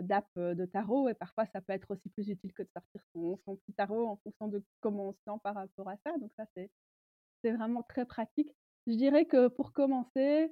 d'app 0.00 0.26
de 0.36 0.64
tarot 0.64 1.08
et 1.10 1.14
parfois 1.14 1.44
ça 1.46 1.60
peut 1.60 1.74
être 1.74 1.90
aussi 1.90 2.08
plus 2.08 2.28
utile 2.28 2.52
que 2.54 2.62
de 2.62 2.68
sortir 2.72 3.00
son, 3.12 3.56
petit 3.56 3.74
tarot 3.74 4.08
en 4.08 4.16
fonction 4.16 4.48
de 4.48 4.64
comment 4.80 5.10
on 5.10 5.12
se 5.12 5.18
sent 5.24 5.38
par 5.44 5.54
rapport 5.54 5.88
à 5.88 5.96
ça. 5.98 6.16
Donc 6.18 6.32
ça, 6.36 6.46
c'est 6.54 7.52
vraiment 7.52 7.82
très 7.82 8.06
pratique. 8.06 8.50
Je 8.86 8.94
dirais 8.94 9.26
que 9.26 9.48
pour 9.48 9.72
commencer, 9.72 10.50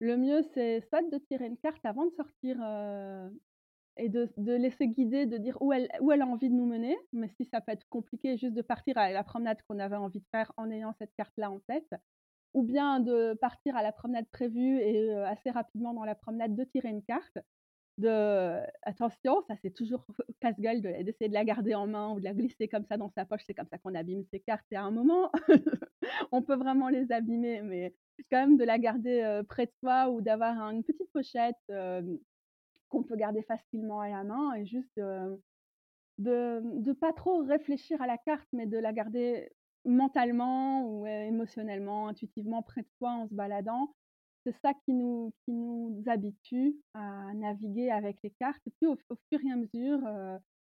le 0.00 0.16
mieux, 0.16 0.42
c'est 0.54 0.80
soit 0.88 1.08
de 1.08 1.18
tirer 1.18 1.46
une 1.46 1.56
carte 1.56 1.84
avant 1.84 2.06
de 2.06 2.10
sortir 2.10 2.58
et 3.96 4.08
de, 4.08 4.28
laisser 4.36 4.88
guider, 4.88 5.26
de 5.26 5.38
dire 5.38 5.56
où 5.60 5.72
elle, 5.72 5.88
où 6.00 6.10
elle 6.10 6.22
a 6.22 6.26
envie 6.26 6.48
de 6.48 6.54
nous 6.54 6.66
mener. 6.66 6.98
Mais 7.12 7.28
si 7.36 7.44
ça 7.44 7.60
peut 7.60 7.72
être 7.72 7.88
compliqué, 7.88 8.36
juste 8.36 8.54
de 8.54 8.62
partir 8.62 8.98
à 8.98 9.10
la 9.10 9.22
promenade 9.22 9.62
qu'on 9.68 9.78
avait 9.78 9.96
envie 9.96 10.20
de 10.20 10.26
faire 10.32 10.52
en 10.56 10.70
ayant 10.70 10.94
cette 10.98 11.14
carte-là 11.16 11.50
en 11.50 11.60
tête. 11.60 11.94
Ou 12.54 12.62
bien 12.62 13.00
de 13.00 13.34
partir 13.34 13.76
à 13.76 13.82
la 13.82 13.92
promenade 13.92 14.28
prévue 14.30 14.78
et 14.78 15.12
assez 15.12 15.50
rapidement 15.50 15.92
dans 15.92 16.04
la 16.04 16.14
promenade 16.14 16.54
de 16.54 16.64
tirer 16.64 16.88
une 16.88 17.02
carte 17.02 17.38
de 17.98 18.60
attention, 18.82 19.42
ça 19.46 19.54
c'est 19.62 19.70
toujours 19.70 20.04
casse-gueule 20.40 20.80
d'essayer 20.80 21.28
de, 21.28 21.34
la 21.34 21.44
garder 21.44 21.74
en 21.74 21.86
main 21.86 22.12
ou 22.12 22.18
de 22.18 22.24
la 22.24 22.34
glisser 22.34 22.68
comme 22.68 22.84
ça 22.84 22.96
dans 22.96 23.10
sa 23.10 23.24
poche, 23.24 23.42
c'est 23.46 23.54
comme 23.54 23.68
ça 23.68 23.78
qu'on 23.78 23.94
abîme 23.94 24.24
ses 24.32 24.40
cartes 24.40 24.66
et 24.72 24.76
à 24.76 24.82
un 24.82 24.90
moment, 24.90 25.30
on 26.32 26.42
peut 26.42 26.56
vraiment 26.56 26.88
les 26.88 27.12
abîmer, 27.12 27.62
mais 27.62 27.94
quand 28.30 28.38
même 28.38 28.56
de 28.56 28.64
la 28.64 28.78
garder 28.78 29.42
près 29.48 29.66
de 29.66 29.72
soi 29.80 30.10
ou 30.10 30.20
d'avoir 30.20 30.58
une 30.70 30.82
petite 30.82 31.10
pochette 31.12 31.56
qu'on 32.88 33.02
peut 33.02 33.16
garder 33.16 33.42
facilement 33.42 34.00
à 34.00 34.08
la 34.08 34.24
main 34.24 34.54
et 34.54 34.66
juste 34.66 35.00
de 36.18 36.60
ne 36.62 36.92
pas 36.92 37.12
trop 37.12 37.42
réfléchir 37.42 38.00
à 38.00 38.06
la 38.06 38.18
carte, 38.18 38.48
mais 38.52 38.66
de 38.66 38.78
la 38.78 38.92
garder 38.92 39.50
mentalement 39.84 40.86
ou 40.86 41.06
émotionnellement, 41.06 42.08
intuitivement 42.08 42.62
près 42.62 42.82
de 42.82 42.88
soi 42.98 43.10
en 43.10 43.28
se 43.28 43.34
baladant 43.34 43.94
c'est 44.44 44.54
ça 44.60 44.74
qui 44.84 44.92
nous, 44.92 45.32
qui 45.44 45.52
nous 45.52 46.02
habitue 46.06 46.76
à 46.92 47.32
naviguer 47.34 47.90
avec 47.90 48.18
les 48.22 48.30
cartes. 48.30 48.60
Et 48.66 48.70
puis 48.70 48.86
au, 48.86 48.96
fur 48.96 49.40
et 49.44 49.52
à 49.52 49.56
mesure, 49.56 50.00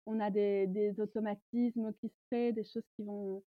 on 0.05 0.19
a 0.19 0.31
des, 0.31 0.67
des, 0.67 0.99
automatismes 0.99 1.93
qui 2.01 2.09
se 2.09 2.15
créent, 2.29 2.53
des 2.53 2.63
choses 2.63 2.87
qui 2.95 3.03
vont 3.03 3.43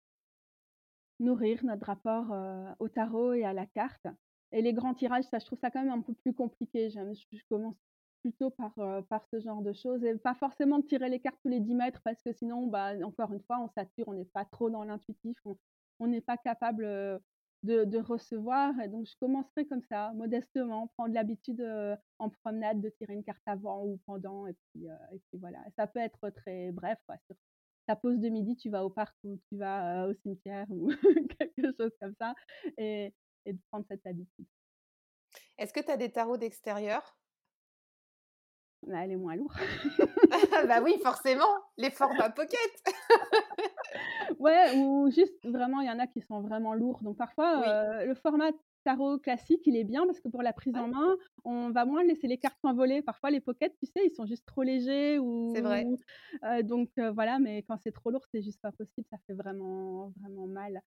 nourrir 1.18 1.64
notre 1.64 1.86
rapport 1.86 2.34
au 2.78 2.88
tarot 2.88 3.32
et 3.32 3.44
à 3.44 3.52
la 3.52 3.66
carte. 3.66 4.06
Et 4.52 4.62
les 4.62 4.72
grands 4.72 4.94
tirages, 4.94 5.24
ça, 5.24 5.38
je 5.38 5.46
trouve 5.46 5.58
ça 5.60 5.70
quand 5.70 5.82
même 5.82 5.92
un 5.92 6.02
peu 6.02 6.12
plus 6.12 6.34
compliqué. 6.34 6.90
Je, 6.90 7.00
je 7.32 7.44
commence 7.48 7.76
plutôt 8.22 8.50
par, 8.50 8.74
par 9.08 9.26
ce 9.32 9.40
genre 9.40 9.62
de 9.62 9.72
choses 9.72 10.04
et 10.04 10.16
pas 10.16 10.34
forcément 10.34 10.78
de 10.78 10.86
tirer 10.86 11.08
les 11.08 11.20
cartes 11.20 11.38
tous 11.42 11.48
les 11.48 11.60
10 11.60 11.74
mètres 11.74 12.00
parce 12.04 12.22
que 12.22 12.32
sinon, 12.32 12.66
bah, 12.66 12.92
encore 13.04 13.32
une 13.32 13.42
fois, 13.42 13.60
on 13.60 13.68
sature, 13.68 14.08
on 14.08 14.14
n'est 14.14 14.24
pas 14.24 14.44
trop 14.44 14.70
dans 14.70 14.84
l'intuitif, 14.84 15.36
on 15.98 16.06
n'est 16.06 16.20
pas 16.20 16.36
capable 16.36 16.84
de, 17.62 17.98
recevoir. 17.98 18.78
Et 18.80 18.88
donc, 18.88 19.06
je 19.06 19.16
commencerai 19.20 19.66
comme 19.66 19.82
ça, 19.82 20.12
modestement, 20.14 20.88
prendre 20.96 21.14
l'habitude 21.14 21.64
en 22.18 22.30
promenade 22.30 22.80
de 22.80 22.88
tirer 22.90 23.14
une 23.14 23.24
carte 23.24 23.42
avant 23.46 23.84
ou 23.84 23.98
pendant. 24.06 24.46
Et 24.46 24.54
puis, 24.54 24.86
et 24.86 25.18
puis 25.28 25.38
voilà. 25.38 25.58
Ça 25.76 25.86
peut 25.86 26.00
être 26.00 26.30
très 26.30 26.72
bref. 26.72 26.98
Quoi. 27.06 27.16
Sur 27.26 27.36
ta 27.86 27.96
pause 27.96 28.18
de 28.18 28.28
midi, 28.28 28.56
tu 28.56 28.70
vas 28.70 28.84
au 28.84 28.90
parc 28.90 29.14
ou 29.24 29.38
tu 29.48 29.56
vas 29.56 30.08
au 30.08 30.14
cimetière 30.14 30.66
ou 30.70 30.90
quelque 31.38 31.74
chose 31.78 31.92
comme 32.00 32.14
ça. 32.18 32.34
Et, 32.78 33.14
et 33.46 33.52
de 33.52 33.60
prendre 33.70 33.86
cette 33.88 34.06
habitude. 34.06 34.46
Est-ce 35.58 35.72
que 35.72 35.80
tu 35.80 35.90
as 35.90 35.96
des 35.96 36.10
tarots 36.10 36.36
d'extérieur? 36.36 37.19
Bah, 38.86 39.04
elle 39.04 39.12
est 39.12 39.16
moins 39.16 39.36
lourde. 39.36 39.52
bah 40.68 40.80
oui, 40.82 40.94
forcément, 41.02 41.44
les 41.76 41.90
formats 41.90 42.30
pocket. 42.30 42.58
ouais, 44.38 44.76
ou 44.76 45.10
juste 45.10 45.34
vraiment, 45.44 45.80
il 45.80 45.86
y 45.86 45.90
en 45.90 45.98
a 45.98 46.06
qui 46.06 46.22
sont 46.22 46.40
vraiment 46.40 46.72
lourds. 46.72 47.02
Donc 47.02 47.18
parfois, 47.18 47.62
euh, 47.66 48.06
le 48.06 48.14
format 48.14 48.50
tarot 48.84 49.18
classique, 49.18 49.60
il 49.66 49.76
est 49.76 49.84
bien 49.84 50.06
parce 50.06 50.20
que 50.20 50.28
pour 50.28 50.42
la 50.42 50.54
prise 50.54 50.74
en 50.76 50.88
main, 50.88 51.16
on 51.44 51.70
va 51.70 51.84
moins 51.84 52.02
laisser 52.04 52.26
les 52.26 52.38
cartes 52.38 52.58
s'envoler. 52.62 53.02
Parfois, 53.02 53.30
les 53.30 53.40
pockets, 53.40 53.76
tu 53.78 53.86
sais, 53.86 54.06
ils 54.06 54.14
sont 54.14 54.24
juste 54.24 54.46
trop 54.46 54.62
légers. 54.62 55.18
Ou... 55.18 55.52
C'est 55.54 55.60
vrai. 55.60 55.84
Euh, 56.44 56.62
donc 56.62 56.88
euh, 56.98 57.10
voilà, 57.12 57.38
mais 57.38 57.62
quand 57.62 57.76
c'est 57.82 57.92
trop 57.92 58.10
lourd, 58.10 58.24
c'est 58.32 58.40
juste 58.40 58.62
pas 58.62 58.72
possible. 58.72 59.06
Ça 59.10 59.18
fait 59.26 59.34
vraiment, 59.34 60.12
vraiment 60.20 60.46
mal. 60.46 60.80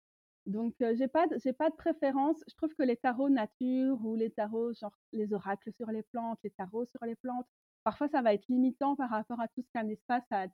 Donc, 0.46 0.74
j'ai 0.80 1.08
pas, 1.08 1.26
j'ai 1.42 1.54
pas 1.54 1.70
de 1.70 1.76
préférence. 1.76 2.44
Je 2.50 2.56
trouve 2.56 2.74
que 2.74 2.84
les 2.84 2.98
tarots 2.98 3.30
nature 3.30 3.98
ou 4.04 4.16
les 4.16 4.30
tarots, 4.30 4.74
genre 4.74 4.92
les 5.14 5.32
oracles 5.32 5.72
sur 5.72 5.88
les 5.88 6.04
plantes, 6.04 6.40
les 6.44 6.50
tarots 6.50 6.86
sur 6.86 7.06
les 7.06 7.16
plantes, 7.16 7.48
parfois 7.84 8.08
ça 8.10 8.22
va 8.22 8.34
être 8.34 8.48
limitant 8.48 8.96
par 8.96 9.10
rapport 9.10 9.40
à 9.40 9.48
tout 9.48 9.62
ce 9.62 9.70
qu'un 9.72 9.88
espace 9.88 10.24
a 10.32 10.48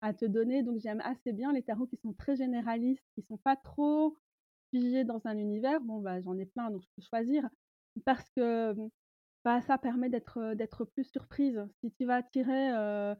à 0.00 0.12
te, 0.12 0.26
donner. 0.26 0.62
Donc 0.62 0.78
j'aime 0.78 1.00
assez 1.00 1.32
bien 1.32 1.52
les 1.52 1.62
tarots 1.62 1.86
qui 1.86 1.96
sont 1.96 2.12
très 2.12 2.36
généralistes, 2.36 3.04
qui 3.14 3.22
sont 3.22 3.38
pas 3.38 3.56
trop 3.56 4.16
figés 4.70 5.04
dans 5.04 5.20
un 5.26 5.36
univers. 5.36 5.80
Bon, 5.80 6.00
bah, 6.00 6.20
j'en 6.20 6.36
ai 6.38 6.46
plein, 6.46 6.70
donc 6.70 6.82
je 6.82 6.88
peux 6.96 7.02
choisir. 7.02 7.48
Parce 8.04 8.28
que 8.30 8.74
bah, 9.44 9.60
ça 9.62 9.78
permet 9.78 10.08
d'être, 10.10 10.84
plus 10.84 11.04
surprise. 11.04 11.66
Si 11.80 11.90
tu 11.92 12.04
vas 12.04 12.22
tirer 12.22 12.68
un 12.68 13.16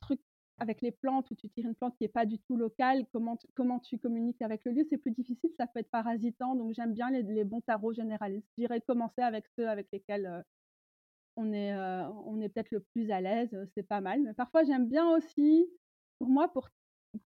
truc 0.00 0.20
avec 0.58 0.82
les 0.82 0.92
plantes 0.92 1.30
ou 1.30 1.34
tu 1.34 1.48
tires 1.48 1.64
une 1.64 1.74
plante 1.74 1.96
qui 1.96 2.04
n'est 2.04 2.08
pas 2.08 2.26
du 2.26 2.38
tout 2.40 2.56
locale, 2.56 3.06
comment 3.12 3.38
tu, 3.38 3.46
comment 3.54 3.80
tu 3.80 3.98
communiques 3.98 4.42
avec 4.42 4.62
le 4.66 4.72
lieu, 4.72 4.84
c'est 4.90 4.98
plus 4.98 5.12
difficile, 5.12 5.50
ça 5.56 5.66
peut 5.66 5.80
être 5.80 5.90
parasitant. 5.90 6.54
Donc 6.54 6.74
j'aime 6.74 6.92
bien 6.92 7.10
les, 7.10 7.22
les 7.22 7.44
bons 7.44 7.62
tarots 7.62 7.94
généralistes. 7.94 8.46
Je 8.58 8.62
dirais 8.62 8.82
commencer 8.82 9.22
avec 9.22 9.46
ceux 9.56 9.68
avec 9.68 9.88
lesquels 9.90 10.44
on 11.40 11.52
est, 11.52 11.74
on 12.26 12.40
est 12.40 12.48
peut-être 12.48 12.70
le 12.70 12.80
plus 12.80 13.10
à 13.10 13.20
l'aise, 13.20 13.56
c'est 13.74 13.82
pas 13.82 14.00
mal. 14.00 14.20
Mais 14.22 14.34
parfois, 14.34 14.62
j'aime 14.64 14.86
bien 14.86 15.08
aussi, 15.16 15.66
pour 16.18 16.28
moi, 16.28 16.48
pour 16.52 16.68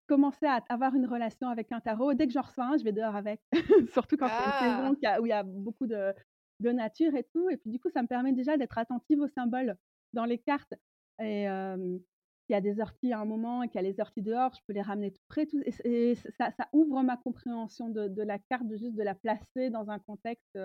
commencer 0.06 0.46
à 0.46 0.62
avoir 0.68 0.94
une 0.94 1.06
relation 1.06 1.48
avec 1.48 1.72
un 1.72 1.80
tarot, 1.80 2.14
dès 2.14 2.26
que 2.26 2.32
j'en 2.32 2.42
reçois 2.42 2.64
un, 2.64 2.78
je 2.78 2.84
vais 2.84 2.92
dehors 2.92 3.16
avec. 3.16 3.40
Surtout 3.92 4.16
quand 4.16 4.28
c'est 4.28 4.44
une 4.44 4.70
saison 4.70 4.96
ah! 5.04 5.20
où 5.20 5.26
il 5.26 5.30
y 5.30 5.32
a 5.32 5.42
beaucoup 5.42 5.86
de, 5.86 6.14
de, 6.60 6.70
nature 6.70 7.14
et 7.14 7.24
tout. 7.34 7.50
Et 7.50 7.56
puis, 7.56 7.70
du 7.70 7.80
coup, 7.80 7.90
ça 7.90 8.02
me 8.02 8.06
permet 8.06 8.32
déjà 8.32 8.56
d'être 8.56 8.78
attentive 8.78 9.20
aux 9.20 9.28
symboles 9.28 9.76
dans 10.12 10.24
les 10.24 10.38
cartes. 10.38 10.74
Et 11.20 11.46
s'il 11.46 12.52
y 12.52 12.54
a 12.54 12.60
des 12.60 12.80
orties 12.80 13.12
à 13.12 13.20
un 13.20 13.24
moment 13.24 13.62
et 13.62 13.68
qu'il 13.68 13.80
y 13.80 13.84
a 13.84 13.88
les 13.88 14.00
orties 14.00 14.22
dehors, 14.22 14.52
je 14.54 14.60
peux 14.66 14.72
les 14.72 14.82
ramener 14.82 15.10
tout 15.10 15.22
près. 15.28 15.46
Tout, 15.46 15.60
et, 15.64 16.14
ça, 16.14 16.50
ça, 16.52 16.68
ouvre 16.72 17.02
ma 17.02 17.16
compréhension 17.16 17.88
de, 17.88 18.08
de, 18.08 18.22
la 18.22 18.38
carte, 18.38 18.66
de 18.66 18.76
juste 18.76 18.94
de 18.94 19.02
la 19.02 19.14
placer 19.14 19.70
dans 19.70 19.90
un 19.90 19.98
contexte 19.98 20.56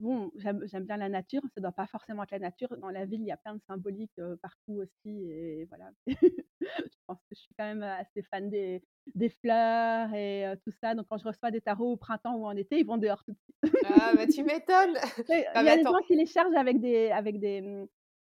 bon, 0.00 0.30
j'aime 0.36 0.84
bien 0.84 0.96
la 0.96 1.08
nature, 1.08 1.42
ça 1.42 1.60
ne 1.60 1.62
doit 1.62 1.72
pas 1.72 1.86
forcément 1.86 2.22
être 2.22 2.30
la 2.30 2.38
nature. 2.38 2.76
Dans 2.78 2.90
la 2.90 3.04
ville, 3.04 3.20
il 3.20 3.26
y 3.26 3.32
a 3.32 3.36
plein 3.36 3.54
de 3.54 3.60
symboliques 3.66 4.20
partout 4.42 4.74
aussi. 4.74 5.30
Et 5.30 5.66
voilà. 5.66 5.90
je 6.60 6.98
pense 7.06 7.18
que 7.18 7.34
je 7.34 7.40
suis 7.40 7.54
quand 7.58 7.64
même 7.64 7.82
assez 7.82 8.22
fan 8.22 8.48
des, 8.50 8.82
des 9.14 9.28
fleurs 9.28 10.12
et 10.14 10.54
tout 10.64 10.72
ça. 10.82 10.94
Donc, 10.94 11.06
quand 11.08 11.18
je 11.18 11.24
reçois 11.24 11.50
des 11.50 11.60
tarots 11.60 11.92
au 11.92 11.96
printemps 11.96 12.36
ou 12.36 12.46
en 12.46 12.56
été, 12.56 12.78
ils 12.78 12.86
vont 12.86 12.98
dehors 12.98 13.24
tout 13.24 13.32
de 13.32 13.38
suite. 13.38 13.84
ah, 13.84 14.12
bah 14.14 14.26
tu 14.26 14.42
m'étonnes 14.44 14.96
Il 15.28 15.64
y 15.64 15.68
a 15.68 15.76
des 15.76 15.82
gens 15.82 16.02
qui 16.06 16.16
les 16.16 16.26
chargent 16.26 16.56
avec 16.56 16.80
des. 16.80 17.10
Avec 17.10 17.38
des 17.40 17.60
mmh, 17.60 17.86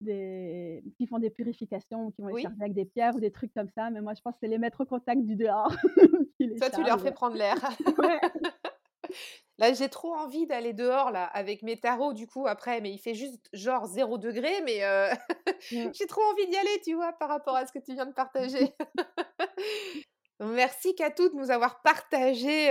des, 0.01 0.83
qui 0.97 1.07
font 1.07 1.19
des 1.19 1.29
purifications 1.29 2.05
ou 2.05 2.11
qui 2.11 2.21
vont 2.21 2.29
les 2.29 2.41
charger 2.41 2.61
avec 2.61 2.73
des 2.73 2.85
pierres 2.85 3.15
ou 3.15 3.19
des 3.19 3.31
trucs 3.31 3.53
comme 3.53 3.69
ça, 3.75 3.89
mais 3.89 4.01
moi 4.01 4.13
je 4.13 4.21
pense 4.21 4.35
que 4.35 4.39
c'est 4.41 4.47
les 4.47 4.57
mettre 4.57 4.81
au 4.81 4.85
contact 4.85 5.21
du 5.23 5.35
dehors. 5.35 5.75
Toi, 6.57 6.69
tu 6.69 6.83
leur 6.83 7.01
fais 7.01 7.11
prendre 7.11 7.35
l'air. 7.35 7.57
ouais. 7.97 8.19
Là, 9.59 9.73
j'ai 9.73 9.89
trop 9.89 10.15
envie 10.15 10.47
d'aller 10.47 10.73
dehors 10.73 11.11
là 11.11 11.25
avec 11.25 11.63
mes 11.63 11.77
tarots 11.77 12.13
du 12.13 12.27
coup 12.27 12.47
après, 12.47 12.81
mais 12.81 12.91
il 12.91 12.97
fait 12.97 13.13
juste 13.13 13.49
genre 13.53 13.85
0 13.85 14.17
degré, 14.17 14.61
mais 14.63 14.81
mmh. 15.71 15.91
j'ai 15.93 16.07
trop 16.07 16.23
envie 16.23 16.47
d'y 16.47 16.57
aller, 16.57 16.81
tu 16.83 16.93
vois, 16.93 17.13
par 17.13 17.29
rapport 17.29 17.55
à 17.55 17.67
ce 17.67 17.73
que 17.73 17.79
tu 17.79 17.93
viens 17.93 18.05
de 18.05 18.13
partager. 18.13 18.73
Merci 20.39 20.95
Katou 20.95 21.29
de 21.29 21.35
nous 21.35 21.51
avoir 21.51 21.81
partagé 21.81 22.69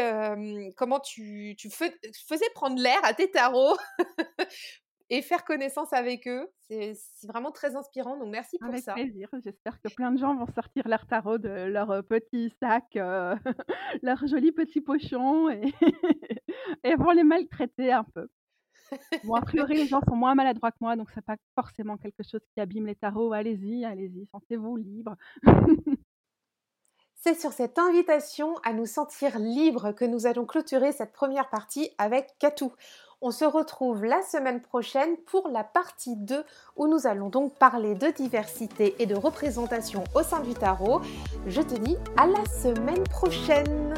comment 0.76 1.00
tu, 1.00 1.54
tu 1.58 1.68
faisais 1.70 2.50
prendre 2.54 2.80
l'air 2.80 2.98
à 3.02 3.12
tes 3.12 3.30
tarots 3.30 3.76
et 5.10 5.22
faire 5.22 5.44
connaissance 5.44 5.92
avec 5.92 6.28
eux. 6.28 6.48
C'est 6.68 6.94
vraiment 7.26 7.50
très 7.50 7.76
inspirant, 7.76 8.18
donc 8.18 8.28
merci 8.28 8.58
pour 8.58 8.76
ça. 8.78 8.92
Avec 8.92 9.06
plaisir. 9.06 9.28
J'espère 9.42 9.80
que 9.80 9.92
plein 9.94 10.12
de 10.12 10.18
gens 10.18 10.34
vont 10.34 10.52
sortir 10.54 10.86
leur 10.86 11.06
tarot 11.06 11.38
de 11.38 11.48
leur 11.48 11.90
euh, 11.90 12.02
petit 12.02 12.52
sac, 12.60 12.84
euh, 12.96 13.34
leur 14.02 14.26
joli 14.26 14.52
petit 14.52 14.80
pochon 14.80 15.48
et, 15.48 15.72
et 16.84 16.94
vont 16.96 17.10
les 17.12 17.24
maltraiter 17.24 17.92
un 17.92 18.04
peu. 18.04 18.28
Bon, 19.24 19.34
a 19.34 19.42
priori, 19.42 19.76
les 19.76 19.86
gens 19.86 20.00
sont 20.08 20.16
moins 20.16 20.34
maladroits 20.34 20.70
que 20.70 20.78
moi, 20.80 20.96
donc 20.96 21.10
c'est 21.14 21.24
pas 21.24 21.36
forcément 21.54 21.96
quelque 21.96 22.22
chose 22.22 22.40
qui 22.54 22.60
abîme 22.60 22.86
les 22.86 22.94
tarots. 22.94 23.32
Allez-y, 23.32 23.84
allez-y, 23.84 24.26
sentez-vous 24.26 24.76
libre. 24.76 25.14
C'est 27.20 27.34
sur 27.34 27.52
cette 27.52 27.78
invitation 27.78 28.54
à 28.64 28.72
nous 28.72 28.86
sentir 28.86 29.38
libres 29.38 29.92
que 29.92 30.04
nous 30.04 30.26
allons 30.26 30.46
clôturer 30.46 30.92
cette 30.92 31.12
première 31.12 31.50
partie 31.50 31.90
avec 31.98 32.28
Katou. 32.38 32.72
On 33.20 33.32
se 33.32 33.44
retrouve 33.44 34.04
la 34.04 34.22
semaine 34.22 34.60
prochaine 34.60 35.16
pour 35.26 35.48
la 35.48 35.64
partie 35.64 36.14
2 36.14 36.44
où 36.76 36.86
nous 36.86 37.08
allons 37.08 37.30
donc 37.30 37.58
parler 37.58 37.96
de 37.96 38.12
diversité 38.12 38.94
et 39.00 39.06
de 39.06 39.16
représentation 39.16 40.04
au 40.14 40.22
sein 40.22 40.38
du 40.40 40.54
tarot. 40.54 41.00
Je 41.48 41.60
te 41.60 41.74
dis 41.74 41.96
à 42.16 42.28
la 42.28 42.44
semaine 42.46 43.02
prochaine. 43.02 43.97